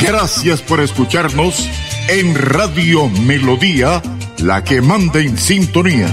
[0.00, 1.68] Gracias por escucharnos
[2.08, 4.00] en Radio Melodía,
[4.38, 6.08] la que manda en sintonía.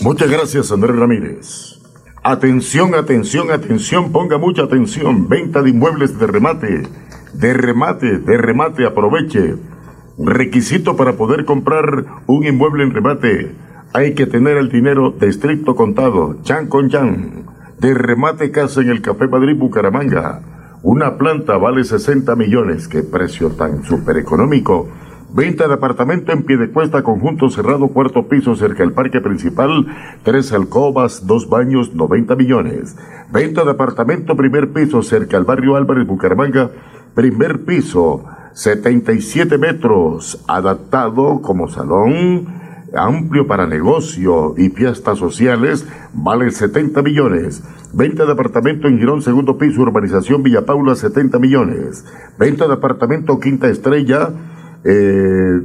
[0.00, 1.78] Muchas gracias, Andrés Ramírez.
[2.22, 5.26] Atención, atención, atención, ponga mucha atención.
[5.26, 6.82] Venta de inmuebles de remate.
[7.32, 9.54] De remate, de remate, aproveche.
[10.16, 13.52] Requisito para poder comprar un inmueble en remate.
[13.92, 17.46] Hay que tener el dinero de estricto contado, chan con chan.
[17.80, 20.40] De remate casa en el Café Madrid Bucaramanga.
[20.82, 22.86] Una planta vale 60 millones.
[22.86, 24.88] Qué precio tan súper económico.
[25.32, 29.84] Venta de apartamento en pie de cuesta, conjunto cerrado, cuarto piso cerca del parque principal,
[30.22, 32.96] tres alcobas, dos baños, 90 millones.
[33.32, 36.70] Venta de apartamento primer piso cerca al barrio Álvarez Bucaramanga,
[37.16, 38.24] primer piso,
[38.54, 42.46] 77 metros, adaptado como salón,
[42.96, 47.62] amplio para negocio y fiestas sociales, vale 70 millones.
[47.92, 52.04] Venta de apartamento en Girón, segundo piso, urbanización Villa Paula, 70 millones.
[52.38, 54.30] Venta de apartamento Quinta Estrella,
[54.84, 55.62] eh,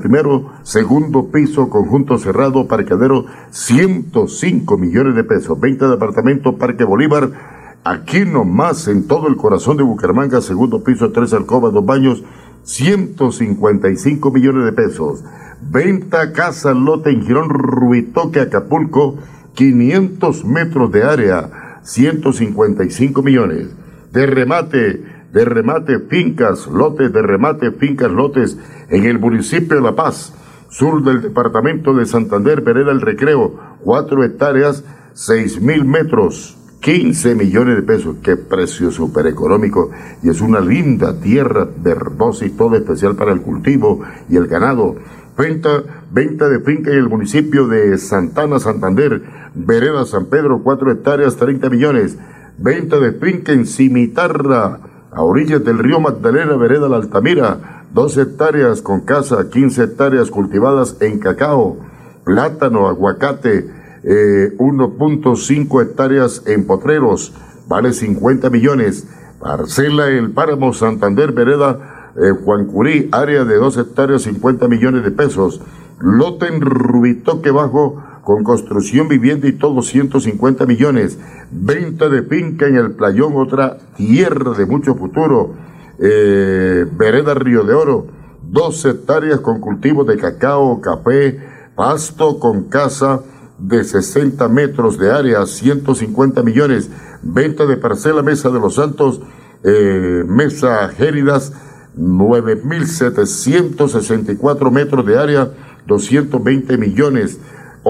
[0.00, 5.58] primero, segundo piso, conjunto cerrado, parqueadero, 105 millones de pesos.
[5.58, 7.57] Venta de apartamento Parque Bolívar,
[7.88, 12.22] aquí nomás, en todo el corazón de Bucaramanga, segundo piso, tres alcobas, dos baños,
[12.64, 15.24] 155 millones de pesos.
[15.62, 19.16] Venta casa lote en Girón Ruitoque, Acapulco,
[19.54, 23.68] 500 metros de área, 155 millones.
[24.12, 25.02] De remate,
[25.32, 28.58] de remate fincas, lotes de remate fincas, lotes
[28.90, 30.34] en el municipio de La Paz,
[30.68, 34.84] sur del departamento de Santander, Vereda el Recreo, cuatro hectáreas,
[35.14, 38.16] seis mil metros, 15 millones de pesos.
[38.22, 39.90] Qué precio súper económico.
[40.22, 44.96] Y es una linda tierra verdosa y todo especial para el cultivo y el ganado.
[45.36, 49.22] Venta, venta de finca en el municipio de Santana, Santander,
[49.54, 52.18] Vereda San Pedro, cuatro hectáreas, 30 millones.
[52.58, 54.80] Venta de finca en Cimitarra,
[55.12, 60.96] a orillas del río Magdalena, vereda La Altamira, dos hectáreas con casa, 15 hectáreas cultivadas
[61.00, 61.78] en cacao,
[62.24, 67.32] plátano, aguacate, 1.5 eh, hectáreas en potreros,
[67.66, 69.06] vale 50 millones.
[69.40, 75.60] Parcela El Páramo Santander, vereda eh, área de 2 hectáreas, 50 millones de pesos.
[76.00, 81.18] Lote en Rubitoque Bajo, con construcción, vivienda y todo 150 millones.
[81.50, 85.54] Venta de finca en el playón, otra tierra de mucho futuro.
[85.98, 88.06] Eh, vereda Río de Oro,
[88.42, 91.40] dos hectáreas con cultivos de cacao, café,
[91.74, 93.22] pasto con casa
[93.58, 96.90] de 60 metros de área, 150 millones.
[97.22, 99.20] Venta de parcela Mesa de los Santos,
[99.64, 101.52] eh, Mesa Géridas,
[101.96, 105.50] 9.764 metros de área,
[105.86, 107.40] 220 millones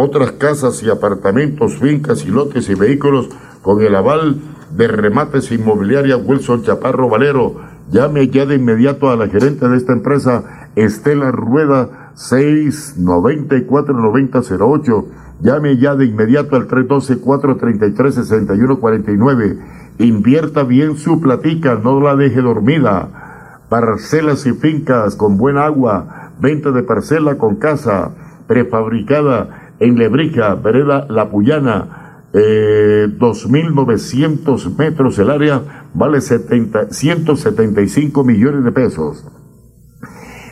[0.01, 3.29] otras casas y apartamentos, fincas y lotes y vehículos
[3.63, 4.37] con el aval
[4.77, 7.57] de remates inmobiliaria Wilson Chaparro Valero.
[7.91, 15.05] Llame ya de inmediato a la gerente de esta empresa, Estela Rueda, 694-9008.
[15.41, 19.59] Llame ya de inmediato al 312-433-6149.
[19.99, 23.59] Invierta bien su platica, no la deje dormida.
[23.69, 28.13] Parcelas y fincas con buen agua, venta de parcela con casa
[28.47, 38.65] prefabricada en Lebrija, Vereda La Puyana, eh, 2.900 metros el área, vale 70, 175 millones
[38.65, 39.25] de pesos.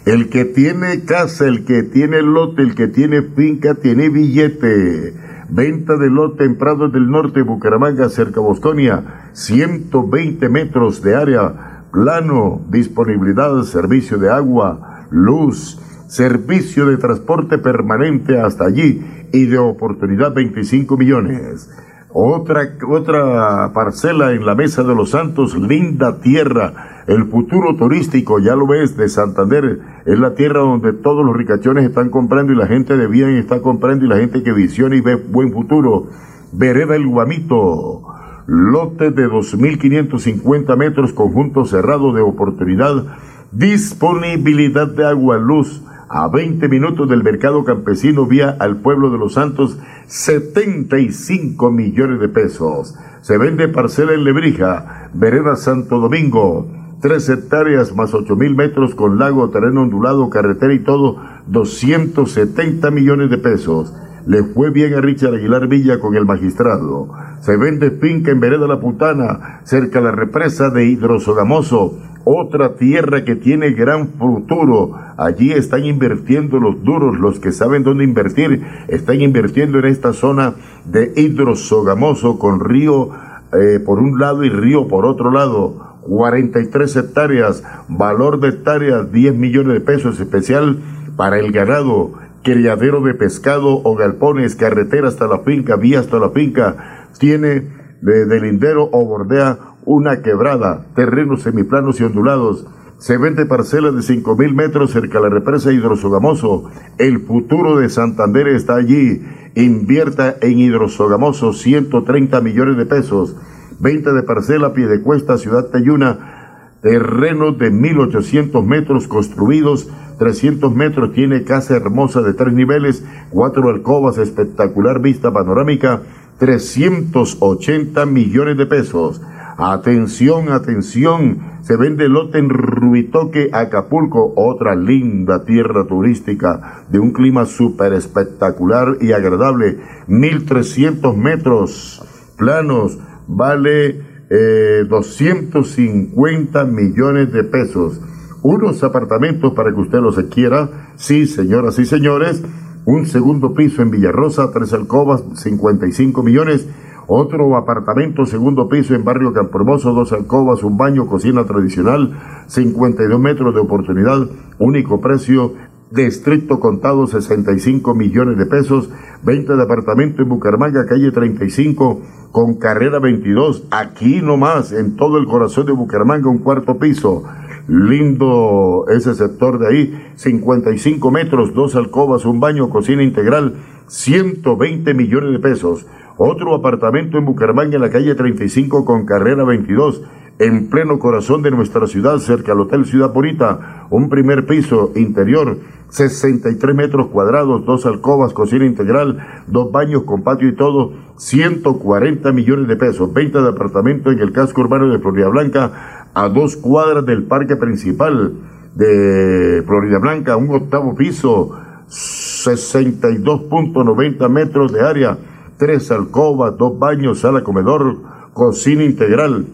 [0.06, 5.14] El que tiene casa, el que tiene lote, el que tiene finca, tiene billete.
[5.48, 12.64] Venta de lote en Prados del Norte, Bucaramanga, cerca Bosconia, 120 metros de área, plano,
[12.70, 20.96] disponibilidad, servicio de agua, luz, servicio de transporte permanente hasta allí y de oportunidad 25
[20.96, 21.68] millones.
[22.12, 26.95] Otra, otra parcela en la Mesa de los Santos, linda tierra.
[27.06, 31.84] El futuro turístico, ya lo ves, de Santander, es la tierra donde todos los ricachones
[31.84, 35.00] están comprando y la gente de bien está comprando y la gente que visiona y
[35.00, 36.08] ve buen futuro.
[36.52, 38.02] Vereda El Guamito,
[38.46, 43.04] lote de 2.550 metros, conjunto cerrado de oportunidad,
[43.52, 49.34] disponibilidad de agua, luz, a 20 minutos del mercado campesino vía al pueblo de los
[49.34, 52.94] Santos 75 millones de pesos.
[53.22, 56.68] Se vende parcela en Lebrija, vereda Santo Domingo,
[57.00, 61.16] 3 hectáreas más 8 mil metros con lago, terreno ondulado, carretera y todo,
[61.46, 63.94] 270 millones de pesos.
[64.26, 67.10] Le fue bien a Richard Aguilar Villa con el magistrado.
[67.40, 73.24] Se vende finca en Vereda La Putana, cerca de la represa de Hidrosogamoso, otra tierra
[73.24, 74.98] que tiene gran futuro.
[75.16, 80.54] Allí están invirtiendo los duros, los que saben dónde invertir, están invirtiendo en esta zona
[80.86, 83.10] de hidrosogamoso con río
[83.52, 85.95] eh, por un lado y río por otro lado.
[86.06, 90.78] 43 hectáreas, valor de hectáreas 10 millones de pesos, especial
[91.16, 92.12] para el ganado,
[92.42, 97.68] criadero de pescado o galpones, carretera hasta la finca, vía hasta la finca, tiene
[98.02, 102.66] de, o bordea una quebrada, terrenos semiplanos y ondulados.
[102.98, 106.70] Se vende parcelas de cinco mil metros cerca de la represa Hidrosogamoso.
[106.98, 109.22] El futuro de Santander está allí.
[109.54, 113.36] Invierta en Hidrosogamoso 130 millones de pesos.
[113.78, 116.78] Venta de parcela pie de cuesta Ciudad Tayuna.
[116.82, 119.88] Terrenos de 1800 metros construidos
[120.18, 126.02] 300 metros, tiene casa hermosa de tres niveles, cuatro alcobas, espectacular vista panorámica,
[126.38, 129.20] 380 millones de pesos.
[129.58, 137.46] Atención, atención, se vende lote en Rubitoque, Acapulco, otra linda tierra turística de un clima
[137.46, 139.78] súper espectacular y agradable.
[140.08, 142.02] 1300 metros
[142.36, 144.00] planos, vale
[144.30, 148.00] eh, 250 millones de pesos.
[148.42, 152.42] Unos apartamentos para que usted los adquiera, sí, señoras y señores.
[152.84, 156.68] Un segundo piso en Villarrosa, tres alcobas, 55 millones
[157.08, 163.54] otro apartamento, segundo piso en barrio Campohermoso, dos alcobas, un baño, cocina tradicional, 52 metros
[163.54, 164.26] de oportunidad,
[164.58, 165.54] único precio,
[165.90, 168.90] Distrito Contado 65 millones de pesos,
[169.22, 172.02] venta de apartamento en Bucaramanga, calle 35,
[172.32, 177.22] con carrera 22, aquí nomás, en todo el corazón de Bucaramanga, un cuarto piso.
[177.68, 183.54] Lindo ese sector de ahí, 55 metros, dos alcobas, un baño, cocina integral,
[183.86, 185.86] 120 millones de pesos.
[186.16, 190.02] Otro apartamento en Bucaramanga en la calle 35 con carrera 22,
[190.38, 193.86] en pleno corazón de nuestra ciudad, cerca al Hotel Ciudad Bonita.
[193.90, 195.58] Un primer piso interior,
[195.90, 202.68] 63 metros cuadrados, dos alcobas, cocina integral, dos baños con patio y todo, 140 millones
[202.68, 203.12] de pesos.
[203.12, 207.56] Venta de apartamento en el casco urbano de Florida Blanca, a dos cuadras del parque
[207.56, 208.34] principal
[208.74, 211.58] de Florida Blanca, un octavo piso,
[211.88, 215.18] 62.90 metros de área
[215.56, 217.96] tres alcobas, dos baños, sala comedor,
[218.32, 219.46] cocina integral,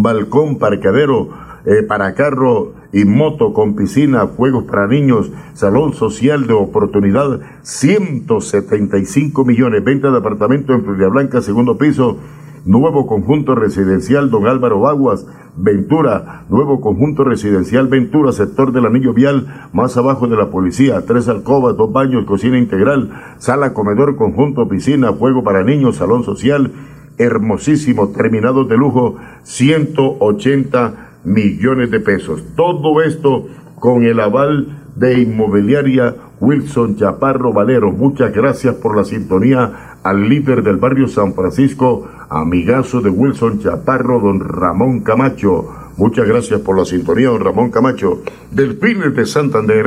[0.00, 1.28] balcón, parqueadero,
[1.66, 9.44] eh, para carro y moto con piscina, juegos para niños, salón social de oportunidad, 175
[9.44, 12.16] millones, venta de apartamento en Florida Blanca, segundo piso,
[12.64, 19.68] nuevo conjunto residencial Don Álvaro Baguas, Ventura, nuevo conjunto residencial Ventura, sector del anillo vial,
[19.74, 25.12] más abajo de la policía, tres alcobas, dos baños, cocina integral, sala, comedor, conjunto, piscina,
[25.12, 26.72] juego para niños, salón social,
[27.18, 32.42] hermosísimo, terminado de lujo, 180 millones de pesos.
[32.56, 33.48] Todo esto
[33.78, 37.92] con el aval de inmobiliaria Wilson Chaparro Valero.
[37.92, 44.20] Muchas gracias por la sintonía al líder del barrio San Francisco, amigazo de Wilson Chaparro,
[44.20, 45.68] don Ramón Camacho.
[45.96, 48.22] Muchas gracias por la sintonía, don Ramón Camacho.
[48.50, 49.86] Delfines de Santander,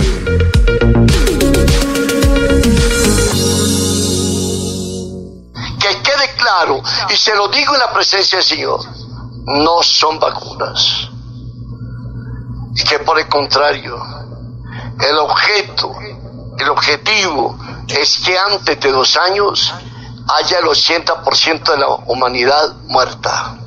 [5.79, 8.81] Que quede claro, y se lo digo en la presencia del Señor,
[9.47, 11.14] no son vacunas.
[12.75, 13.97] Y que por el contrario,
[15.01, 15.95] el objeto,
[16.59, 19.73] el objetivo es que antes de dos años
[20.27, 23.59] haya el 80% de la humanidad muerta.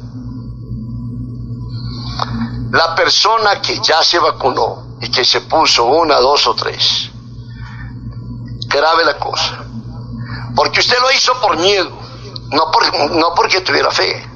[2.71, 7.09] La persona que ya se vacunó y que se puso una, dos o tres,
[8.67, 9.63] grave la cosa.
[10.55, 11.91] Porque usted lo hizo por miedo,
[12.49, 14.26] no, por, no porque tuviera fe.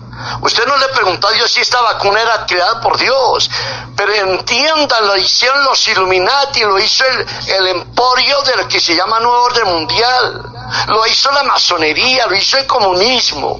[0.41, 3.49] Usted no le preguntó a Dios si esta vacuna era creada por Dios,
[3.95, 8.95] pero entiendan, lo hicieron los Illuminati, lo hizo el, el emporio de lo que se
[8.95, 10.43] llama Nuevo Orden Mundial,
[10.87, 13.59] lo hizo la masonería, lo hizo el comunismo.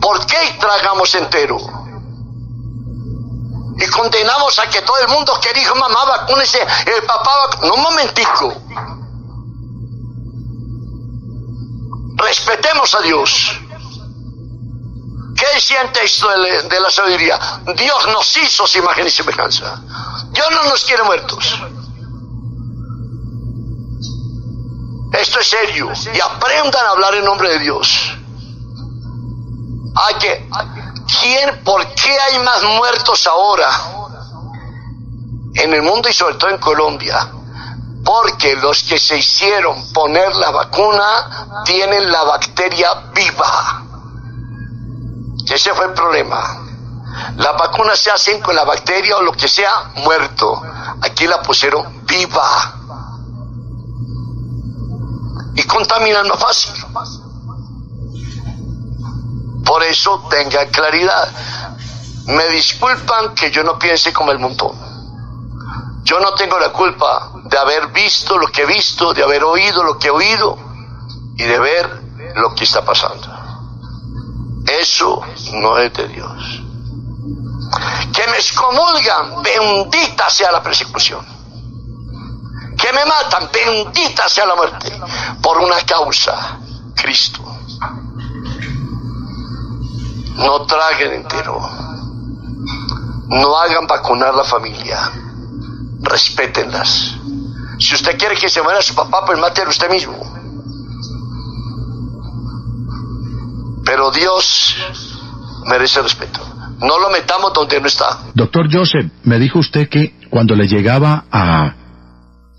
[0.00, 1.58] ¿Por qué tragamos entero?
[3.80, 7.62] Y condenamos a que todo el mundo que dijo, mamá, vacúnese, el papá, vac-".
[7.62, 8.54] no un momentico.
[12.16, 13.60] Respetemos a Dios.
[15.38, 15.46] ¿Qué
[16.28, 17.38] de, la- de la sabiduría?
[17.76, 19.80] Dios nos hizo su imagen y semejanza.
[20.30, 21.58] Dios no nos quiere muertos.
[25.12, 27.88] Esto es serio y aprendan a hablar en nombre de Dios.
[29.94, 30.48] Hay que,
[31.20, 33.70] ¿quién, ¿por qué hay más muertos ahora
[35.54, 37.30] en el mundo y sobre todo en Colombia?
[38.04, 43.84] Porque los que se hicieron poner la vacuna tienen la bacteria viva.
[45.50, 46.68] Ese fue el problema.
[47.36, 50.62] Las vacunas se hacen con la bacteria o lo que sea muerto.
[51.02, 52.74] Aquí la pusieron viva.
[55.54, 56.74] Y contaminan más fácil.
[59.64, 61.32] Por eso tenga claridad.
[62.26, 64.72] Me disculpan que yo no piense como el montón.
[66.04, 69.82] Yo no tengo la culpa de haber visto lo que he visto, de haber oído
[69.82, 70.56] lo que he oído
[71.36, 72.02] y de ver
[72.36, 73.27] lo que está pasando.
[74.68, 75.22] Eso
[75.54, 76.62] no es de Dios.
[78.12, 81.24] Que me excomulgan, bendita sea la persecución.
[82.76, 85.00] Que me matan, bendita sea la muerte,
[85.42, 86.58] por una causa,
[86.94, 87.42] Cristo.
[90.36, 91.58] No traguen entero.
[93.28, 95.10] No hagan vacunar la familia.
[96.00, 97.16] Respétenlas.
[97.78, 100.37] Si usted quiere que se muera su papá, pues mátelo usted mismo.
[103.88, 104.76] Pero Dios
[105.64, 106.40] merece respeto.
[106.78, 108.18] No lo metamos donde no está.
[108.34, 111.74] Doctor Joseph, me dijo usted que cuando le llegaba a,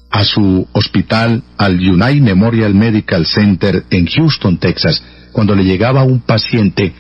[0.10, 6.22] a su hospital, al United Memorial Medical Center en Houston, Texas, cuando le llegaba un
[6.22, 6.95] paciente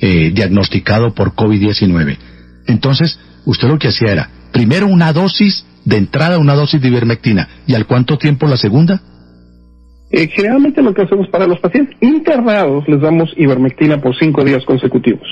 [0.00, 2.18] eh, diagnosticado por COVID-19,
[2.66, 7.48] entonces usted lo que hacía era, primero una dosis de entrada, una dosis de ivermectina,
[7.68, 9.00] y al cuánto tiempo la segunda?
[10.10, 14.64] Eh, generalmente lo que hacemos para los pacientes internados les damos ivermectina por cinco días
[14.64, 15.26] consecutivos,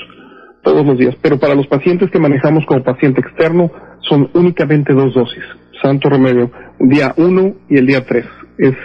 [0.61, 3.71] todos los días, pero para los pacientes que manejamos como paciente externo
[4.01, 5.43] son únicamente dos dosis,
[5.81, 8.25] santo remedio, día uno y el día tres,
[8.59, 8.75] es,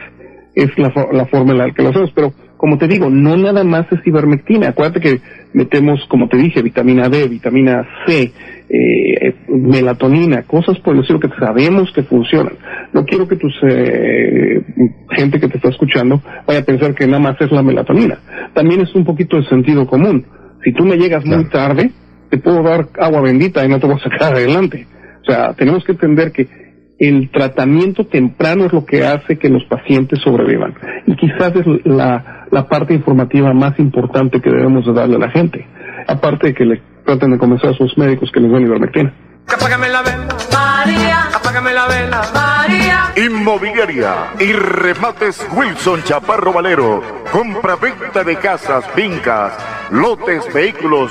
[0.54, 2.32] es la, la forma en la que lo hacemos, pero
[2.62, 5.20] como te digo, no nada más es ivermectina, acuérdate que
[5.52, 8.30] metemos, como te dije, vitamina D, vitamina C,
[8.68, 12.52] eh, melatonina, cosas por decirlo que sabemos que funcionan.
[12.92, 14.62] No quiero que tus eh,
[15.10, 18.20] gente que te está escuchando vaya a pensar que nada más es la melatonina.
[18.54, 20.24] También es un poquito de sentido común.
[20.62, 21.90] Si tú me llegas muy tarde,
[22.30, 24.86] te puedo dar agua bendita y no te voy a sacar adelante.
[25.22, 26.46] O sea, tenemos que entender que
[27.02, 30.74] el tratamiento temprano es lo que hace que los pacientes sobrevivan.
[31.06, 35.30] Y quizás es la, la parte informativa más importante que debemos de darle a la
[35.30, 35.66] gente.
[36.06, 39.12] Aparte de que le traten de convencer a sus médicos que les den ivermectina.
[39.48, 41.22] Apágame la vela, María.
[41.34, 43.12] Apágame la vela, María.
[43.16, 47.02] Inmobiliaria y remates Wilson Chaparro Valero.
[47.32, 49.54] Compra-venta de casas, fincas,
[49.90, 51.10] lotes, vehículos,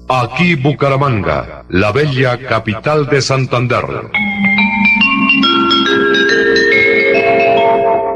[0.09, 3.85] Aquí Bucaramanga, la bella capital de Santander.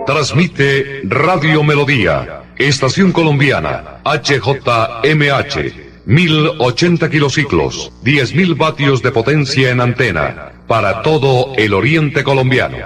[0.07, 5.91] Transmite Radio Melodía, Estación Colombiana, HJMH.
[6.07, 12.77] 1080 kilociclos, 10.000 vatios de potencia en antena, para todo el oriente colombiano.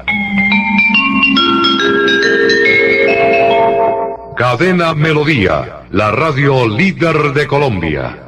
[4.35, 8.27] Cadena Melodía, la radio líder de Colombia.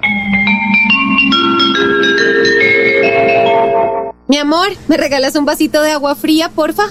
[4.29, 6.91] Mi amor, ¿me regalas un vasito de agua fría, porfa?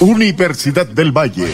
[0.00, 1.48] Universidad del Valle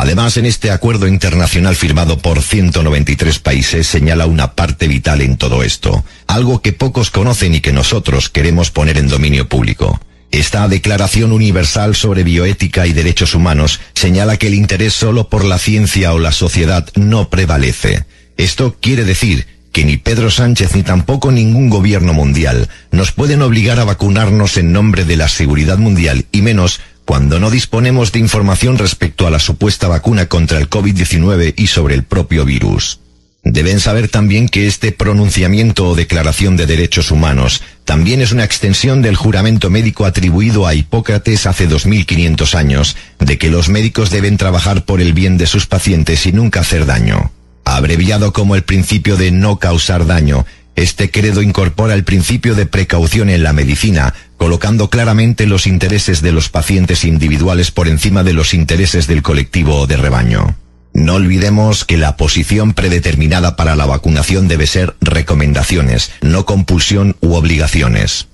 [0.01, 5.63] Además, en este acuerdo internacional firmado por 193 países señala una parte vital en todo
[5.63, 10.01] esto, algo que pocos conocen y que nosotros queremos poner en dominio público.
[10.31, 15.59] Esta Declaración Universal sobre Bioética y Derechos Humanos señala que el interés solo por la
[15.59, 18.07] ciencia o la sociedad no prevalece.
[18.39, 23.79] Esto quiere decir que ni Pedro Sánchez ni tampoco ningún gobierno mundial nos pueden obligar
[23.79, 26.81] a vacunarnos en nombre de la seguridad mundial y menos
[27.11, 31.97] cuando no disponemos de información respecto a la supuesta vacuna contra el COVID-19 y sobre
[31.97, 33.01] el propio virus.
[33.43, 39.03] Deben saber también que este pronunciamiento o declaración de derechos humanos también es una extensión
[39.03, 44.85] del juramento médico atribuido a Hipócrates hace 2500 años, de que los médicos deben trabajar
[44.85, 47.33] por el bien de sus pacientes y nunca hacer daño.
[47.65, 50.47] Abreviado como el principio de no causar daño,
[50.77, 56.33] este credo incorpora el principio de precaución en la medicina, colocando claramente los intereses de
[56.33, 60.57] los pacientes individuales por encima de los intereses del colectivo o de rebaño.
[60.95, 67.35] No olvidemos que la posición predeterminada para la vacunación debe ser recomendaciones, no compulsión u
[67.35, 68.29] obligaciones.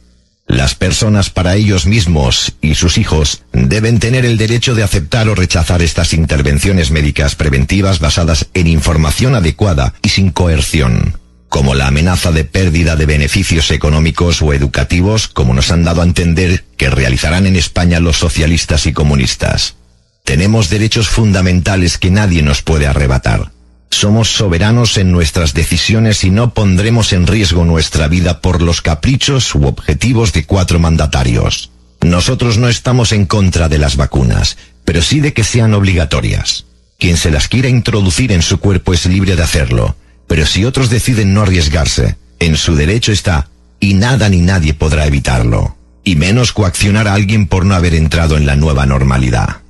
[0.46, 5.34] Las personas para ellos mismos y sus hijos deben tener el derecho de aceptar o
[5.34, 11.16] rechazar estas intervenciones médicas preventivas basadas en información adecuada y sin coerción
[11.48, 16.04] como la amenaza de pérdida de beneficios económicos o educativos, como nos han dado a
[16.04, 19.76] entender que realizarán en España los socialistas y comunistas.
[20.24, 23.52] Tenemos derechos fundamentales que nadie nos puede arrebatar.
[23.90, 29.54] Somos soberanos en nuestras decisiones y no pondremos en riesgo nuestra vida por los caprichos
[29.54, 31.70] u objetivos de cuatro mandatarios.
[32.02, 36.66] Nosotros no estamos en contra de las vacunas, pero sí de que sean obligatorias.
[36.98, 39.96] Quien se las quiera introducir en su cuerpo es libre de hacerlo
[40.26, 43.48] pero si otros deciden no arriesgarse, En su derecho está,
[43.80, 45.76] y nada ni nadie podrá evitarlo.
[46.04, 49.62] Y menos coaccionar a alguien por no haber entrado en la nueva normalidad.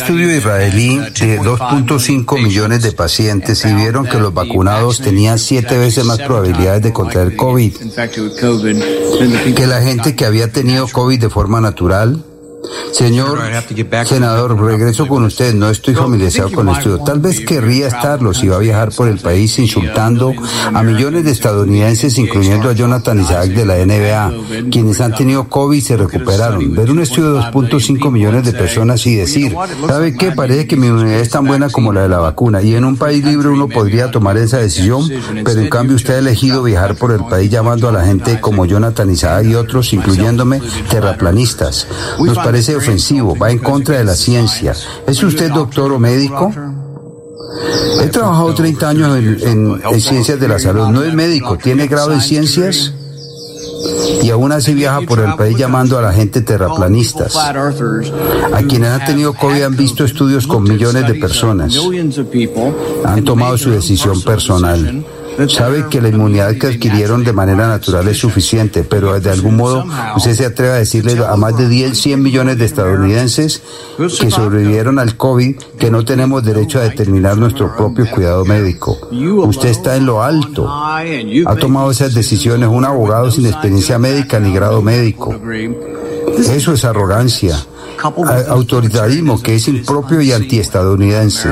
[0.00, 6.04] Estudio israelí de 2.5 millones de pacientes y vieron que los vacunados tenían siete veces
[6.04, 7.74] más probabilidades de contraer COVID
[9.54, 12.24] que la gente que había tenido COVID de forma natural.
[12.92, 13.38] Señor
[14.04, 15.54] senador, regreso con usted.
[15.54, 16.98] No estoy familiarizado con el estudio.
[16.98, 20.32] Tal vez querría estarlo si va a viajar por el país insultando
[20.72, 25.78] a millones de estadounidenses, incluyendo a Jonathan Isaac de la NBA, quienes han tenido COVID
[25.78, 26.74] y se recuperaron.
[26.74, 29.54] Ver un estudio de 2.5 millones de personas y decir,
[29.86, 30.32] ¿sabe qué?
[30.32, 32.62] Parece que mi inmunidad es tan buena como la de la vacuna.
[32.62, 35.08] Y en un país libre uno podría tomar esa decisión,
[35.44, 38.66] pero en cambio usted ha elegido viajar por el país llamando a la gente como
[38.66, 40.60] Jonathan Isaac y otros, incluyéndome
[40.90, 41.86] terraplanistas.
[42.18, 44.74] Nos parece ofensivo, va en contra de la ciencia.
[45.06, 46.52] ¿Es usted doctor o médico?
[48.02, 50.88] He trabajado 30 años en, en- en ciencias de la salud.
[50.88, 52.92] No es médico, tiene grado en ciencias
[54.22, 57.32] y aún así viaja por el país llamando a la gente terraplanistas.
[58.52, 61.72] A quienes han tenido COVID han visto estudios con millones de personas.
[63.04, 65.04] Han tomado su decisión personal.
[65.48, 69.84] Sabe que la inmunidad que adquirieron de manera natural es suficiente, pero de algún modo
[70.16, 73.62] usted se atreve a decirle a más de 10, 100 millones de estadounidenses
[73.96, 78.98] que sobrevivieron al COVID que no tenemos derecho a determinar nuestro propio cuidado médico.
[79.10, 80.68] Usted está en lo alto.
[80.68, 85.34] Ha tomado esas decisiones un abogado sin experiencia médica ni grado médico.
[86.38, 87.56] Eso es arrogancia,
[88.48, 91.48] autoritarismo que es impropio y antiestadounidense.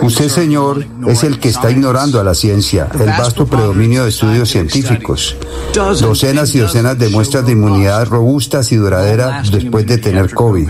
[0.00, 4.48] Usted, señor, es el que está ignorando a la ciencia, el vasto predominio de estudios
[4.48, 5.36] científicos,
[5.74, 10.68] docenas y docenas de muestras de inmunidad robustas y duraderas después de tener COVID.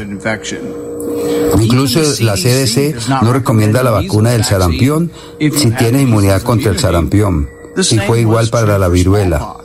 [1.60, 7.48] Incluso la CDC no recomienda la vacuna del sarampión si tiene inmunidad contra el sarampión.
[7.76, 9.56] Y fue igual para la viruela.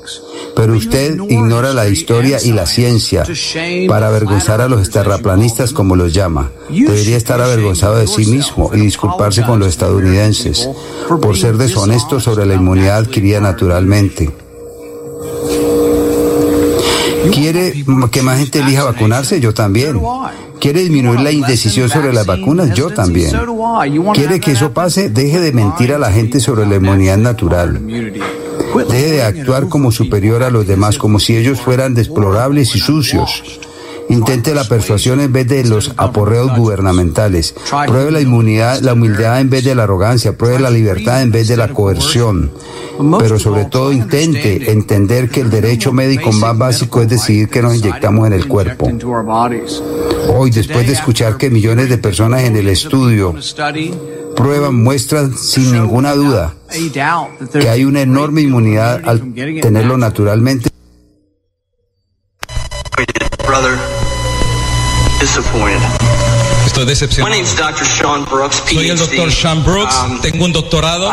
[0.55, 3.23] Pero usted ignora la historia y la ciencia
[3.87, 6.51] para avergonzar a los terraplanistas como los llama.
[6.69, 10.69] Debería estar avergonzado de sí mismo y disculparse con los estadounidenses
[11.21, 14.31] por ser deshonestos sobre la inmunidad adquirida naturalmente.
[17.31, 19.39] ¿Quiere que más gente elija vacunarse?
[19.39, 19.99] Yo también.
[20.59, 22.73] ¿Quiere disminuir la indecisión sobre las vacunas?
[22.73, 23.31] Yo también.
[24.13, 25.09] ¿Quiere que eso pase?
[25.09, 27.81] Deje de mentir a la gente sobre la inmunidad natural.
[28.89, 33.43] Deje de actuar como superior a los demás, como si ellos fueran deplorables y sucios.
[34.09, 37.55] Intente la persuasión en vez de los aporreos gubernamentales.
[37.87, 40.37] Pruebe la inmunidad, la humildad en vez de la arrogancia.
[40.37, 42.51] Pruebe la libertad en vez de la coerción.
[43.17, 47.75] Pero sobre todo intente entender que el derecho médico más básico es decidir que nos
[47.75, 48.91] inyectamos en el cuerpo.
[50.35, 53.33] Hoy, después de escuchar que millones de personas en el estudio
[54.35, 56.53] prueban, muestran sin ninguna duda
[57.51, 60.69] que hay una enorme inmunidad al tenerlo naturalmente.
[66.65, 67.35] Estoy decepcionado.
[68.65, 71.11] Soy el doctor Sean Brooks, um, tengo un doctorado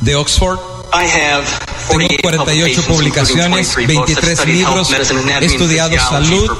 [0.00, 0.58] de Oxford.
[0.92, 4.94] I have Tengo 48 48 publicaciones, 23 libros,
[5.40, 6.50] he estudiado salud,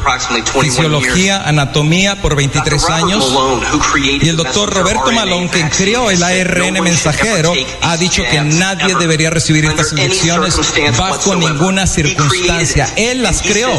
[0.61, 3.33] fisiología, anatomía por 23 años.
[4.21, 9.31] Y el doctor Roberto Malone, quien creó el ARN mensajero, ha dicho que nadie debería
[9.31, 10.57] recibir estas inyecciones
[10.99, 12.93] bajo ninguna circunstancia.
[12.97, 13.73] Él las creó.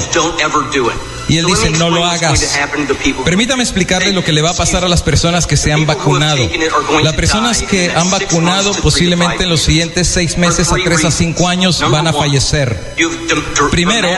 [1.28, 2.60] Y él dice, no lo hagas.
[3.26, 6.50] Permítame explicarle lo que le va a pasar a las personas que se han vacunado.
[7.04, 11.48] Las personas que han vacunado posiblemente en los siguientes seis meses a tres a cinco
[11.48, 12.94] años van a fallecer.
[13.72, 14.10] Primero,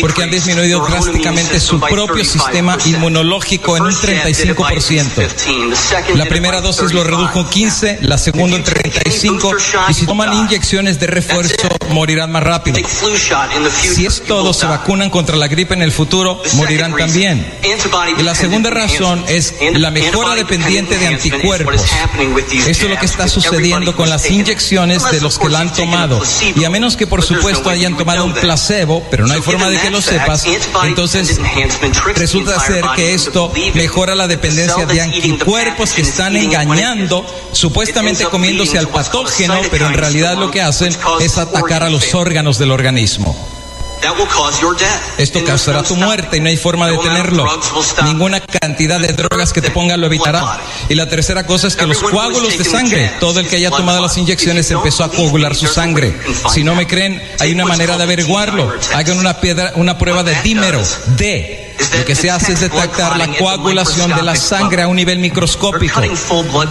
[0.00, 6.14] porque han disminuido drásticamente su propio sistema inmunológico en un 35%.
[6.14, 9.52] La primera dosis lo redujo en 15, la segunda en 35
[9.88, 12.78] y si toman inyecciones de refuerzo morirán más rápido.
[13.80, 17.46] Si es todo, se vacunan contra la gripe en el futuro, morirán también.
[18.18, 21.82] Y la segunda razón es la mejora dependiente de anticuerpos.
[22.66, 26.20] Esto es lo que está sucediendo con las inyecciones de los que la han tomado.
[26.54, 29.80] Y a menos que por supuesto hayan tomado un placebo, pero no hay forma de
[29.80, 30.46] que lo sepas,
[30.84, 31.40] entonces
[32.14, 38.88] resulta ser que esto mejora la dependencia de anticuerpos que están engañando, supuestamente comiéndose al
[38.88, 43.49] patógeno, pero en realidad lo que hacen es atacar a los órganos del organismo.
[45.18, 47.46] Esto causará tu muerte y no hay forma de detenerlo.
[48.04, 50.60] Ninguna cantidad de drogas que te ponga lo evitará.
[50.88, 54.00] Y la tercera cosa es que los coágulos de sangre, todo el que haya tomado
[54.00, 56.18] las inyecciones empezó a coagular su sangre.
[56.52, 58.72] Si no me creen, hay una manera de averiguarlo.
[58.94, 60.82] Hagan una, piedra, una prueba de dímero,
[61.16, 61.69] D.
[61.96, 66.00] Lo que se hace es detectar la coagulación de la sangre a un nivel microscópico.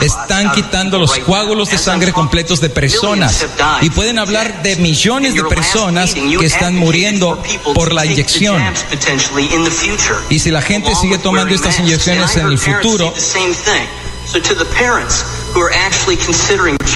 [0.01, 3.45] Están quitando los coágulos de sangre completos de personas
[3.81, 7.41] y pueden hablar de millones de personas que están muriendo
[7.73, 8.61] por la inyección.
[10.29, 13.13] Y si la gente sigue tomando estas inyecciones en el futuro,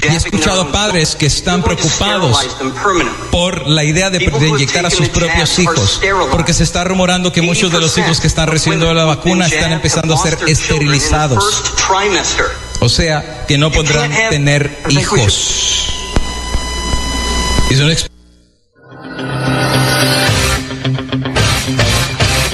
[0.02, 2.48] y he escuchado padres que están preocupados
[3.30, 6.00] por la idea de, de, inyectar a sus propios hijos,
[6.30, 9.72] porque se está rumorando que muchos de los hijos que están recibiendo la vacuna están
[9.72, 11.62] empezando a ser esterilizados.
[12.80, 15.90] O sea, que no podrán tener hijos.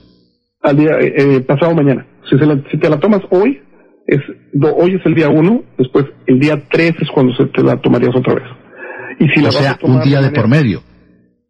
[0.61, 2.05] Al día eh, eh, pasado mañana.
[2.29, 3.63] Si, se la, si, te la tomas hoy,
[4.05, 4.19] es
[4.61, 8.15] hoy es el día uno, después el día tres es cuando se te la tomarías
[8.15, 8.45] otra vez.
[9.19, 10.83] Y si o sea, un día de por medio.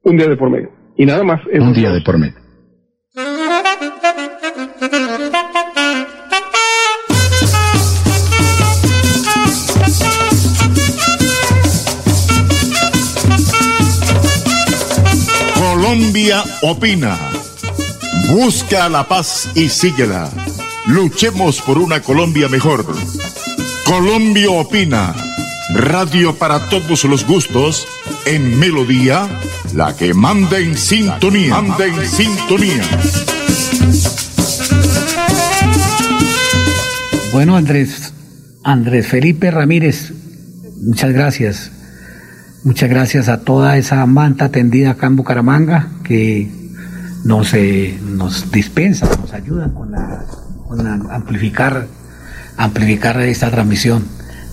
[0.03, 0.69] Un día de por medio.
[0.95, 1.41] Y nada más.
[1.51, 2.38] Un día de por medio.
[15.89, 17.17] Colombia opina.
[18.29, 20.29] Busca la paz y síguela.
[20.85, 22.85] Luchemos por una Colombia mejor.
[23.85, 25.15] Colombia opina.
[25.73, 27.87] Radio para todos los gustos.
[28.27, 29.27] En melodía,
[29.73, 31.59] la que manda en sintonía.
[31.59, 32.83] Manda en sintonía.
[37.31, 38.13] Bueno, Andrés,
[38.63, 40.13] Andrés Felipe Ramírez,
[40.83, 41.71] muchas gracias.
[42.63, 46.51] Muchas gracias a toda esa manta tendida acá en Bucaramanga que
[47.23, 50.25] nos, eh, nos dispensa, nos ayuda con, la,
[50.67, 51.87] con amplificar,
[52.57, 54.03] amplificar esta transmisión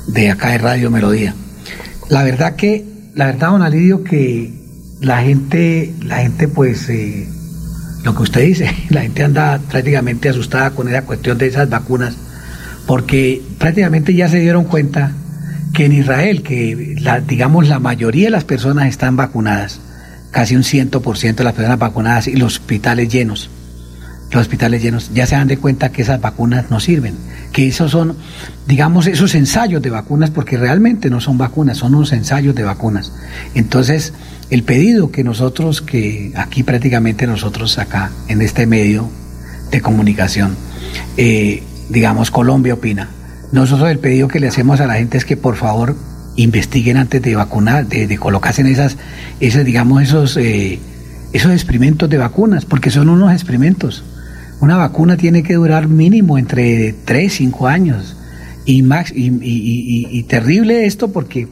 [0.07, 1.35] de acá de Radio Melodía.
[2.09, 2.85] La verdad que,
[3.17, 4.55] la verdad, don Alidio, que
[5.01, 7.29] la gente, la gente pues, eh,
[8.05, 12.17] lo que usted dice, la gente anda prácticamente asustada con esa cuestión de esas vacunas,
[12.87, 15.11] porque prácticamente ya se dieron cuenta
[15.77, 19.79] que en Israel, que la, digamos la mayoría de las personas están vacunadas,
[20.31, 23.51] casi un 100% de las personas vacunadas y los hospitales llenos,
[24.33, 27.15] los hospitales llenos, ya se dan de cuenta que esas vacunas no sirven,
[27.53, 28.17] que esos son,
[28.67, 33.13] digamos, esos ensayos de vacunas, porque realmente no son vacunas, son unos ensayos de vacunas.
[33.55, 34.15] Entonces,
[34.49, 39.11] el pedido que nosotros, que aquí prácticamente nosotros acá, en este medio
[39.71, 40.57] de comunicación,
[41.19, 43.11] eh, digamos, Colombia opina,
[43.53, 45.97] nosotros el pedido que le hacemos a la gente es que por favor
[46.37, 48.97] investiguen antes de vacunar, de, colocarse en esas,
[49.41, 50.79] esas digamos, esos, eh,
[51.33, 54.05] esos experimentos de vacunas, porque son unos experimentos.
[54.61, 58.17] Una vacuna tiene que durar mínimo entre 3, 5 años.
[58.65, 61.47] Y, max, y, terrible esto porque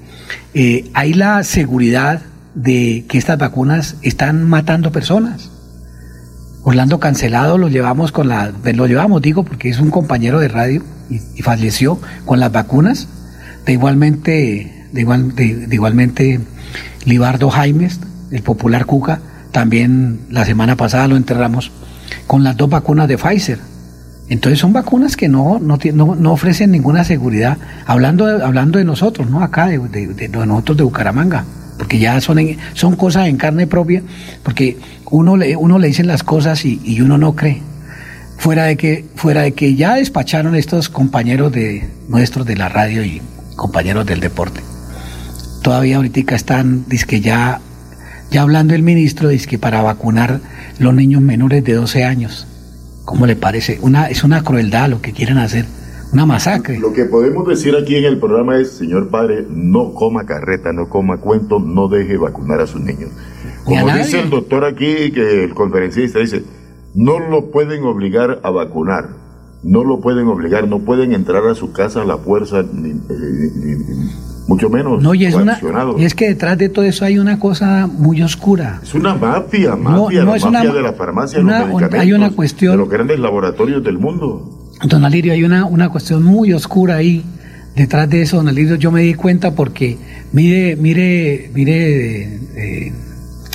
[0.53, 2.23] eh, hay la seguridad
[2.55, 5.51] de que estas vacunas están matando personas.
[6.65, 10.83] Orlando Cancelado lo llevamos con la, lo llevamos digo porque es un compañero de radio
[11.11, 13.07] y, falleció con las vacunas.
[13.67, 16.41] De igualmente, de, igual, igualmente,
[17.05, 18.01] Libardo Jaimes,
[18.31, 19.21] el popular Cuca,
[19.53, 21.71] también la semana pasada lo enterramos
[22.27, 23.59] con las dos vacunas de Pfizer.
[24.31, 27.59] Entonces son vacunas que no, no, no, ofrecen ninguna seguridad.
[27.87, 29.43] Hablando de, hablando de nosotros, ¿no?
[29.43, 31.45] Acá, de, nosotros de Bucaramanga,
[31.79, 34.03] porque ya son, en- son cosas en carne propia,
[34.43, 34.77] porque
[35.11, 37.63] uno le, uno le dicen las cosas y, y uno no cree.
[38.39, 43.05] Fuera de que, fuera de que ya despacharon estos compañeros de nuestros de la radio
[43.05, 43.23] y
[43.57, 44.61] compañeros del deporte.
[45.63, 47.61] Todavía ahorita están, que ya,
[48.31, 50.41] ya hablando el ministro, que para vacunar
[50.79, 52.47] los niños menores de 12 años.
[53.05, 53.79] ¿Cómo le parece?
[53.83, 55.67] Una, es una crueldad lo que quieren hacer,
[56.15, 56.79] una masacre.
[56.79, 60.89] Lo que podemos decir aquí en el programa es, señor padre, no coma carreta, no
[60.89, 63.11] coma cuento, no deje vacunar a sus niños.
[63.65, 66.45] Como dice el doctor aquí, que el conferencista dice,
[66.95, 69.09] no lo pueden obligar a vacunar,
[69.63, 73.75] no lo pueden obligar, no pueden entrar a su casa a la fuerza, ni, ni-
[73.75, 74.11] ni-
[74.47, 75.59] mucho menos No, y es, una,
[75.97, 78.79] y es que detrás de todo eso hay una cosa muy oscura.
[78.83, 81.69] Es una mafia, No, mafia, no la es mafia una- de la farmacia, una- los
[81.69, 84.64] medicamentos, hay una cuestión- de los grandes laboratorios del mundo.
[84.83, 87.25] Don Alirio, hay una, una cuestión muy oscura ahí.
[87.77, 89.97] Detrás de eso, don Alirio, yo me di cuenta porque,
[90.33, 92.93] mire, mire, mire, eh,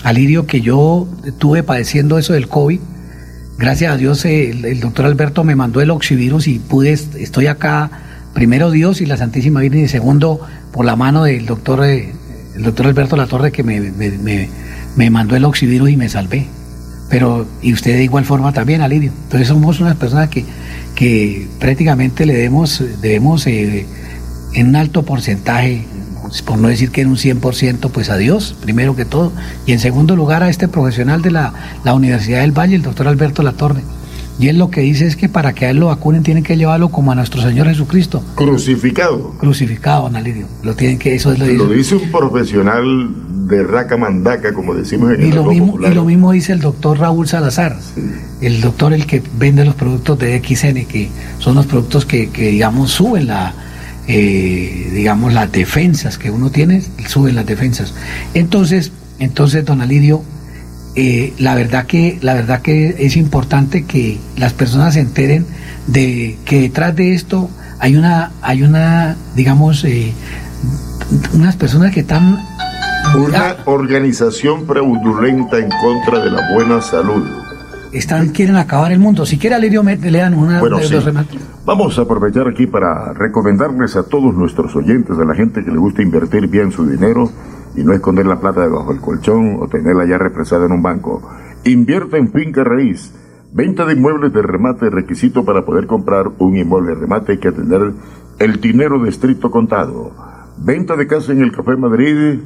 [0.04, 2.80] Alirio, que yo estuve padeciendo eso del COVID.
[3.58, 7.48] Gracias a Dios, eh, el, doctor Alberto me mandó el oxivirus y pude, est- estoy
[7.48, 7.92] acá,
[8.34, 10.40] primero Dios y la Santísima Virgen, y segundo,
[10.72, 12.12] por la mano del doctor, eh,
[12.56, 14.50] el doctor Alberto Latorre, que me, me, me-
[14.96, 16.48] me mandó el oxivirus y me salvé.
[17.10, 19.12] Pero, y usted de igual forma también, Alirio.
[19.24, 20.46] Entonces somos unas personas que,
[20.96, 23.86] que prácticamente le debemos, debemos eh,
[24.54, 25.86] en un alto porcentaje,
[26.46, 29.32] por no decir que en un 100%, pues a Dios, primero que todo,
[29.66, 31.54] y en segundo lugar a este profesional de la,
[31.84, 33.82] la Universidad del Valle, el doctor Alberto Latorre.
[34.40, 36.56] Y él lo que dice es que para que a él lo vacunen tienen que
[36.56, 39.32] llevarlo como a nuestro Señor Jesucristo, Crucificado.
[39.38, 40.48] crucificado, don Alirio.
[40.64, 43.10] Lo tienen que, eso es lo, Lo dice un profesional
[43.50, 45.92] de raca mandaca, como decimos en Y el lo, mismo, popular.
[45.92, 47.78] y lo mismo dice el doctor Raúl Salazar,
[48.42, 51.10] el doctor el que vende los productos de XN, que
[51.40, 53.54] son los productos que, que, digamos, suben la,
[54.08, 57.94] eh, digamos, las defensas que uno tiene, suben las defensas.
[58.34, 60.24] Entonces, entonces, don Alidio,
[60.96, 65.46] eh, la verdad que, la verdad que es importante que las personas se enteren
[65.88, 67.50] de que detrás de esto
[67.80, 70.14] hay una, hay una, digamos, eh,
[71.34, 72.40] unas personas que están
[73.18, 77.24] Una organización fraudulenta en contra de la buena salud.
[77.92, 79.26] están quieren acabar el mundo.
[79.26, 80.94] Si quiere Alirio, me- le dan una Bueno, de sí.
[80.94, 81.42] los remates.
[81.66, 85.78] Vamos a aprovechar aquí para recomendarles a todos nuestros oyentes, a la gente que le
[85.80, 87.32] gusta invertir bien su dinero
[87.76, 91.28] y no esconder la plata debajo del colchón o tenerla ya represada en un banco.
[91.66, 93.12] Invierta en finca raíz.
[93.52, 97.52] Venta de inmuebles de remate, requisito para poder comprar un inmueble de remate hay que
[97.52, 97.94] tener
[98.38, 100.12] el dinero de estricto contado.
[100.60, 102.40] Venta de casa en el Café Madrid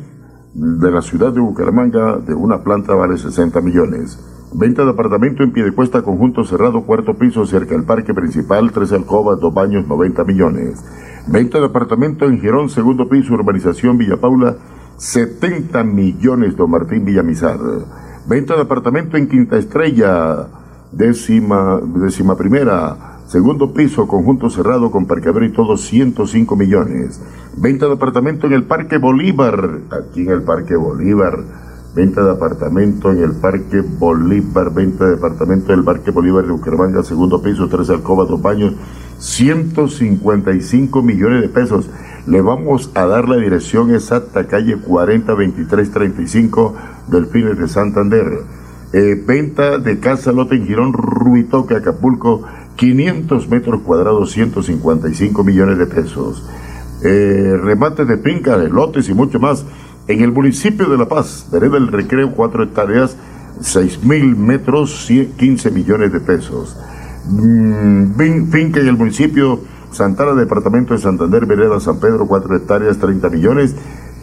[0.53, 4.19] de la ciudad de Bucaramanga de una planta vale 60 millones.
[4.53, 9.39] Venta de apartamento en Piedecuesta, conjunto cerrado, cuarto piso, cerca del parque principal, tres alcobas,
[9.39, 10.85] dos baños, 90 millones.
[11.27, 14.55] Venta de apartamento en Girón, segundo piso, urbanización Villa Paula,
[14.97, 17.57] 70 millones, don Martín Villamizar.
[18.27, 20.47] Venta de apartamento en Quinta Estrella,
[20.91, 27.19] décima, décima primera, segundo piso, conjunto cerrado con parqueadero y todo, 105 millones.
[27.57, 31.39] Venta de apartamento en el Parque Bolívar, aquí en el Parque Bolívar.
[31.95, 37.01] Venta de apartamento en el Parque Bolívar, venta de apartamento del Parque Bolívar de Bucaramanga,
[37.01, 38.75] segundo piso, tres alcobas, dos baños,
[39.17, 41.89] 155 millones de pesos.
[42.27, 46.75] Le vamos a dar la dirección exacta, calle 402335,
[47.07, 48.43] Delfines de Santander.
[48.95, 52.43] Eh, venta de casa lote en Girón, Ruitoque, Acapulco,
[52.75, 56.43] 500 metros cuadrados, 155 millones de pesos.
[57.03, 59.65] Eh, remate de finca, de lotes y mucho más
[60.07, 63.15] en el municipio de La Paz, Vereda del Recreo, 4 hectáreas,
[63.61, 66.77] 6 mil metros, 100 15 millones de pesos.
[67.29, 69.59] Mm, fin- finca en el municipio
[69.91, 73.75] Santana, departamento de Santander, Vereda San Pedro, 4 hectáreas, 30 millones.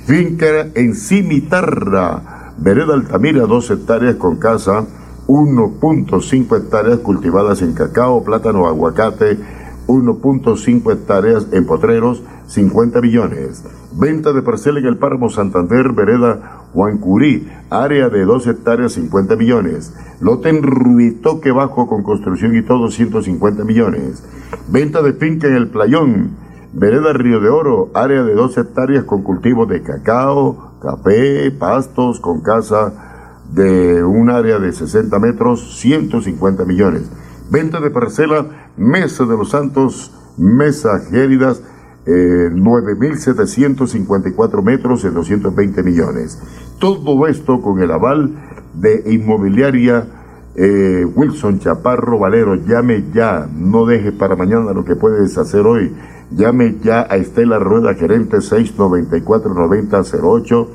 [0.06, 4.84] Finca en Cimitarra, Vereda Altamira, 2 hectáreas con casa,
[5.30, 9.38] 1.5 hectáreas cultivadas en cacao, plátano, aguacate,
[9.86, 13.62] 1.5 hectáreas en potreros, 50 millones.
[13.92, 19.94] Venta de parcela en el Páramo Santander, Vereda Huancurí, área de 2 hectáreas, 50 millones.
[20.20, 24.24] Lote en Ruitoque Bajo con construcción y todo, 150 millones.
[24.68, 26.30] Venta de finca en el Playón,
[26.72, 32.40] Vereda Río de Oro, área de 2 hectáreas con cultivo de cacao, café, pastos, con
[32.40, 33.09] casa
[33.52, 37.10] de un área de 60 metros, 150 millones.
[37.50, 38.46] Venta de parcela,
[38.76, 41.60] Mesa de los Santos, Mesa Géridas,
[42.06, 46.40] eh, 9.754 metros en 220 millones.
[46.78, 48.30] Todo esto con el aval
[48.74, 50.06] de inmobiliaria
[50.54, 52.54] eh, Wilson Chaparro Valero.
[52.54, 55.94] Llame ya, no deje para mañana lo que puedes hacer hoy.
[56.30, 60.68] Llame ya a Estela Rueda, gerente 694-9008.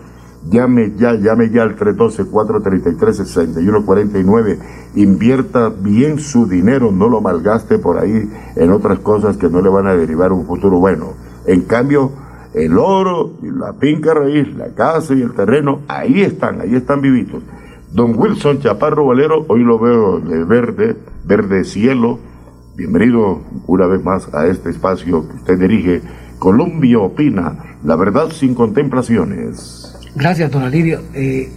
[0.49, 4.59] Llame ya, llame ya al 312-433-6149.
[4.95, 9.69] Invierta bien su dinero, no lo malgaste por ahí en otras cosas que no le
[9.69, 11.13] van a derivar un futuro bueno.
[11.47, 12.11] En cambio,
[12.53, 17.01] el oro y la finca raíz, la casa y el terreno, ahí están, ahí están
[17.01, 17.41] vivitos.
[17.91, 22.19] Don Wilson Chaparro Valero, hoy lo veo de verde, verde cielo.
[22.75, 26.03] Bienvenido una vez más a este espacio que usted dirige.
[26.37, 29.94] Colombia opina, la verdad sin contemplaciones.
[30.15, 31.03] Gracias, don Alirio.
[31.13, 31.49] Eh,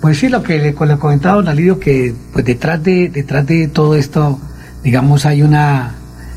[0.00, 3.68] pues sí, lo que le, le comentaba don Alirio, que pues detrás de, detrás de
[3.68, 4.40] todo esto,
[4.82, 5.94] digamos, hay una,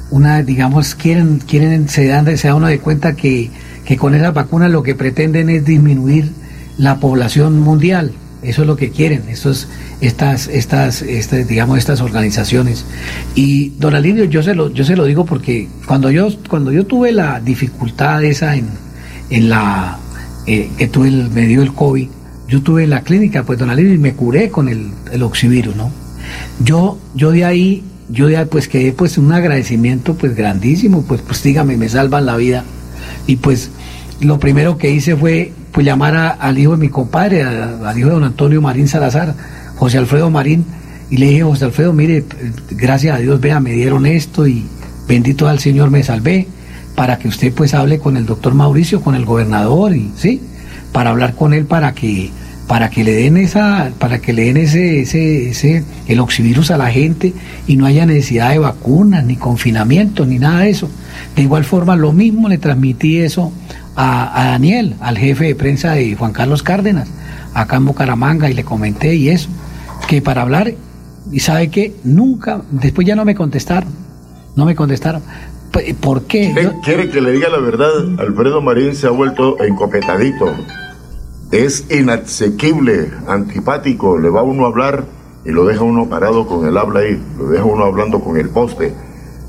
[0.10, 3.50] una digamos, quieren, quieren, se dan, se da uno de cuenta que,
[3.86, 6.32] que con esas vacunas lo que pretenden es disminuir
[6.78, 8.12] la población mundial.
[8.42, 9.68] Eso es lo que quieren, estos,
[10.02, 12.86] estas, estas, estas, digamos, estas organizaciones.
[13.36, 16.88] Y don Alirio, yo se lo, yo se lo digo porque cuando yo, cuando yo
[16.88, 18.68] tuve la dificultad esa en,
[19.30, 20.00] en la,
[20.48, 22.08] eh, que tuve el, me dio el COVID,
[22.48, 25.92] yo tuve la clínica, pues don Alirio, y me curé con el, el oxivirus, ¿no?
[26.64, 31.22] Yo, yo de ahí, yo de ahí pues quedé pues un agradecimiento pues grandísimo, pues,
[31.22, 32.64] pues dígame, me salvan la vida.
[33.28, 33.72] Y pues
[34.20, 38.10] lo primero que hice fue pues llamar a, al hijo de mi compadre, al hijo
[38.10, 39.36] de don Antonio Marín Salazar,
[39.78, 40.66] José Alfredo Marín,
[41.10, 42.24] y le dije, José Alfredo, mire,
[42.72, 44.66] gracias a Dios, vea, me dieron esto y
[45.08, 46.48] bendito al Señor me salvé,
[46.96, 50.42] para que usted pues hable con el doctor Mauricio, con el gobernador, y sí,
[50.92, 52.32] para hablar con él para que
[52.68, 56.78] para que le den esa, para que le den ese, ese, ese, el oxivirus a
[56.78, 57.34] la gente
[57.68, 60.90] y no haya necesidad de vacunas, ni confinamiento, ni nada de eso.
[61.36, 63.52] De igual forma, lo mismo le transmití eso
[63.98, 67.10] a, a, Daniel, al jefe de prensa de Juan Carlos Cárdenas,
[67.54, 69.50] acá en Bucaramanga, y le comenté y eso,
[70.08, 70.74] que para hablar,
[71.30, 73.90] y sabe que nunca, después ya no me contestaron,
[74.56, 75.24] no me contestaron.
[76.02, 76.52] ¿Por qué?
[76.54, 78.20] ¿Quiere, quiere que le diga la verdad?
[78.20, 80.54] Alfredo Marín se ha vuelto encopetadito.
[81.52, 85.06] Es inasequible, antipático, le va uno a hablar
[85.46, 88.50] y lo deja uno parado con el habla ahí, lo deja uno hablando con el
[88.50, 88.94] poste.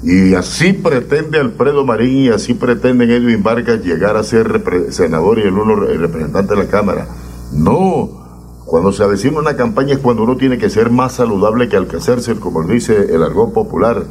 [0.03, 5.43] Y así pretende Alfredo Marín y así pretende Edwin Vargas llegar a ser senador y
[5.43, 7.07] el uno el representante de la Cámara.
[7.53, 11.77] No, cuando se avecina una campaña es cuando uno tiene que ser más saludable que
[11.77, 14.03] alcacerse, como dice el argón popular.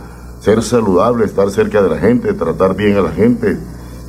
[0.42, 3.58] Ser saludable, estar cerca de la gente, tratar bien a la gente,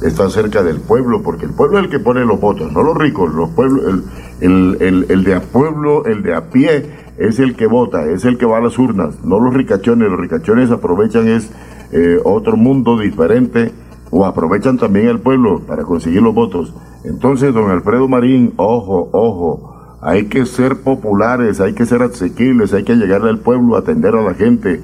[0.02, 2.96] estar cerca del pueblo, porque el pueblo es el que pone los votos, no los
[2.96, 4.02] ricos, los pueblos,
[4.40, 8.24] el, el, el, de a pueblo, el de a pie, es el que vota, es
[8.24, 11.50] el que va a las urnas, no los ricachones, los ricachones aprovechan es
[11.92, 13.70] eh, otro mundo diferente
[14.10, 16.72] o aprovechan también el pueblo para conseguir los votos.
[17.04, 22.84] Entonces, don Alfredo Marín, ojo, ojo, hay que ser populares, hay que ser asequibles, hay
[22.84, 24.80] que llegarle al pueblo, atender a la gente,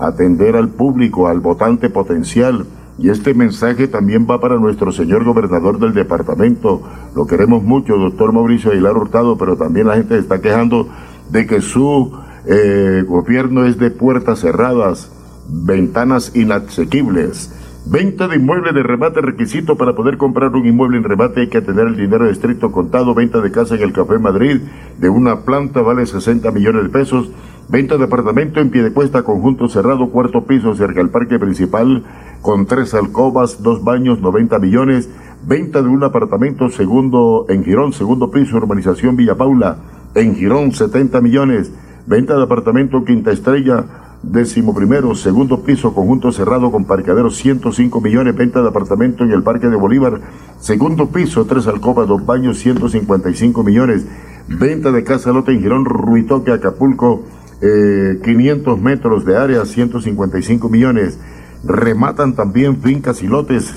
[0.00, 2.66] atender al público, al votante potencial.
[2.98, 6.82] Y este mensaje también va para nuestro señor gobernador del departamento.
[7.14, 10.88] Lo queremos mucho, doctor Mauricio Aguilar Hurtado, pero también la gente está quejando
[11.30, 12.12] de que su
[12.46, 15.10] eh, gobierno es de puertas cerradas,
[15.48, 17.54] ventanas inasequibles.
[17.86, 21.62] Venta de inmueble de remate requisito para poder comprar un inmueble en remate hay que
[21.62, 23.14] tener el dinero de estricto contado.
[23.14, 24.60] Venta de casa en el Café Madrid
[24.98, 27.30] de una planta vale 60 millones de pesos.
[27.70, 32.02] Venta de apartamento en pie de cuesta, conjunto cerrado, cuarto piso cerca al parque principal
[32.42, 35.08] con tres alcobas, dos baños, 90 millones.
[35.46, 39.76] Venta de un apartamento segundo en Girón, segundo piso, urbanización Villa Paula
[40.16, 41.72] en Girón, 70 millones.
[42.08, 43.84] Venta de apartamento Quinta Estrella,
[44.24, 49.44] décimo primero, segundo piso, conjunto cerrado con parqueadero, 105 millones, venta de apartamento en el
[49.44, 50.20] Parque de Bolívar,
[50.58, 54.06] segundo piso, tres alcobas, dos baños, 155 millones,
[54.48, 57.22] venta de casa lote en Girón, Ruitoque, Acapulco,
[57.60, 61.18] eh, 500 metros de área, 155 millones,
[61.64, 63.74] rematan también fincas y lotes,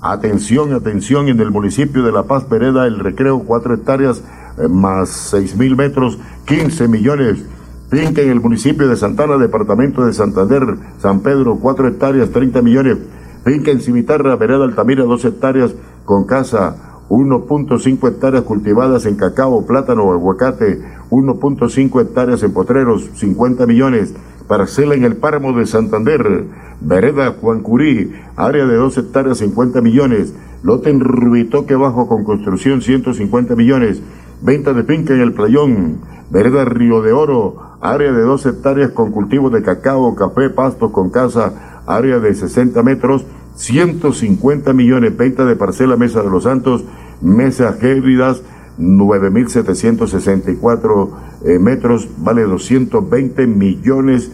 [0.00, 4.22] atención, atención, en el municipio de La Paz, Vereda, el recreo, cuatro hectáreas,
[4.58, 7.44] eh, más seis mil metros, 15 millones,
[7.92, 12.96] Finca en el municipio de Santana, departamento de Santander, San Pedro, 4 hectáreas, 30 millones.
[13.44, 15.74] Finca en Cimitarra, Vereda Altamira, 2 hectáreas,
[16.06, 24.14] con casa, 1.5 hectáreas cultivadas en cacao, plátano aguacate, 1.5 hectáreas en potreros, 50 millones.
[24.48, 26.46] Parcela en el páramo de Santander,
[26.80, 30.34] Vereda Juancurí, área de 2 hectáreas, 50 millones.
[30.62, 34.00] Lote en Rubitoque Bajo con construcción, 150 millones.
[34.40, 35.98] Venta de finca en el Playón,
[36.30, 41.10] Vereda Río de Oro, área de dos hectáreas con cultivos de cacao, café, pastos con
[41.10, 46.84] casa, área de 60 metros, 150 millones, venta de parcela Mesa de los Santos,
[47.20, 48.42] Mesa Gébridas,
[48.78, 51.10] 9.764
[51.44, 54.30] eh, metros, vale 220 millones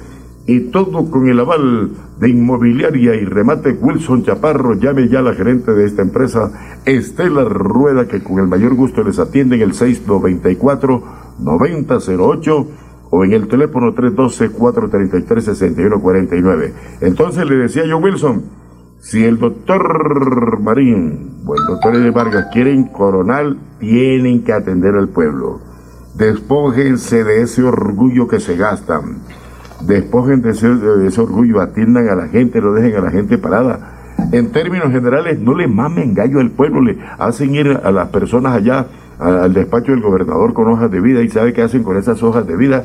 [0.46, 4.74] y todo con el aval de Inmobiliaria y Remate Wilson Chaparro.
[4.74, 9.04] Llame ya a la gerente de esta empresa, Estela Rueda, que con el mayor gusto
[9.04, 12.66] les atiende en el 694-9008
[13.10, 16.72] o en el teléfono 312-433-6149.
[17.02, 18.44] Entonces le decía yo, Wilson,
[19.00, 25.08] si el doctor Marín o el doctor Eddie Vargas quieren coronal, tienen que atender al
[25.08, 25.60] pueblo.
[26.16, 29.18] Despójense de ese orgullo que se gastan.
[29.86, 33.38] Despojen de ese, de ese orgullo, atiendan a la gente, no dejen a la gente
[33.38, 34.16] parada.
[34.32, 38.56] En términos generales, no le mamen gallo al pueblo, le hacen ir a las personas
[38.56, 38.88] allá
[39.20, 42.46] al despacho del gobernador con hojas de vida y sabe qué hacen con esas hojas
[42.46, 42.84] de vida,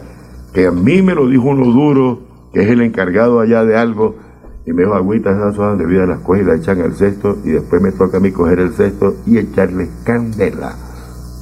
[0.53, 2.19] que a mí me lo dijo uno duro,
[2.53, 4.16] que es el encargado allá de algo,
[4.66, 7.38] y me dijo, agüita, esas hojas de vida las coge y las echan al cesto,
[7.43, 10.75] y después me toca a mí coger el cesto y echarle candela.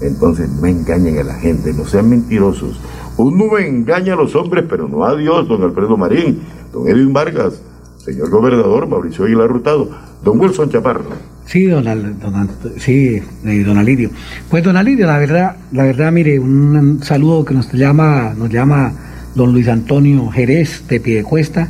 [0.01, 2.79] Entonces no engañen a la gente, no sean mentirosos.
[3.17, 6.39] Uno engaña a los hombres, pero no a Dios, don Alfredo Marín,
[6.73, 7.61] don Edwin Vargas,
[7.97, 9.89] señor gobernador Mauricio Aguilar Hurtado,
[10.23, 11.03] don Wilson Chaparro.
[11.45, 14.09] Sí, don, Al- don sí, eh, don Alidio.
[14.49, 18.49] Pues don Alidio, la verdad, la verdad, mire, un, un saludo que nos llama, nos
[18.49, 18.93] llama
[19.35, 21.67] don Luis Antonio Jerez de Piedecuesta,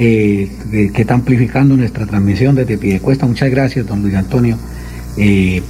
[0.00, 0.50] eh,
[0.94, 3.26] que, está amplificando nuestra transmisión desde Piedecuesta.
[3.26, 4.56] Muchas gracias, don Luis Antonio.
[5.18, 5.62] Eh,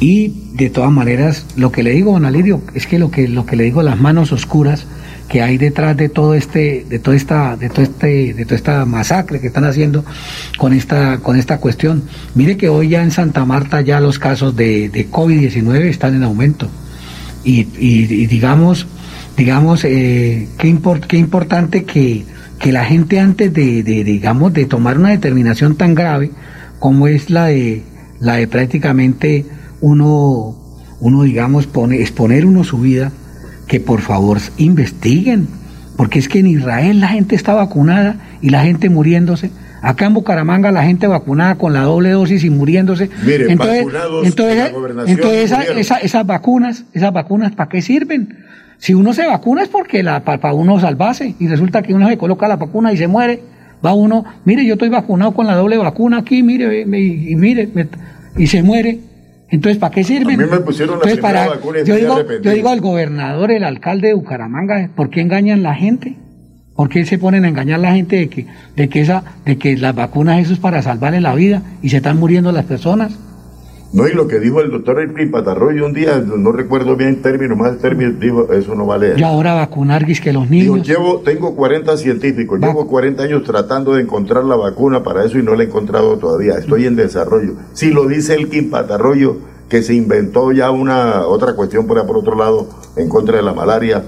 [0.00, 3.46] y de todas maneras, lo que le digo, don Alidio, es que lo que, lo
[3.46, 4.86] que le digo, las manos oscuras
[5.28, 8.84] que hay detrás de todo este, de toda esta, de todo este, de toda esta
[8.86, 10.04] masacre que están haciendo
[10.56, 12.02] con esta, con esta cuestión.
[12.34, 16.22] Mire que hoy ya en Santa Marta ya los casos de, de COVID-19 están en
[16.24, 16.68] aumento.
[17.44, 17.62] Y
[18.26, 18.86] digamos,
[19.36, 22.24] digamos, eh, qué, import- qué importante que,
[22.58, 26.30] que la gente antes de, de, digamos, de tomar una determinación tan grave
[26.78, 27.82] como es la de,
[28.20, 29.46] la de prácticamente
[29.80, 30.56] uno,
[31.00, 33.12] uno digamos, pone, exponer uno su vida,
[33.66, 35.46] que por favor investiguen,
[35.96, 39.50] porque es que en Israel la gente está vacunada y la gente muriéndose.
[39.82, 43.10] Acá en Bucaramanga la gente vacunada con la doble dosis y muriéndose.
[43.24, 47.80] Mire, entonces, vacunados entonces, en la entonces esa- esa- esas vacunas, esas vacunas, ¿para qué
[47.82, 48.38] sirven?
[48.78, 52.16] Si uno se vacuna es porque la para uno salvarse y resulta que uno se
[52.16, 53.42] coloca la vacuna y se muere.
[53.84, 57.68] Va uno, mire, yo estoy vacunado con la doble vacuna aquí, mire, me- y, mire,
[57.74, 57.86] me-
[58.36, 58.98] y se muere.
[59.50, 60.40] Entonces, ¿para qué sirven?
[60.40, 63.50] A mí me pusieron Entonces, primera para, vacuna y yo digo, yo digo al gobernador,
[63.50, 66.16] el alcalde de Bucaramanga, ¿por qué engañan la gente?
[66.76, 69.56] ¿Por qué se ponen a engañar a la gente de que, de que esa, de
[69.58, 73.18] que las vacunas eso es para salvarle la vida y se están muriendo las personas?
[73.92, 77.56] No, y lo que dijo el doctor Elpin Patarroyo un día, no recuerdo bien términos,
[77.56, 79.14] más términos, dijo, eso no vale.
[79.16, 80.86] Y ahora vacunar que los Digo, niños.
[80.86, 85.42] llevo, tengo 40 científicos, llevo 40 años tratando de encontrar la vacuna para eso y
[85.42, 86.54] no la he encontrado todavía.
[86.58, 87.54] Estoy en desarrollo.
[87.72, 89.38] Si lo dice el Kim Patarroyo,
[89.70, 93.54] que se inventó ya una otra cuestión por, por otro lado en contra de la
[93.54, 94.04] malaria,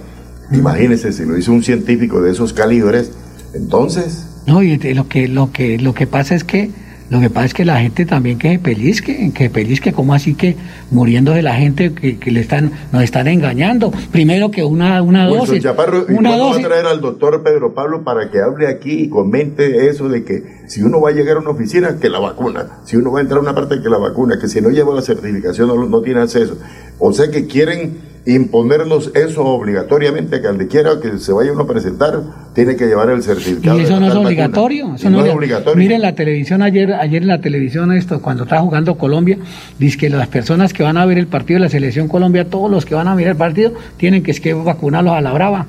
[0.52, 3.12] imagínense si lo hizo un científico de esos calibres,
[3.54, 6.70] entonces No, y lo que, lo que, lo que pasa es que,
[7.10, 10.14] lo que pasa es que la gente también que se pellizque, que se pellizque, como
[10.14, 10.56] así que
[10.92, 13.92] muriendo de la gente que, que le están, nos están engañando.
[14.12, 15.62] Primero que una, una Wilson dosis.
[15.64, 16.66] Chaparro, ¿y una cuándo va a dosis.
[16.68, 20.82] traer al doctor Pedro Pablo para que hable aquí y comente eso de que si
[20.82, 23.38] uno va a llegar a una oficina, que la vacuna, si uno va a entrar
[23.38, 26.20] a una parte, que la vacuna, que si no lleva la certificación no, no tiene
[26.20, 26.58] acceso.
[27.00, 31.62] O sea que quieren imponernos eso obligatoriamente, que al de quiera que se vaya uno
[31.62, 32.22] a presentar,
[32.54, 33.78] tiene que llevar el certificado.
[33.78, 34.94] Y eso no es obligatorio.
[34.94, 35.76] Eso no, no es obligatorio.
[35.76, 39.38] Miren la televisión ayer, ayer en la televisión esto, cuando estaba jugando Colombia,
[39.78, 42.70] dice que las personas que van a ver el partido de la selección Colombia, todos
[42.70, 45.66] los que van a ver el partido, tienen que, es que vacunarlos a la brava.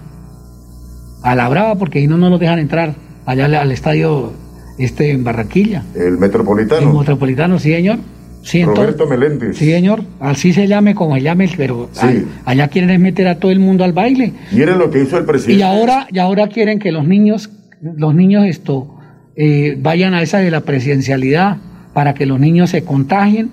[1.23, 4.33] A la brava, porque si no, no los dejan entrar allá al, al estadio
[4.77, 5.83] este en Barranquilla.
[5.95, 6.91] El metropolitano.
[6.91, 7.99] El metropolitano, sí, señor.
[8.43, 9.57] Sí, Roberto Meléndez.
[9.57, 10.03] Sí, señor.
[10.19, 12.25] Así se llame como se llame, pero Sí.
[12.45, 14.33] allá quieren es meter a todo el mundo al baile.
[14.51, 15.59] Miren lo que hizo el presidente.
[15.59, 17.49] Y ahora, y ahora quieren que los niños,
[17.81, 18.97] los niños esto,
[19.35, 21.57] eh, vayan a esa de la presidencialidad
[21.93, 23.49] para que los niños se contagien,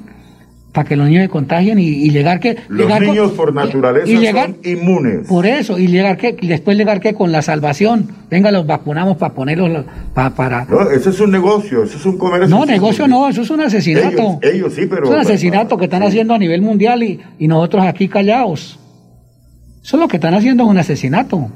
[0.78, 2.56] para que los niños se contagien y, y llegar que...
[2.68, 5.26] Los llegar con- niños por naturaleza y llegar- son inmunes.
[5.26, 9.16] Por eso, y llegar que, y después llegar que con la salvación, venga, los vacunamos
[9.16, 9.84] para ponerlos,
[10.14, 10.66] pa- para...
[10.66, 12.48] No, eso es un negocio, eso es un comercio.
[12.48, 14.38] No, negocio no, eso es un asesinato.
[14.40, 15.02] Ellos, ellos sí, pero...
[15.02, 18.78] Es un asesinato que están haciendo a nivel mundial y, y nosotros aquí callados.
[19.82, 21.48] Eso es lo que están haciendo es un asesinato,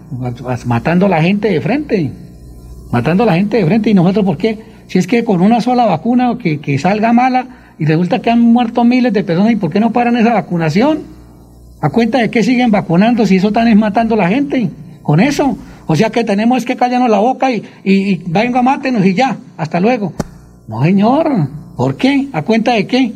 [0.66, 2.10] matando a la gente de frente.
[2.90, 3.88] Matando a la gente de frente.
[3.90, 4.58] ¿Y nosotros por qué?
[4.88, 7.46] Si es que con una sola vacuna que, que salga mala
[7.82, 11.00] y resulta que han muerto miles de personas, ¿y por qué no paran esa vacunación?
[11.80, 14.70] ¿A cuenta de qué siguen vacunando si eso están es matando a la gente?
[15.02, 15.58] Con eso.
[15.88, 19.36] O sea que tenemos que callarnos la boca y, y, y venga, mátenos y ya,
[19.56, 20.12] hasta luego.
[20.68, 21.26] No, señor.
[21.76, 22.28] ¿Por qué?
[22.32, 23.12] ¿A cuenta de qué?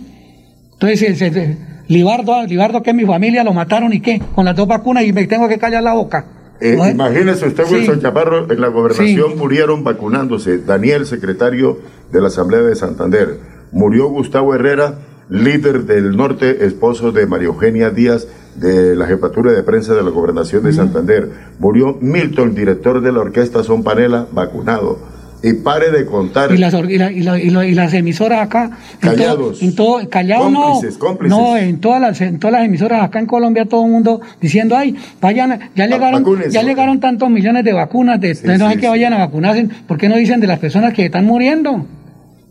[0.73, 4.21] Entonces, el- el- Libardo, Libardo que es mi familia, lo mataron y qué?
[4.35, 6.27] Con las dos vacunas y me tengo que callar la boca.
[6.61, 6.89] Eh, ¿No?
[6.89, 7.75] imagínese usted, Sí.
[7.75, 10.59] Wilson Chaparro, en la gobernación murieron vacunándose.
[10.59, 11.79] Daniel, secretario
[12.11, 13.39] de la Asamblea de Santander.
[13.77, 14.95] Murió Gustavo Herrera,
[15.29, 20.09] líder del norte, esposo de María Eugenia Díaz, de la jefatura de prensa de la
[20.09, 21.29] gobernación de Santander.
[21.59, 24.99] Murió Milton, director de la orquesta Son Panela, vacunado.
[25.43, 26.51] Y pare de contar.
[26.55, 28.65] Y las, y, la- y la- y la- y las emisoras acá.
[28.95, 29.63] en todo- Callados.
[29.63, 30.99] En todo, callados Cómplices, no.
[31.07, 31.39] cómplices.
[31.39, 34.75] No, en todas, las, en todas las emisoras acá en Colombia, todo el mundo diciendo,
[34.75, 36.51] ay, vayan, ya llegaron, vacúnense.
[36.51, 39.69] ya llegaron tantos millones de vacunas, de, de no sí, que vayan a vacunarse.
[39.87, 41.85] ¿Por qué no dicen de las personas que están muriendo?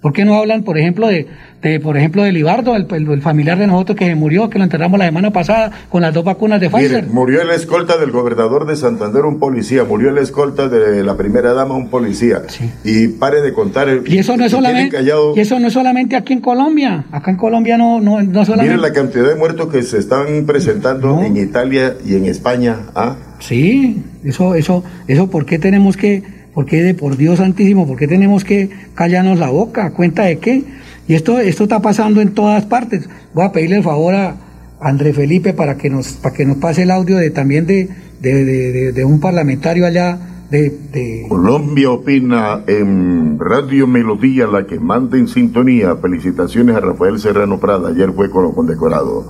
[0.02, 1.26] ¿Por qué no hablan, por ejemplo, de,
[1.64, 4.64] de por ejemplo, de Libardo, el, el- el familiar de nosotros que murió, que lo
[4.66, 7.08] enterramos la semana pasada con las dos vacunas de Mire, Pfizer?
[7.08, 9.84] murió el escolta del gobernador de Santander, un policía.
[9.84, 12.44] Murió el escolta de la primera dama, un policía.
[12.84, 13.90] Y pare de contar.
[13.90, 15.34] el- Y eso no es solamente, callado.
[15.36, 17.06] y eso no es solamente aquí en Colombia.
[17.12, 18.76] Acá en Colombia no, no, no solamente.
[18.76, 22.76] Miren la cantidad de muertos que se están presentando en Italia y en España.
[22.94, 23.16] ¿ah?
[23.40, 26.22] Sí, eso, eso, eso, ¿por qué tenemos que,
[26.56, 29.85] por qué por Dios santísimo, por qué tenemos que callarnos la boca?
[29.85, 30.64] ¿A cuenta de qué?
[31.08, 33.08] Y esto, esto está pasando en todas partes.
[33.35, 34.38] Voy a pedirle el favor a
[34.80, 37.90] André Felipe para que nos, para que nos pase el audio de también de,
[38.22, 40.17] de, de, de- un parlamentario allá
[40.50, 45.95] de, de Colombia opina en Radio Melodía, la que manda en sintonía.
[45.98, 47.90] Felicitaciones a Rafael Serrano Prada.
[47.90, 49.25] Ayer fue con- condecorado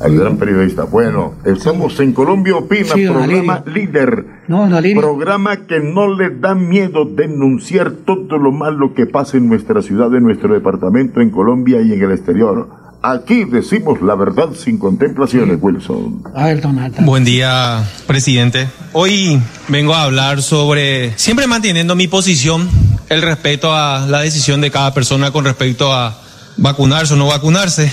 [0.00, 0.84] al gran periodista.
[0.84, 4.24] Bueno, estamos en Colombia opina, Sí, programa líder.
[4.48, 4.78] No, no.
[4.80, 10.14] Programa que no le da miedo denunciar todo lo malo que pasa en nuestra ciudad,
[10.14, 12.68] en nuestro departamento, en Colombia y en el exterior.
[13.00, 16.24] Aquí decimos la verdad sin contemplaciones, Wilson.
[16.34, 17.02] A ver, Donata.
[17.04, 18.68] Buen día, presidente.
[18.92, 22.68] Hoy vengo a hablar sobre, siempre manteniendo mi posición,
[23.08, 26.18] el respeto a la decisión de cada persona con respecto a
[26.56, 27.92] vacunarse o no vacunarse.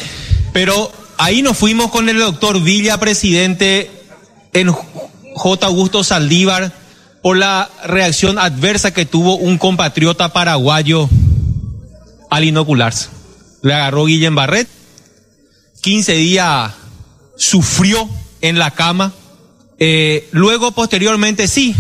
[0.54, 3.92] Pero ahí nos fuimos con el doctor Villa, presidente,
[4.54, 5.66] en J.
[5.66, 6.72] Augusto Saldívar,
[7.22, 11.10] por la reacción adversa que tuvo un compatriota paraguayo
[12.30, 13.10] al inocularse.
[13.62, 14.68] Le agarró Guillem Barret,
[15.82, 16.74] 15 días
[17.38, 18.08] sufrió
[18.42, 19.14] en la cama.
[19.80, 21.76] Eh, luego, posteriormente, sí,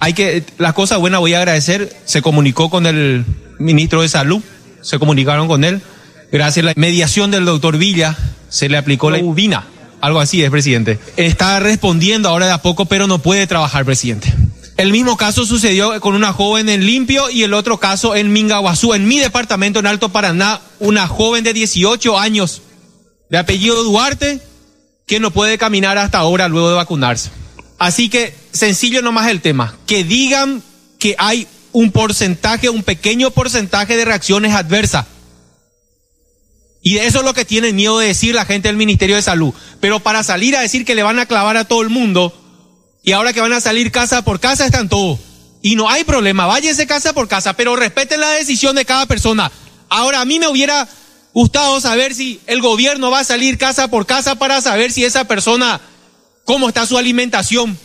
[0.00, 1.96] hay que, las cosas buenas voy a agradecer.
[2.04, 3.24] Se comunicó con el
[3.58, 4.42] ministro de Salud,
[4.82, 5.80] se comunicaron con él.
[6.30, 8.16] Gracias a la mediación del doctor Villa,
[8.48, 9.66] se le aplicó la ubina.
[10.00, 10.98] Algo así es, presidente.
[11.16, 14.32] Está respondiendo ahora de a poco, pero no puede trabajar, presidente.
[14.76, 18.94] El mismo caso sucedió con una joven en Limpio y el otro caso en Mingaguazú,
[18.94, 22.62] en mi departamento en Alto Paraná, una joven de 18 años,
[23.28, 24.40] de apellido Duarte,
[25.06, 27.30] que no puede caminar hasta ahora luego de vacunarse.
[27.78, 30.62] Así que sencillo nomás el tema, que digan
[31.00, 35.06] que hay un porcentaje, un pequeño porcentaje de reacciones adversas.
[36.82, 39.52] Y eso es lo que tienen miedo de decir la gente del Ministerio de Salud.
[39.80, 42.32] Pero para salir a decir que le van a clavar a todo el mundo,
[43.02, 45.18] y ahora que van a salir casa por casa están todos.
[45.62, 49.50] Y no hay problema, váyanse casa por casa, pero respeten la decisión de cada persona.
[49.88, 50.88] Ahora, a mí me hubiera
[51.32, 55.24] gustado saber si el gobierno va a salir casa por casa para saber si esa
[55.24, 55.80] persona,
[56.44, 57.78] cómo está su alimentación,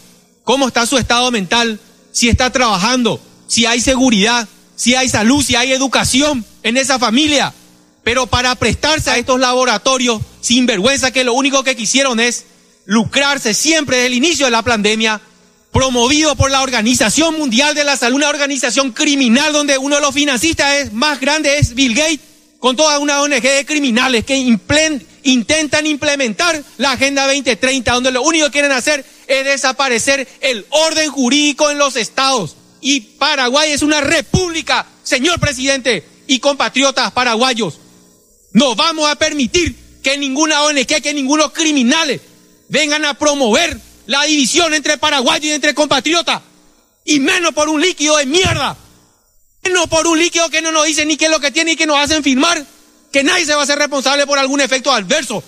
[0.43, 1.79] cómo está su estado mental,
[2.11, 7.53] si está trabajando, si hay seguridad, si hay salud, si hay educación en esa familia.
[8.03, 12.45] Pero para prestarse a estos laboratorios sin vergüenza que lo único que quisieron es
[12.85, 15.21] lucrarse siempre desde el inicio de la pandemia,
[15.71, 20.13] promovido por la Organización Mundial de la Salud, una organización criminal donde uno de los
[20.13, 22.19] financistas es, más grandes es Bill Gates,
[22.59, 24.37] con toda una ONG de criminales que
[25.23, 31.09] intentan implementar la Agenda 2030, donde lo único que quieren hacer es desaparecer el orden
[31.09, 32.55] jurídico en los estados.
[32.79, 37.79] Y Paraguay es una república, señor presidente y compatriotas paraguayos.
[38.53, 42.21] No vamos a permitir que ninguna ONG, que ningunos criminales
[42.69, 46.41] vengan a promover la división entre paraguayos y entre compatriotas.
[47.05, 48.77] Y menos por un líquido de mierda.
[49.63, 51.75] Menos por un líquido que no nos dice ni qué es lo que tiene y
[51.75, 52.65] que nos hacen firmar.
[53.11, 55.43] Que nadie se va a hacer responsable por algún efecto adverso.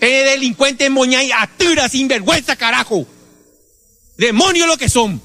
[0.00, 3.06] Eh, delincuentes moñay, atura, sin vergüenza, carajo.
[4.16, 5.20] Demonios lo que son.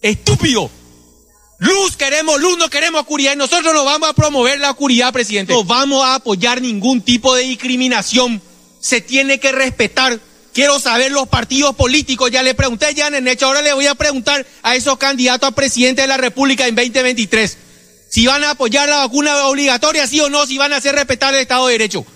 [0.00, 0.70] Estúpido.
[1.60, 5.52] Luz queremos, luz no queremos oscuridad y nosotros no vamos a promover la oscuridad, presidente.
[5.52, 8.40] No vamos a apoyar ningún tipo de discriminación.
[8.80, 10.18] Se tiene que respetar.
[10.54, 12.30] Quiero saber los partidos políticos.
[12.30, 13.44] Ya le pregunté ya en hecho.
[13.44, 17.58] Ahora le voy a preguntar a esos candidatos a presidente de la República en 2023.
[18.08, 21.34] Si van a apoyar la vacuna obligatoria, sí o no, si van a hacer respetar
[21.34, 22.06] el Estado de Derecho.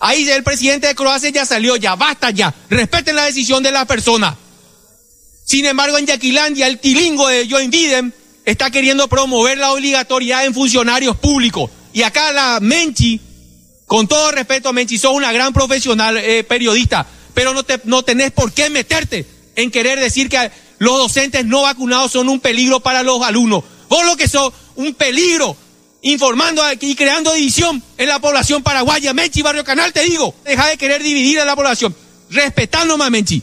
[0.00, 2.52] Ahí el presidente de Croacia ya salió, ya basta ya.
[2.68, 4.36] Respeten la decisión de la persona.
[5.44, 8.12] Sin embargo, en Yaquilandia, el tilingo de Joe Biden
[8.44, 11.70] está queriendo promover la obligatoriedad en funcionarios públicos.
[11.92, 13.20] Y acá la Menchi,
[13.86, 18.32] con todo respeto, Menchi, sos una gran profesional eh, periodista, pero no, te, no tenés
[18.32, 23.02] por qué meterte en querer decir que los docentes no vacunados son un peligro para
[23.02, 23.64] los alumnos.
[23.88, 25.56] Vos lo que sos, un peligro,
[26.02, 29.14] informando y creando división en la población paraguaya.
[29.14, 31.94] Menchi, Barrio Canal, te digo, deja de querer dividir a la población.
[32.30, 33.42] Respetando más, Menchi.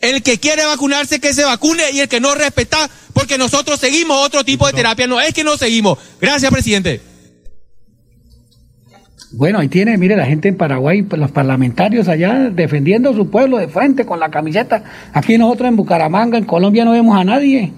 [0.00, 4.24] El que quiere vacunarse, que se vacune, y el que no respeta, porque nosotros seguimos
[4.24, 5.06] otro tipo de terapia.
[5.06, 5.98] No es que no seguimos.
[6.20, 7.00] Gracias, presidente.
[9.32, 13.68] Bueno, ahí tiene, mire, la gente en Paraguay, los parlamentarios allá defendiendo su pueblo de
[13.68, 14.82] frente con la camiseta.
[15.12, 17.72] Aquí nosotros en Bucaramanga, en Colombia, no vemos a nadie.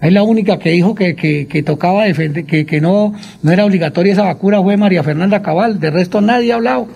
[0.00, 3.64] Es la única que dijo que, que, que tocaba defender, que, que no, no era
[3.64, 5.80] obligatoria esa vacuna fue María Fernanda Cabal.
[5.80, 6.86] De resto nadie ha hablado,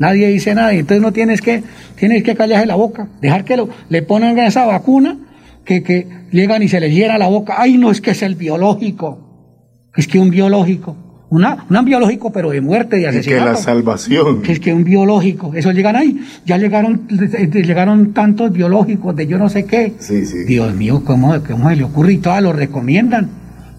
[0.00, 0.72] nadie dice nada.
[0.72, 1.62] Entonces no tienes que,
[1.94, 5.16] tienes que callarse la boca, dejar que lo, le pongan esa vacuna,
[5.64, 7.54] que, que llegan y se le hiera la boca.
[7.58, 10.96] Ay, no es que es el biológico, es que un biológico.
[11.32, 13.44] Una, un biológico, pero de muerte, de Y asesinato.
[13.44, 14.42] que la salvación.
[14.42, 16.20] Que es que un biológico, eso llegan ahí.
[16.44, 17.06] Ya llegaron,
[17.52, 19.94] llegaron tantos biológicos de yo no sé qué.
[20.00, 20.38] Sí, sí.
[20.44, 23.28] Dios mío, ¿cómo, cómo se le ocurre y todas lo recomiendan?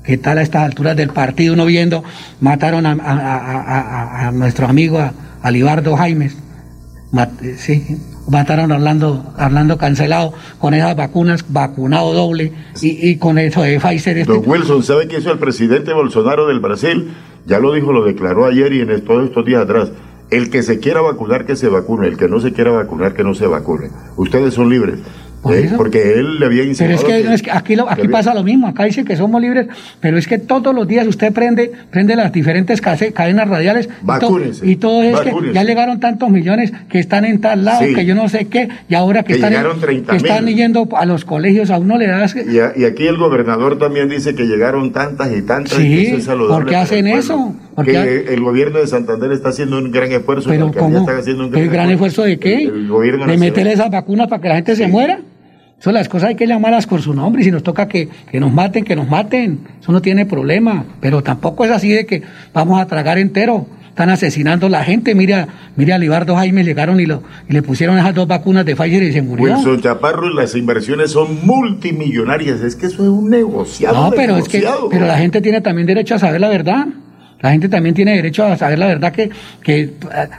[0.02, 2.06] ¿Qué tal a estas alturas del partido uno viendo?
[2.40, 6.38] Mataron a, a- a- a- a nuestro amigo, a, a Libardo Jaimes.
[7.12, 7.98] Mat- eh, sí,
[8.30, 13.80] mataron a Orlando, Orlando cancelado con esas vacunas, vacunado doble y, y con eso de
[13.80, 14.18] Pfizer.
[14.20, 17.12] este- Don Wilson, ¿sabe qué hizo el presidente Bolsonaro del Brasil?
[17.48, 19.92] Ya lo dijo, lo declaró ayer y en todos estos días atrás.
[20.30, 22.08] El que se quiera vacunar, que se vacune.
[22.08, 23.90] El que no se quiera vacunar, que no se vacune.
[24.16, 25.00] Ustedes son libres.
[25.42, 25.72] Por ¿eh?
[25.76, 28.12] Porque él le había Pero insinuado es que, no, es que aquí, lo- aquí había-
[28.12, 29.66] pasa lo mismo, acá dice que somos libres,
[30.00, 34.06] pero es que todos los días usted prende, prende las diferentes case- cadenas radiales y,
[34.06, 37.96] Vacúnese, y todo es que ya llegaron tantos millones que están en tal lado, Sí.
[37.96, 40.88] que yo no sé qué, y ahora que, Que están, llegaron 30 que están yendo
[40.96, 42.36] a los colegios, a uno le das...
[42.36, 45.74] Y, a- y aquí el gobernador también dice que llegaron tantas y tantas.
[45.80, 47.56] y Sí, que eso es ¿por qué hacen eso?
[47.74, 50.50] ¿Por qué que ha- el gobierno de Santander está haciendo un gran esfuerzo.
[50.50, 51.10] Pero ¿cómo?
[51.10, 52.64] haciendo un ¿El gran esfuerzo de qué?
[52.64, 55.20] El, el gobierno ¿De meter esas vacunas para que la gente se muera?
[55.82, 58.40] Eso las cosas hay que llamarlas por su nombre y si nos toca que, que
[58.40, 59.62] nos maten, que nos maten.
[59.82, 60.86] Eso no tiene problema.
[61.00, 62.22] Pero tampoco es así de que
[62.54, 63.66] vamos a tragar entero.
[63.90, 65.16] Están asesinando a la gente.
[65.16, 68.76] Mira, mira a Libardo Jaime, llegaron y, lo, y le pusieron esas dos vacunas de
[68.76, 69.56] Pfizer y se murió.
[69.56, 72.62] Wilson Chaparro y las inversiones son multimillonarias.
[72.62, 73.96] Es que eso es un negociado.
[73.96, 76.86] No, pero es que pero la gente tiene también derecho a saber la verdad.
[77.40, 79.32] La gente también tiene derecho a saber la verdad que,
[79.64, 79.94] que eh,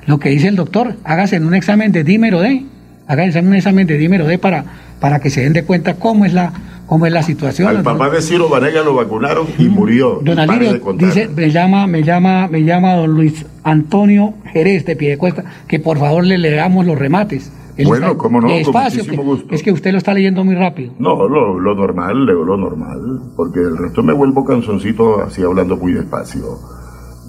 [0.07, 2.65] lo que dice el doctor, hágase en un examen de dímero D,
[3.09, 4.65] hágase en un examen de dímero D para,
[5.03, 6.53] para que se den de cuenta cómo es la,
[6.87, 7.69] cómo es la situación.
[7.77, 10.21] Al papá de Ciro Vanega lo vacunaron y murió.
[10.23, 15.43] Don Alirio dice, me llama, me llama, me llama don Luis Antonio Jerez de Piedecuesta,
[15.67, 17.53] que por favor le leamos los remates.
[17.77, 19.55] Él Bueno, cómo no, con despacio, muchísimo que- gusto.
[19.57, 20.93] es que usted lo está leyendo muy rápido.
[21.01, 23.01] No, lo, lo normal, leo lo normal,
[23.35, 26.45] porque el resto me vuelvo canzoncito así hablando muy despacio.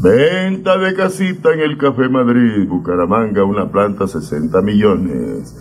[0.02, 5.56] Venta de casita en el Café Madrid, Bucaramanga, una planta 60 millones.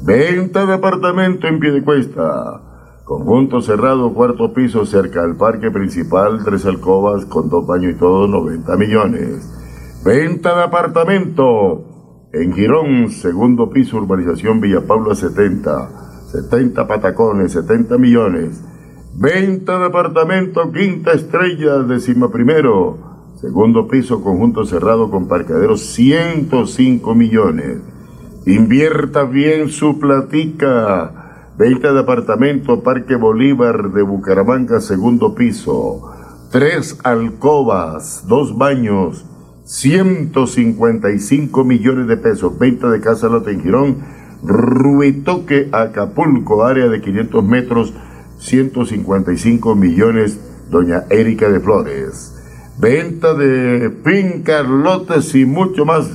[0.00, 2.62] Venta de apartamento en Piedecuesta.
[3.04, 8.28] Conjunto cerrado, cuarto piso, cerca al parque principal, tres alcobas con dos baños y todo,
[8.28, 10.00] 90 millones.
[10.04, 15.90] Venta de apartamento en Girón, segundo piso, urbanización Villa Paula 70.
[16.30, 18.62] 70 patacones, 70 millones.
[19.14, 22.98] Venta de apartamento, quinta estrella, décima primero.
[23.40, 27.97] Segundo piso, conjunto cerrado con parqueaderos, 105 millones.
[28.48, 31.50] Invierta bien su platica.
[31.58, 36.10] Venta de apartamento, Parque Bolívar de Bucaramanga, segundo piso.
[36.50, 39.26] Tres alcobas, dos baños,
[39.64, 42.58] 155 millones de pesos.
[42.58, 43.98] Venta de casa lote en Girón.
[44.42, 47.92] Ruitoque, Acapulco, área de 500 metros,
[48.38, 50.40] 155 millones.
[50.70, 52.34] Doña Erika de Flores.
[52.78, 56.08] Venta de fincas, lotes y mucho más.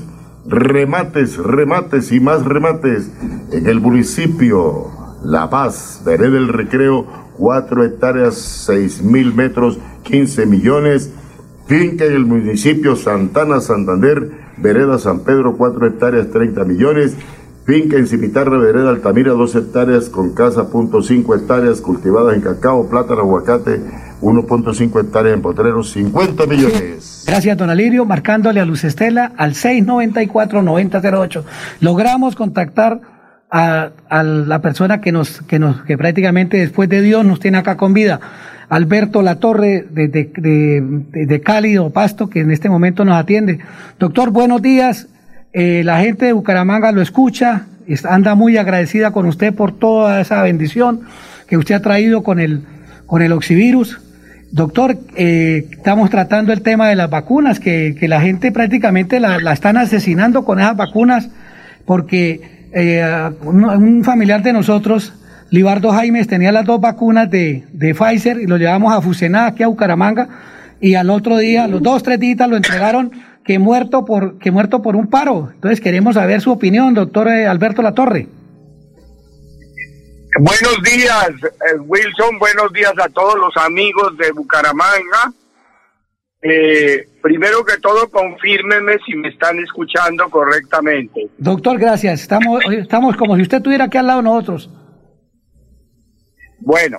[0.46, 3.10] Remates, remates y más remates
[3.52, 4.92] en el municipio
[5.24, 7.06] La Paz, Vereda del Recreo,
[7.38, 11.14] 4 hectáreas, 6 mil metros, 15 millones.
[11.66, 17.16] Finca en el municipio Santana, Santander, Vereda San Pedro, 4 hectáreas, 30 millones.
[17.66, 22.90] Finca en Cimitarra, Vereda Altamira, 2 hectáreas con casa, punto 5 hectáreas cultivadas en cacao,
[22.90, 23.82] plátano, aguacate,
[24.24, 27.24] 1.5 hectáreas en potreros, 50 millones.
[27.28, 31.44] Gracias, don Alirio, marcándole a Luz Estela al 694-9008.
[31.82, 33.02] Logramos contactar
[33.52, 37.58] a, a la persona que nos, que nos, que prácticamente después de Dios nos tiene
[37.58, 38.20] acá con vida.
[38.70, 43.60] Alberto Latorre de, de, de, Pasto, que en este momento nos atiende.
[44.00, 45.08] Doctor, buenos días.
[45.52, 50.20] Eh, la gente de Bucaramanga lo escucha, es- anda muy agradecida con usted por toda
[50.22, 51.02] esa bendición
[51.48, 52.62] que usted ha traído con el,
[53.06, 54.00] con el oxivirus.
[54.54, 59.52] Doctor, eh, estamos tratando el tema de las vacunas, que, que la gente prácticamente la,
[59.52, 61.32] están asesinando con esas vacunas,
[61.86, 63.04] porque eh,
[63.42, 65.16] un, un familiar de nosotros
[65.50, 69.64] Libardo Jaimes tenía las dos vacunas de, de Pfizer y lo llevamos a Fusená, aquí
[69.64, 70.30] a Bucaramanga,
[70.80, 73.12] y al otro día, los dos, tres días lo entregaron
[73.44, 75.50] que muerto por, que muerto por un paro.
[75.52, 78.28] Entonces queremos saber su opinión, doctor eh, Alberto Latorre.
[80.40, 82.40] Buenos días, eh, Wilson.
[82.40, 85.32] Buenos días a todos los amigos de Bucaramanga.
[86.42, 91.30] Eh, primero que todo, confírmeme si me están escuchando correctamente.
[91.38, 92.22] Doctor, gracias.
[92.22, 94.70] Estamos, estamos como si usted estuviera aquí al lado de nosotros.
[96.60, 96.98] Bueno,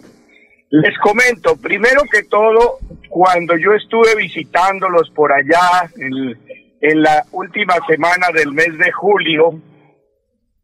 [0.70, 6.38] les comento, primero que todo, cuando yo estuve visitándolos por allá en,
[6.80, 9.60] en la última semana del mes de julio,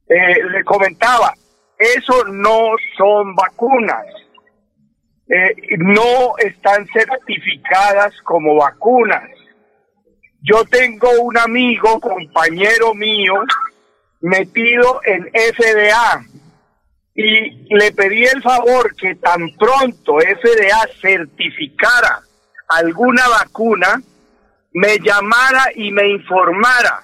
[0.08, 1.32] eh, le comentaba,
[1.80, 4.06] eso no son vacunas.
[5.28, 9.30] Eh, no están certificadas como vacunas.
[10.42, 13.34] Yo tengo un amigo, compañero mío,
[14.20, 16.24] metido en FDA
[17.14, 22.22] y le pedí el favor que tan pronto FDA certificara
[22.70, 24.00] alguna vacuna,
[24.72, 27.02] me llamara y me informara.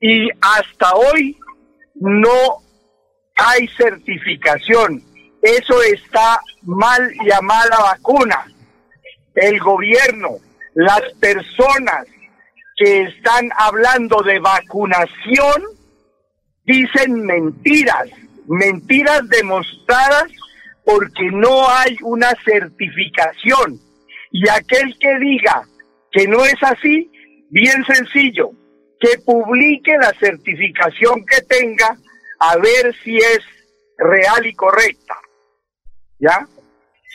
[0.00, 1.38] Y hasta hoy
[1.94, 2.63] no
[3.36, 5.02] hay certificación.
[5.42, 8.46] Eso está mal llamada vacuna.
[9.34, 10.38] El gobierno,
[10.74, 12.06] las personas
[12.76, 15.62] que están hablando de vacunación,
[16.64, 18.08] dicen mentiras,
[18.46, 20.24] mentiras demostradas
[20.84, 23.78] porque no hay una certificación.
[24.30, 25.62] Y aquel que diga
[26.10, 27.10] que no es así,
[27.50, 28.50] bien sencillo,
[28.98, 31.96] que publique la certificación que tenga
[32.50, 33.40] a ver si es
[33.98, 35.14] real y correcta.
[36.18, 36.46] ¿Ya?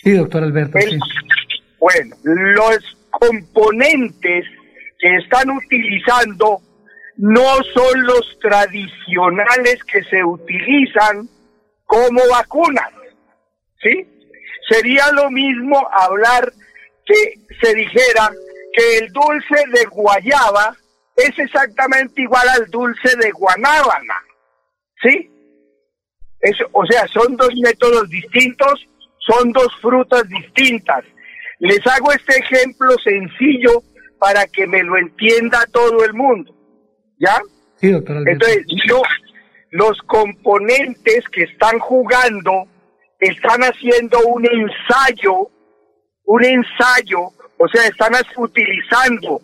[0.03, 0.77] Sí, doctor Alberto.
[1.80, 4.45] Bueno, los componentes
[4.99, 6.61] que están utilizando
[7.17, 11.27] no son los tradicionales que se utilizan
[11.85, 12.91] como vacunas.
[13.82, 14.08] ¿Sí?
[14.69, 16.51] Sería lo mismo hablar
[17.06, 18.30] que se dijera
[18.74, 20.75] que el dulce de guayaba
[21.16, 24.16] es exactamente igual al dulce de guanábana.
[25.01, 25.29] ¿Sí?
[26.41, 28.87] Eso, o sea, son dos métodos distintos,
[29.19, 31.03] son dos frutas distintas.
[31.59, 33.83] Les hago este ejemplo sencillo
[34.19, 36.53] para que me lo entienda todo el mundo.
[37.17, 37.41] ¿Ya?
[37.75, 39.01] Sí, doctor Entonces, yo,
[39.71, 42.65] los componentes que están jugando
[43.19, 45.49] están haciendo un ensayo,
[46.25, 47.19] un ensayo,
[47.57, 49.41] o sea, están utilizando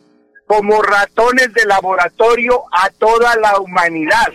[0.47, 4.31] como ratones de laboratorio a toda la humanidad.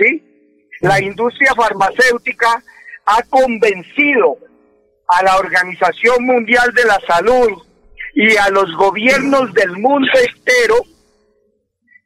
[0.00, 0.24] ¿Sí?
[0.80, 2.62] La industria farmacéutica
[3.04, 4.38] ha convencido
[5.08, 7.62] a la Organización Mundial de la Salud
[8.14, 10.76] y a los gobiernos del mundo entero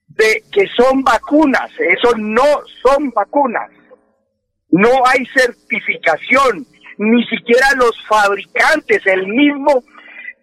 [0.09, 1.71] de que son vacunas.
[1.79, 3.71] Eso no son vacunas.
[4.71, 6.67] No hay certificación,
[6.99, 9.85] ni siquiera los fabricantes, el mismo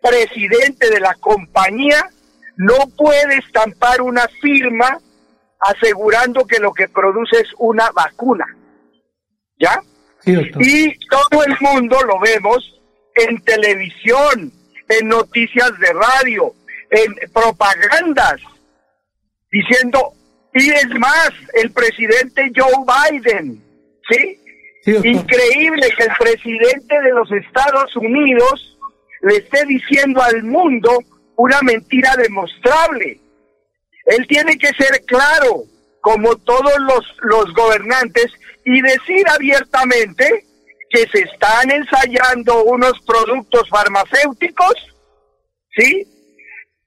[0.01, 2.07] presidente de la compañía
[2.55, 4.99] no puede estampar una firma
[5.61, 8.45] asegurando que lo que produce es una vacuna.
[9.57, 9.81] ¿Ya?
[10.23, 12.79] y todo el mundo lo vemos
[13.15, 14.51] en televisión,
[14.87, 16.53] en noticias de radio,
[16.91, 18.39] en propagandas,
[19.51, 20.13] diciendo,
[20.53, 23.63] y es más, el presidente Joe Biden,
[24.09, 24.37] ¿sí?
[24.85, 28.77] Increíble que el presidente de los Estados Unidos
[29.21, 30.99] le esté diciendo al mundo
[31.35, 33.19] una mentira demostrable.
[34.05, 35.63] Él tiene que ser claro,
[36.01, 38.27] como todos los, los gobernantes,
[38.65, 40.45] y decir abiertamente
[40.89, 44.73] que se están ensayando unos productos farmacéuticos,
[45.75, 46.07] ¿sí?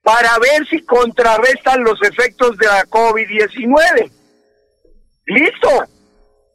[0.03, 4.11] Para ver si contrarrestan los efectos de la COVID-19.
[5.25, 5.85] Listo.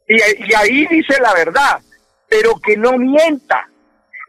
[0.07, 1.81] Y, y ahí dice la verdad,
[2.29, 3.67] pero que no mienta.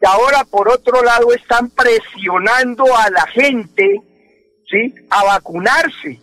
[0.01, 4.02] Y ahora, por otro lado, están presionando a la gente,
[4.73, 4.92] ¿sí?
[5.10, 6.18] A vacunarse.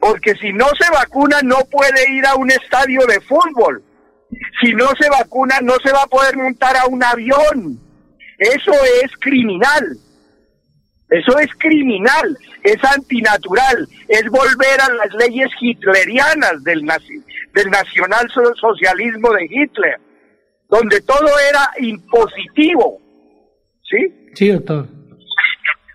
[0.00, 3.84] Porque si no se vacuna, no puede ir a un estadio de fútbol
[4.62, 7.78] si no se vacuna, no se va a poder montar a un avión.
[8.38, 8.72] Eso
[9.02, 9.98] es criminal.
[11.10, 16.80] Eso es criminal, es antinatural, es volver a las leyes hitlerianas del,
[17.54, 20.00] del nacionalsocialismo de Hitler,
[20.68, 22.98] donde todo era impositivo.
[23.82, 24.30] ¿Sí?
[24.34, 24.88] Sí, doctor.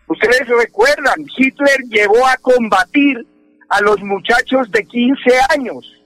[0.10, 3.26] Ustedes recuerdan, Hitler llevó a combatir
[3.70, 6.00] a los muchachos de 15 años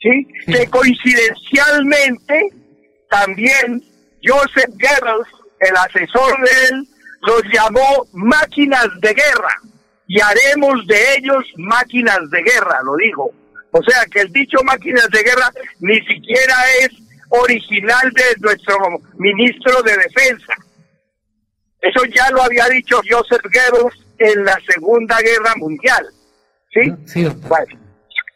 [0.00, 0.26] ¿sí?
[0.46, 2.50] Que coincidencialmente
[3.08, 3.82] también
[4.24, 5.28] Joseph Goebbels,
[5.60, 6.88] el asesor de él,
[7.22, 9.54] los llamó máquinas de guerra
[10.06, 13.30] y haremos de ellos máquinas de guerra, lo dijo.
[13.72, 16.90] O sea que el dicho máquinas de guerra ni siquiera es
[17.28, 18.76] original de nuestro
[19.18, 20.54] ministro de Defensa.
[21.82, 26.06] Eso ya lo había dicho Joseph Goebbels en la Segunda Guerra Mundial.
[26.72, 26.92] ¿Sí?
[27.06, 27.66] Sí, Bueno,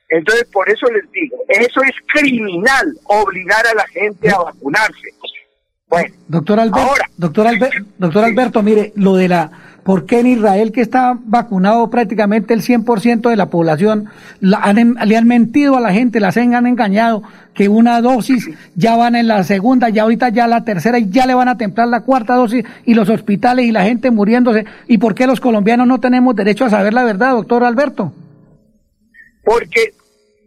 [0.08, 5.08] entonces por eso les digo, eso es criminal, obligar a la gente a vacunarse.
[5.86, 10.72] Bueno, Doctor Alberto, doctor, Alber- doctor Alberto, mire, lo de la, ¿por qué en Israel
[10.72, 14.56] que está vacunado prácticamente el 100% de la población, le
[15.16, 17.22] han mentido a la gente, las han engañado,
[17.54, 21.26] que una dosis ya van en la segunda, ya ahorita ya la tercera y ya
[21.26, 24.64] le van a templar la cuarta dosis y los hospitales y la gente muriéndose?
[24.88, 28.12] ¿Y por qué los colombianos no tenemos derecho a saber la verdad, doctor Alberto?
[29.44, 29.92] porque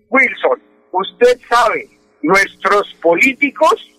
[0.09, 1.87] Wilson, usted sabe,
[2.21, 3.89] nuestros políticos,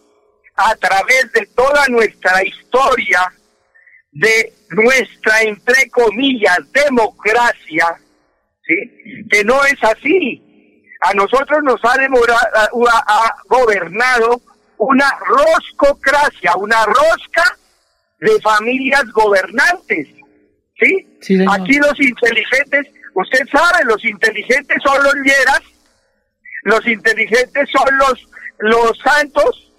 [0.56, 3.32] a través de toda nuestra historia,
[4.10, 7.96] de nuestra, entre comillas, democracia,
[8.66, 9.26] ¿sí?
[9.30, 10.42] que no es así.
[11.00, 12.38] A nosotros nos ha, demorado,
[12.88, 14.40] ha, ha gobernado
[14.78, 17.56] una roscocracia, una rosca
[18.20, 20.08] de familias gobernantes.
[20.80, 21.44] ¿Sí?
[21.50, 25.62] Aquí los inteligentes, usted sabe, los inteligentes son los Lleras,
[26.62, 29.72] los inteligentes son los, los santos,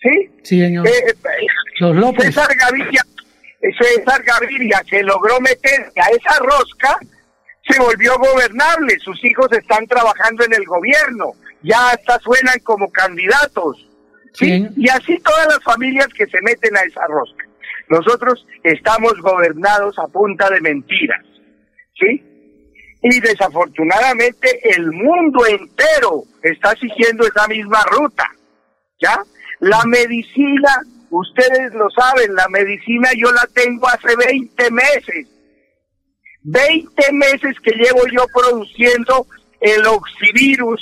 [0.00, 0.30] ¿sí?
[0.44, 0.86] Sí, señor.
[0.86, 1.46] Eh, eh,
[1.80, 2.26] Los López.
[2.26, 3.02] César Gaviria,
[3.78, 6.98] César Gaviria, que logró meter a esa rosca,
[7.68, 8.98] se volvió gobernable.
[9.00, 11.32] Sus hijos están trabajando en el gobierno,
[11.62, 13.86] ya hasta suenan como candidatos.
[14.32, 14.66] ¿sí?
[14.76, 17.44] Y así todas las familias que se meten a esa rosca.
[17.88, 21.24] Nosotros estamos gobernados a punta de mentiras,
[21.98, 22.24] ¿sí?
[23.02, 28.30] Y desafortunadamente el mundo entero está siguiendo esa misma ruta,
[29.00, 29.20] ¿ya?
[29.58, 35.26] La medicina, ustedes lo saben, la medicina yo la tengo hace 20 meses.
[36.42, 39.26] 20 meses que llevo yo produciendo
[39.60, 40.80] el oxivirus,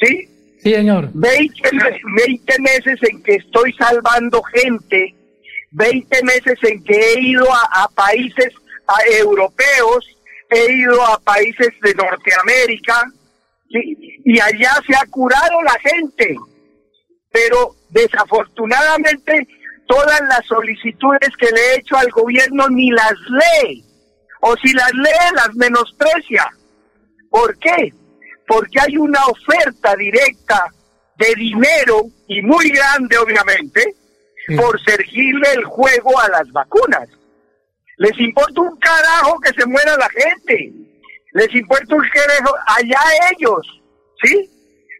[0.00, 0.28] ¿sí?
[0.60, 1.10] Sí, señor.
[1.14, 5.14] 20, me- 20 meses en que estoy salvando gente,
[5.70, 8.52] 20 meses en que he ido a, a países
[8.88, 10.04] a europeos,
[10.50, 13.02] he ido a países de Norteamérica,
[13.70, 13.96] ¿sí?
[14.24, 16.34] y allá se ha curado la gente.
[17.30, 19.46] Pero desafortunadamente
[19.88, 23.84] todas las solicitudes que le he hecho al gobierno ni las lee,
[24.42, 26.46] o si las lee las menosprecia.
[27.30, 27.92] ¿Por qué?
[28.46, 30.72] Porque hay una oferta directa
[31.16, 33.94] de dinero y muy grande, obviamente,
[34.56, 37.08] por seguirle el juego a las vacunas.
[37.96, 40.72] Les importa un carajo que se muera la gente.
[41.32, 43.00] Les importa un carajo allá
[43.36, 43.66] ellos,
[44.22, 44.48] ¿sí?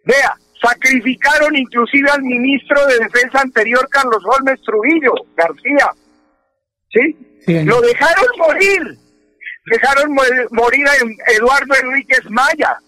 [0.04, 5.90] Vea, sacrificaron inclusive al ministro de Defensa anterior, Carlos Holmes Trujillo García,
[6.90, 7.16] ¿sí?
[7.64, 8.82] Lo dejaron morir.
[9.70, 10.22] Dejaron mo-
[10.52, 12.78] morir a Eduardo Enríquez Maya,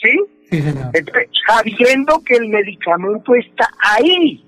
[0.00, 0.10] ¿sí?
[0.50, 0.90] Sí, señor.
[0.92, 4.44] Entonces, sabiendo que el medicamento está ahí,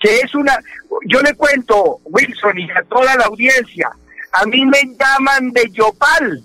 [0.00, 0.58] que es una,
[1.06, 3.90] yo le cuento, Wilson, y a toda la audiencia,
[4.32, 6.42] a mí me llaman de Yopal,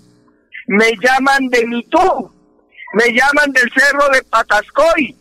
[0.68, 2.32] me llaman de Mitú,
[2.94, 5.14] me llaman del cerro de Patascoy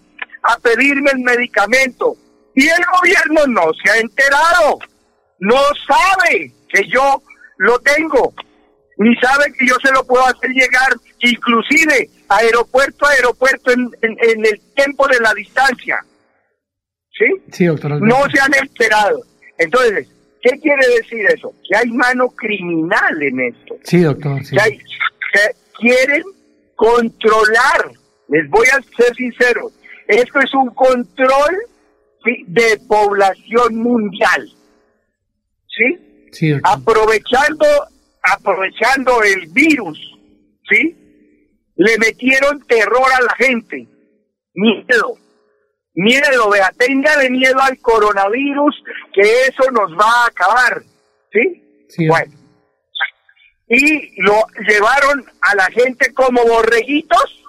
[0.48, 2.16] a pedirme el medicamento.
[2.56, 4.80] Y el gobierno no se ha enterado,
[5.40, 7.22] no sabe que yo
[7.58, 8.34] lo tengo,
[8.98, 14.17] ni sabe que yo se lo puedo hacer llegar, inclusive aeropuerto a aeropuerto en, en-
[14.22, 16.00] en el tiempo de la distancia.
[17.17, 17.26] ¿Sí?
[17.51, 18.16] Sí, doctor Alberto.
[18.16, 19.22] No se han enterado.
[19.58, 20.08] Entonces,
[20.42, 21.53] ¿qué quiere decir eso?
[21.67, 23.76] Que hay mano criminal en esto.
[23.84, 24.43] Sí, doctor.
[24.45, 24.56] Sí.
[24.56, 26.24] Que, hay- que quieren
[26.76, 27.92] controlar.
[28.30, 29.72] Les voy a ser sincero.
[30.08, 31.58] Esto es un control
[32.24, 32.45] ¿sí?
[32.48, 34.50] de población mundial.
[35.68, 36.30] ¿Sí?
[36.32, 37.66] Sí, aprovechando
[38.34, 40.00] aprovechando el virus,
[40.69, 40.95] ¿sí?
[41.76, 43.88] Le metieron terror a la gente,
[44.53, 45.18] miedo,
[45.94, 50.84] miedo, vea, téngale miedo al coronavirus, que eso nos va a acabar,
[51.32, 52.08] ¿sí?
[52.08, 52.34] bueno,
[53.69, 57.44] y lo llevaron a la gente como borreguitos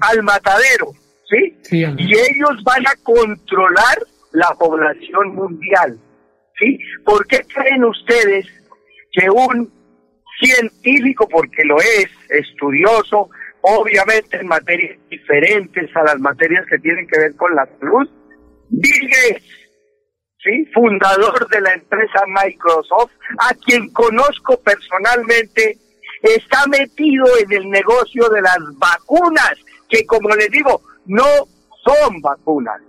[0.00, 0.92] al matadero,
[1.28, 1.56] ¿sí?
[1.62, 3.98] Sí, y ellos van a controlar
[4.32, 5.98] la población mundial.
[6.58, 6.78] ¿sí?
[7.04, 8.46] ¿Por qué creen ustedes
[9.12, 9.72] que un
[10.38, 13.30] científico, porque lo es, estudioso,
[13.62, 18.08] obviamente en materias diferentes a las materias que tienen que ver con la salud,
[18.68, 19.44] Bill Gates,
[20.42, 20.66] ¿sí?
[20.74, 25.78] fundador de la empresa Microsoft, a quien conozco personalmente,
[26.22, 29.54] está metido en el negocio de las vacunas,
[29.88, 31.24] que como les digo, no
[31.84, 32.80] son vacunas.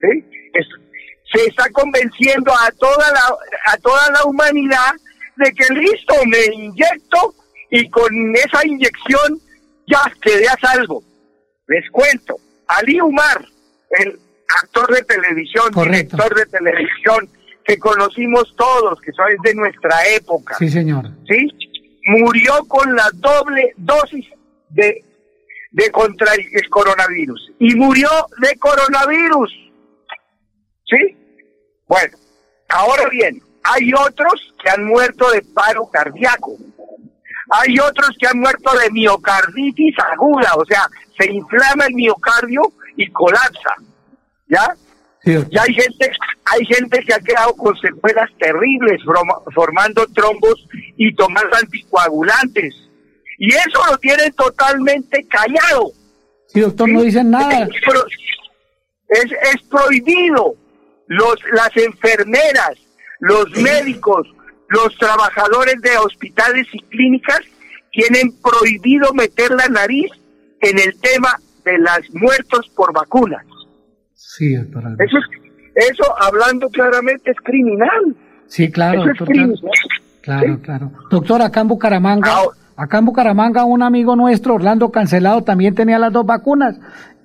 [0.00, 0.24] ¿sí?
[0.54, 0.66] Es-
[1.32, 3.36] se está convenciendo a toda la
[3.72, 4.92] a toda la humanidad
[5.36, 7.34] de que listo me inyecto
[7.70, 9.40] y con esa inyección
[9.86, 11.02] ya quedé a salvo
[11.66, 12.36] les cuento
[12.68, 13.44] Ali Umar
[13.98, 14.18] el
[14.62, 16.16] actor de televisión, Correcto.
[16.16, 17.28] director de televisión,
[17.64, 20.56] que conocimos todos, que son de nuestra época.
[20.58, 21.06] Sí, señor.
[21.28, 21.48] ¿sí?
[22.06, 24.26] Murió con la doble dosis
[24.68, 25.02] de,
[25.74, 27.50] de contra el coronavirus.
[27.58, 28.08] Y murió
[28.40, 29.52] de coronavirus.
[30.86, 31.16] ¿Sí?
[31.88, 32.16] Bueno,
[32.68, 36.56] ahora bien, hay otros que han muerto de paro cardíaco.
[37.50, 40.86] Hay otros que han muerto de miocarditis aguda, o sea,
[41.18, 42.62] se inflama el miocardio
[42.96, 43.74] y colapsa.
[44.48, 44.74] ¿Ya?
[45.50, 46.10] Y hay gente,
[46.44, 52.74] hay gente que ha quedado con secuelas terribles, forma- formando trombos y tomando anticoagulantes.
[53.38, 55.92] Y eso lo tienen totalmente callado.
[56.48, 57.68] Sí, doctor, no dicen nada.
[59.08, 60.54] Es, es, prohibido.
[61.06, 62.78] Los, las enfermeras,
[63.20, 64.26] los médicos,
[64.68, 67.40] los trabajadores de hospitales y clínicas
[67.92, 70.10] tienen prohibido meter la nariz
[70.60, 73.44] en el tema de las muertos por vacunas.
[74.14, 75.04] Sí, doctor Alberto.
[75.04, 78.16] Eso, es, eso hablando claramente es criminal.
[78.46, 79.28] Sí, claro, Eso es doctor.
[79.28, 79.60] Criminal.
[80.22, 80.60] claro.
[80.62, 80.92] claro.
[81.10, 82.42] Doctor, acá en Bucaramanga,
[82.76, 86.76] acá en Bucaramanga un amigo nuestro, Orlando Cancelado, también tenía las dos vacunas.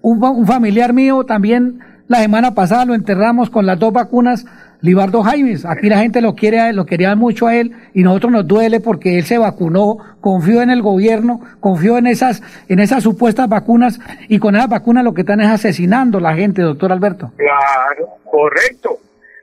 [0.02, 4.46] Un, fa- un familiar mío también, la semana pasada lo enterramos con las dos vacunas,
[4.82, 5.66] Libardo Jaimes.
[5.66, 9.18] Aquí la gente lo quiere, lo quería mucho a él y nosotros nos duele porque
[9.18, 14.40] él se vacunó, confió en el gobierno, confió en esas, en esas supuestas vacunas y
[14.40, 17.34] con esas vacunas lo que están es asesinando a la gente, doctor Alberto.
[17.36, 18.98] Claro, correcto,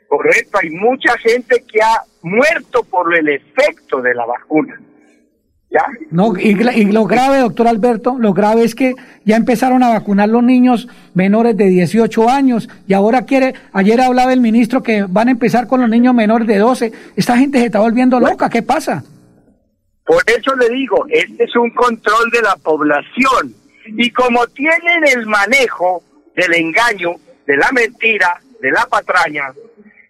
[0.08, 0.58] correcto.
[0.62, 4.80] Hay mucha gente que ha muerto por el efecto de la vacuna.
[5.76, 5.84] ¿Ya?
[6.10, 8.94] No, y, y lo grave, doctor Alberto, lo grave es que
[9.26, 14.32] ya empezaron a vacunar los niños menores de 18 años y ahora quiere, ayer hablaba
[14.32, 16.92] el ministro que van a empezar con los niños menores de 12.
[17.14, 19.04] Esta gente se está volviendo loca, ¿qué pasa?
[20.06, 23.54] Por eso le digo, este es un control de la población.
[23.84, 26.02] Y como tienen el manejo
[26.34, 29.52] del engaño, de la mentira, de la patraña,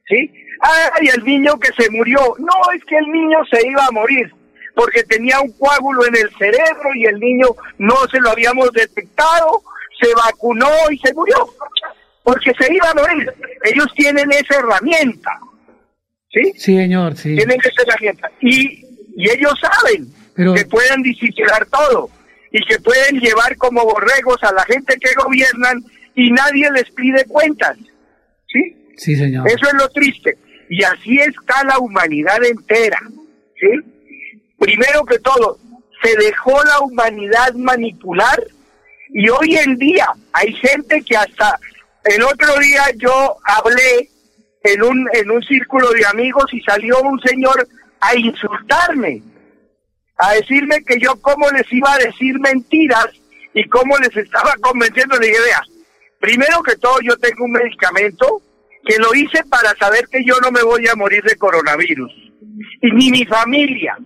[0.07, 0.31] ¿sí?
[0.61, 2.21] Ay, el niño que se murió.
[2.39, 4.31] No, es que el niño se iba a morir
[4.77, 7.49] porque tenía un coágulo en el cerebro y el niño
[7.79, 9.63] no se lo habíamos detectado,
[9.99, 11.49] se vacunó y se murió
[12.23, 13.33] porque se iba a morir.
[13.65, 15.31] Ellos tienen esa herramienta,
[16.31, 16.53] ¿sí?
[16.57, 17.35] Sí, señor, sí.
[17.37, 18.31] tienen esa herramienta.
[18.43, 18.85] Y,
[19.17, 22.11] y ellos saben Pero- que pueden disimular todo
[22.53, 25.83] y que pueden llevar como borregos a la gente que gobiernan
[26.15, 27.79] y nadie les pide cuentas.
[28.47, 28.93] ¿Sí?
[28.99, 29.49] Sí, señor.
[29.49, 30.37] Eso es lo triste.
[30.69, 32.99] Y así está la humanidad entera.
[33.59, 33.96] ¿Sí?
[34.59, 35.59] Primero que todo,
[36.03, 38.43] se dejó la humanidad manipular
[39.11, 41.59] y hoy en día hay gente que hasta
[42.05, 44.09] el otro día yo hablé
[44.63, 47.67] en un en un círculo de amigos y salió un señor
[48.01, 49.23] a insultarme,
[50.19, 53.09] a decirme que yo cómo les iba a decir mentiras
[53.55, 55.19] y cómo les estaba convenciendo.
[55.19, 55.41] Le dije,
[56.21, 58.43] primero que todo yo tengo un medicamento
[58.85, 62.13] que lo hice para saber que yo no me voy a morir de coronavirus.
[62.83, 63.99] Y ni mi familia,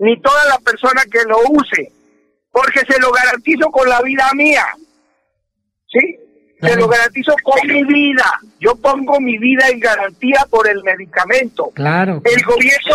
[0.00, 1.92] ni toda la persona que lo use,
[2.52, 4.64] porque se lo garantizo con la vida mía.
[5.88, 6.16] ¿Sí?
[6.60, 8.40] Se lo garantizo con mi vida.
[8.60, 11.70] Yo pongo mi vida en garantía por el medicamento.
[11.74, 12.22] Claro.
[12.24, 12.94] El gobierno,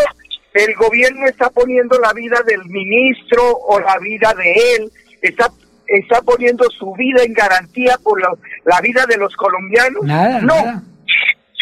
[0.53, 5.51] el gobierno está poniendo la vida del ministro o la vida de él, está
[5.97, 8.29] está poniendo su vida en garantía por la,
[8.65, 10.03] la vida de los colombianos.
[10.03, 10.83] Nada, no, nada.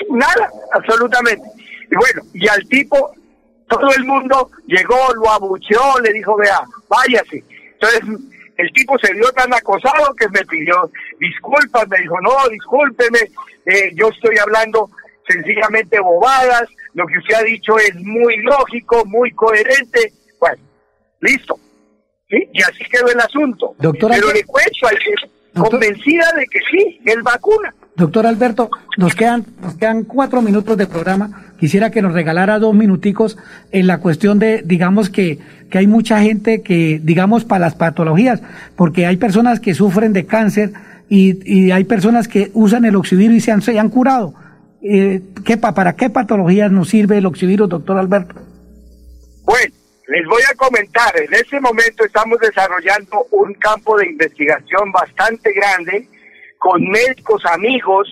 [0.09, 1.43] nada, absolutamente.
[1.91, 3.11] Y bueno, y al tipo,
[3.69, 7.43] todo el mundo llegó, lo abucheó, le dijo, vea, váyase.
[7.73, 8.01] Entonces,
[8.57, 13.19] el tipo se vio tan acosado que me pidió disculpas, me dijo, no, discúlpeme,
[13.65, 14.89] eh, yo estoy hablando
[15.27, 20.11] sencillamente bobadas, lo que usted ha dicho es muy lógico, muy coherente.
[20.39, 20.61] Bueno,
[21.21, 21.57] listo.
[22.29, 22.47] ¿Sí?
[22.53, 23.75] Y así quedó el asunto.
[23.79, 27.73] Doctora, Pero ¿qué- le cuento, al convencida de que sí, él vacuna.
[27.99, 31.51] Doctor Alberto, nos quedan, nos quedan cuatro minutos de programa.
[31.59, 33.37] Quisiera que nos regalara dos minuticos
[33.71, 35.37] en la cuestión de, digamos que,
[35.69, 38.41] que hay mucha gente que, digamos, para las patologías,
[38.77, 40.71] porque hay personas que sufren de cáncer
[41.09, 44.33] y, y hay personas que usan el oxivirus y se han, se han curado.
[44.81, 48.35] Eh, ¿qué, pa- ¿Para qué patologías nos sirve el oxivirus, doctor Alberto?
[49.43, 49.73] Bueno,
[50.07, 56.07] les voy a comentar, en este momento estamos desarrollando un campo de investigación bastante grande
[56.59, 58.07] con médicos amigos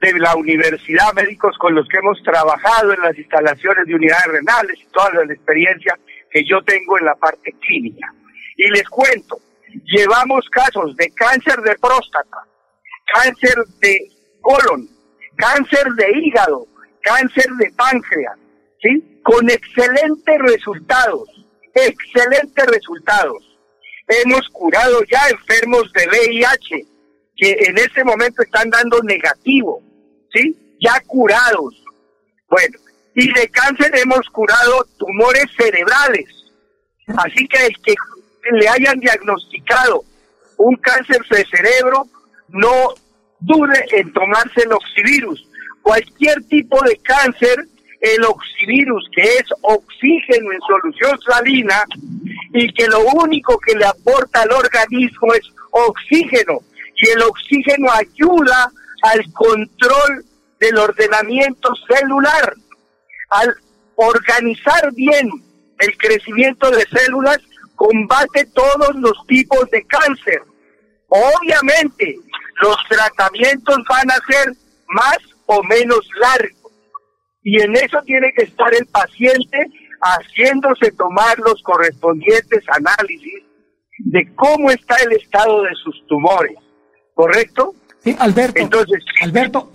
[0.00, 4.78] de la universidad, médicos con los que hemos trabajado en las instalaciones de unidades renales
[4.80, 5.98] y toda la experiencia
[6.30, 8.06] que yo tengo en la parte clínica.
[8.56, 9.38] Y les cuento,
[9.84, 12.38] llevamos casos de cáncer de próstata,
[13.12, 13.98] cáncer de
[14.40, 14.88] colon,
[15.36, 16.66] cáncer de hígado,
[17.02, 18.38] cáncer de páncreas,
[18.80, 19.20] ¿sí?
[19.24, 21.28] Con excelentes resultados,
[21.74, 23.58] excelentes resultados.
[24.06, 26.89] Hemos curado ya enfermos de VIH,
[27.40, 29.82] que en este momento están dando negativo,
[30.32, 30.76] ¿sí?
[30.78, 31.82] Ya curados.
[32.48, 32.78] Bueno,
[33.14, 36.28] y de cáncer hemos curado tumores cerebrales.
[37.16, 37.94] Así que el que
[38.52, 40.04] le hayan diagnosticado
[40.58, 42.06] un cáncer de cerebro,
[42.48, 42.94] no
[43.40, 45.48] dude en tomarse el oxivirus.
[45.80, 47.56] Cualquier tipo de cáncer,
[48.00, 51.84] el oxivirus, que es oxígeno en solución salina,
[52.52, 56.60] y que lo único que le aporta al organismo es oxígeno,
[57.00, 58.70] y el oxígeno ayuda
[59.02, 60.24] al control
[60.58, 62.54] del ordenamiento celular,
[63.30, 63.54] al
[63.96, 65.28] organizar bien
[65.78, 67.38] el crecimiento de células,
[67.74, 70.42] combate todos los tipos de cáncer.
[71.08, 72.16] Obviamente,
[72.60, 74.52] los tratamientos van a ser
[74.88, 76.72] más o menos largos.
[77.42, 79.66] Y en eso tiene que estar el paciente
[80.02, 83.42] haciéndose tomar los correspondientes análisis
[83.98, 86.56] de cómo está el estado de sus tumores.
[87.20, 87.74] ¿Correcto?
[88.02, 88.62] Sí, Alberto.
[88.62, 89.70] Entonces, Alberto,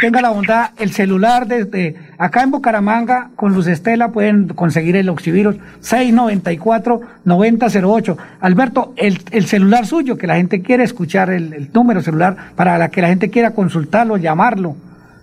[0.00, 5.08] tenga la bondad, el celular desde acá en Bucaramanga con Luz Estela pueden conseguir el
[5.08, 8.16] Oxivirus 694-9008.
[8.40, 12.88] Alberto, el, el, celular suyo, que la gente quiere escuchar el, número celular para la
[12.88, 14.74] que la gente quiera consultarlo, llamarlo.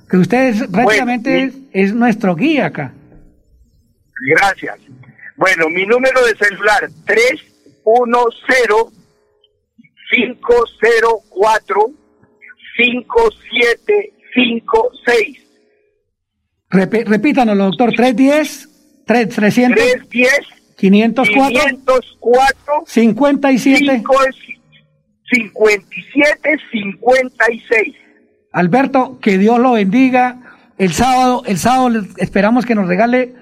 [0.10, 2.94] Que usted es, prácticamente es, es nuestro guía acá.
[4.38, 4.78] Gracias.
[5.36, 8.99] Bueno, mi número de celular 310
[10.10, 11.92] 504
[12.78, 15.46] 5756.
[16.70, 17.94] Rep repítanoslo, doctor.
[17.94, 18.70] 310
[19.06, 20.30] 3, 300 310
[20.78, 24.04] 504 504 57
[25.32, 27.96] 57 56.
[28.52, 30.38] Alberto, que Dios lo bendiga.
[30.78, 33.36] El sábado, el sábado esperamos que nos regale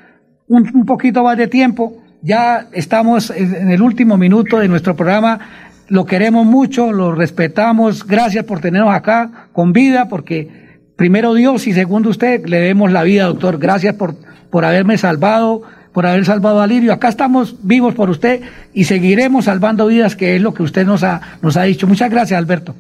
[0.48, 2.04] un, un poquito más de tiempo.
[2.22, 8.46] Ya estamos en el último minuto de nuestro programa lo queremos mucho, lo respetamos, gracias
[8.46, 13.26] por tenernos acá con vida, porque primero Dios y segundo usted le debemos la vida,
[13.26, 13.58] doctor.
[13.58, 14.16] Gracias por,
[14.50, 16.92] por haberme salvado, por haber salvado a Lirio.
[16.92, 18.42] Acá estamos vivos por usted
[18.74, 21.88] y seguiremos salvando vidas, que es lo que usted nos ha, nos ha dicho.
[21.88, 22.76] Muchas gracias, Alberto.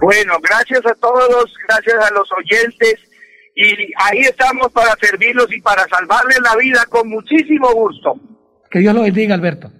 [0.00, 2.94] Bueno, gracias a todos, gracias a los oyentes
[3.54, 3.64] y
[3.96, 8.18] ahí estamos para servirlos y para salvarles la vida con muchísimo gusto.
[8.70, 9.70] Que Dios lo bendiga, Alberto.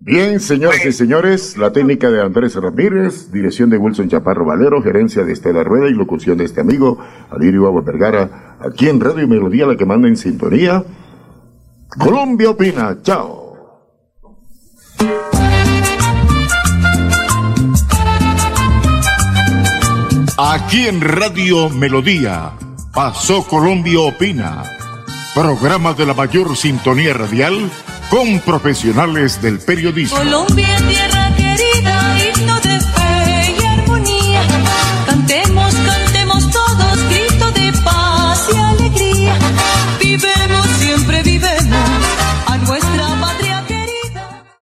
[0.00, 5.24] Bien, señoras y señores, la técnica de Andrés Ramírez, dirección de Wilson Chaparro Valero, gerencia
[5.24, 6.98] de Estela Rueda y locución de este amigo,
[7.30, 10.84] Alirio Agua Vergara, aquí en Radio Melodía, la que manda en sintonía.
[11.98, 13.56] Colombia opina, chao.
[20.38, 22.52] Aquí en Radio Melodía,
[22.94, 24.62] pasó Colombia opina,
[25.34, 27.68] programa de la mayor sintonía radial
[28.10, 30.16] con profesionales del periodismo.
[30.16, 32.80] Colombia, tierra querida, himno de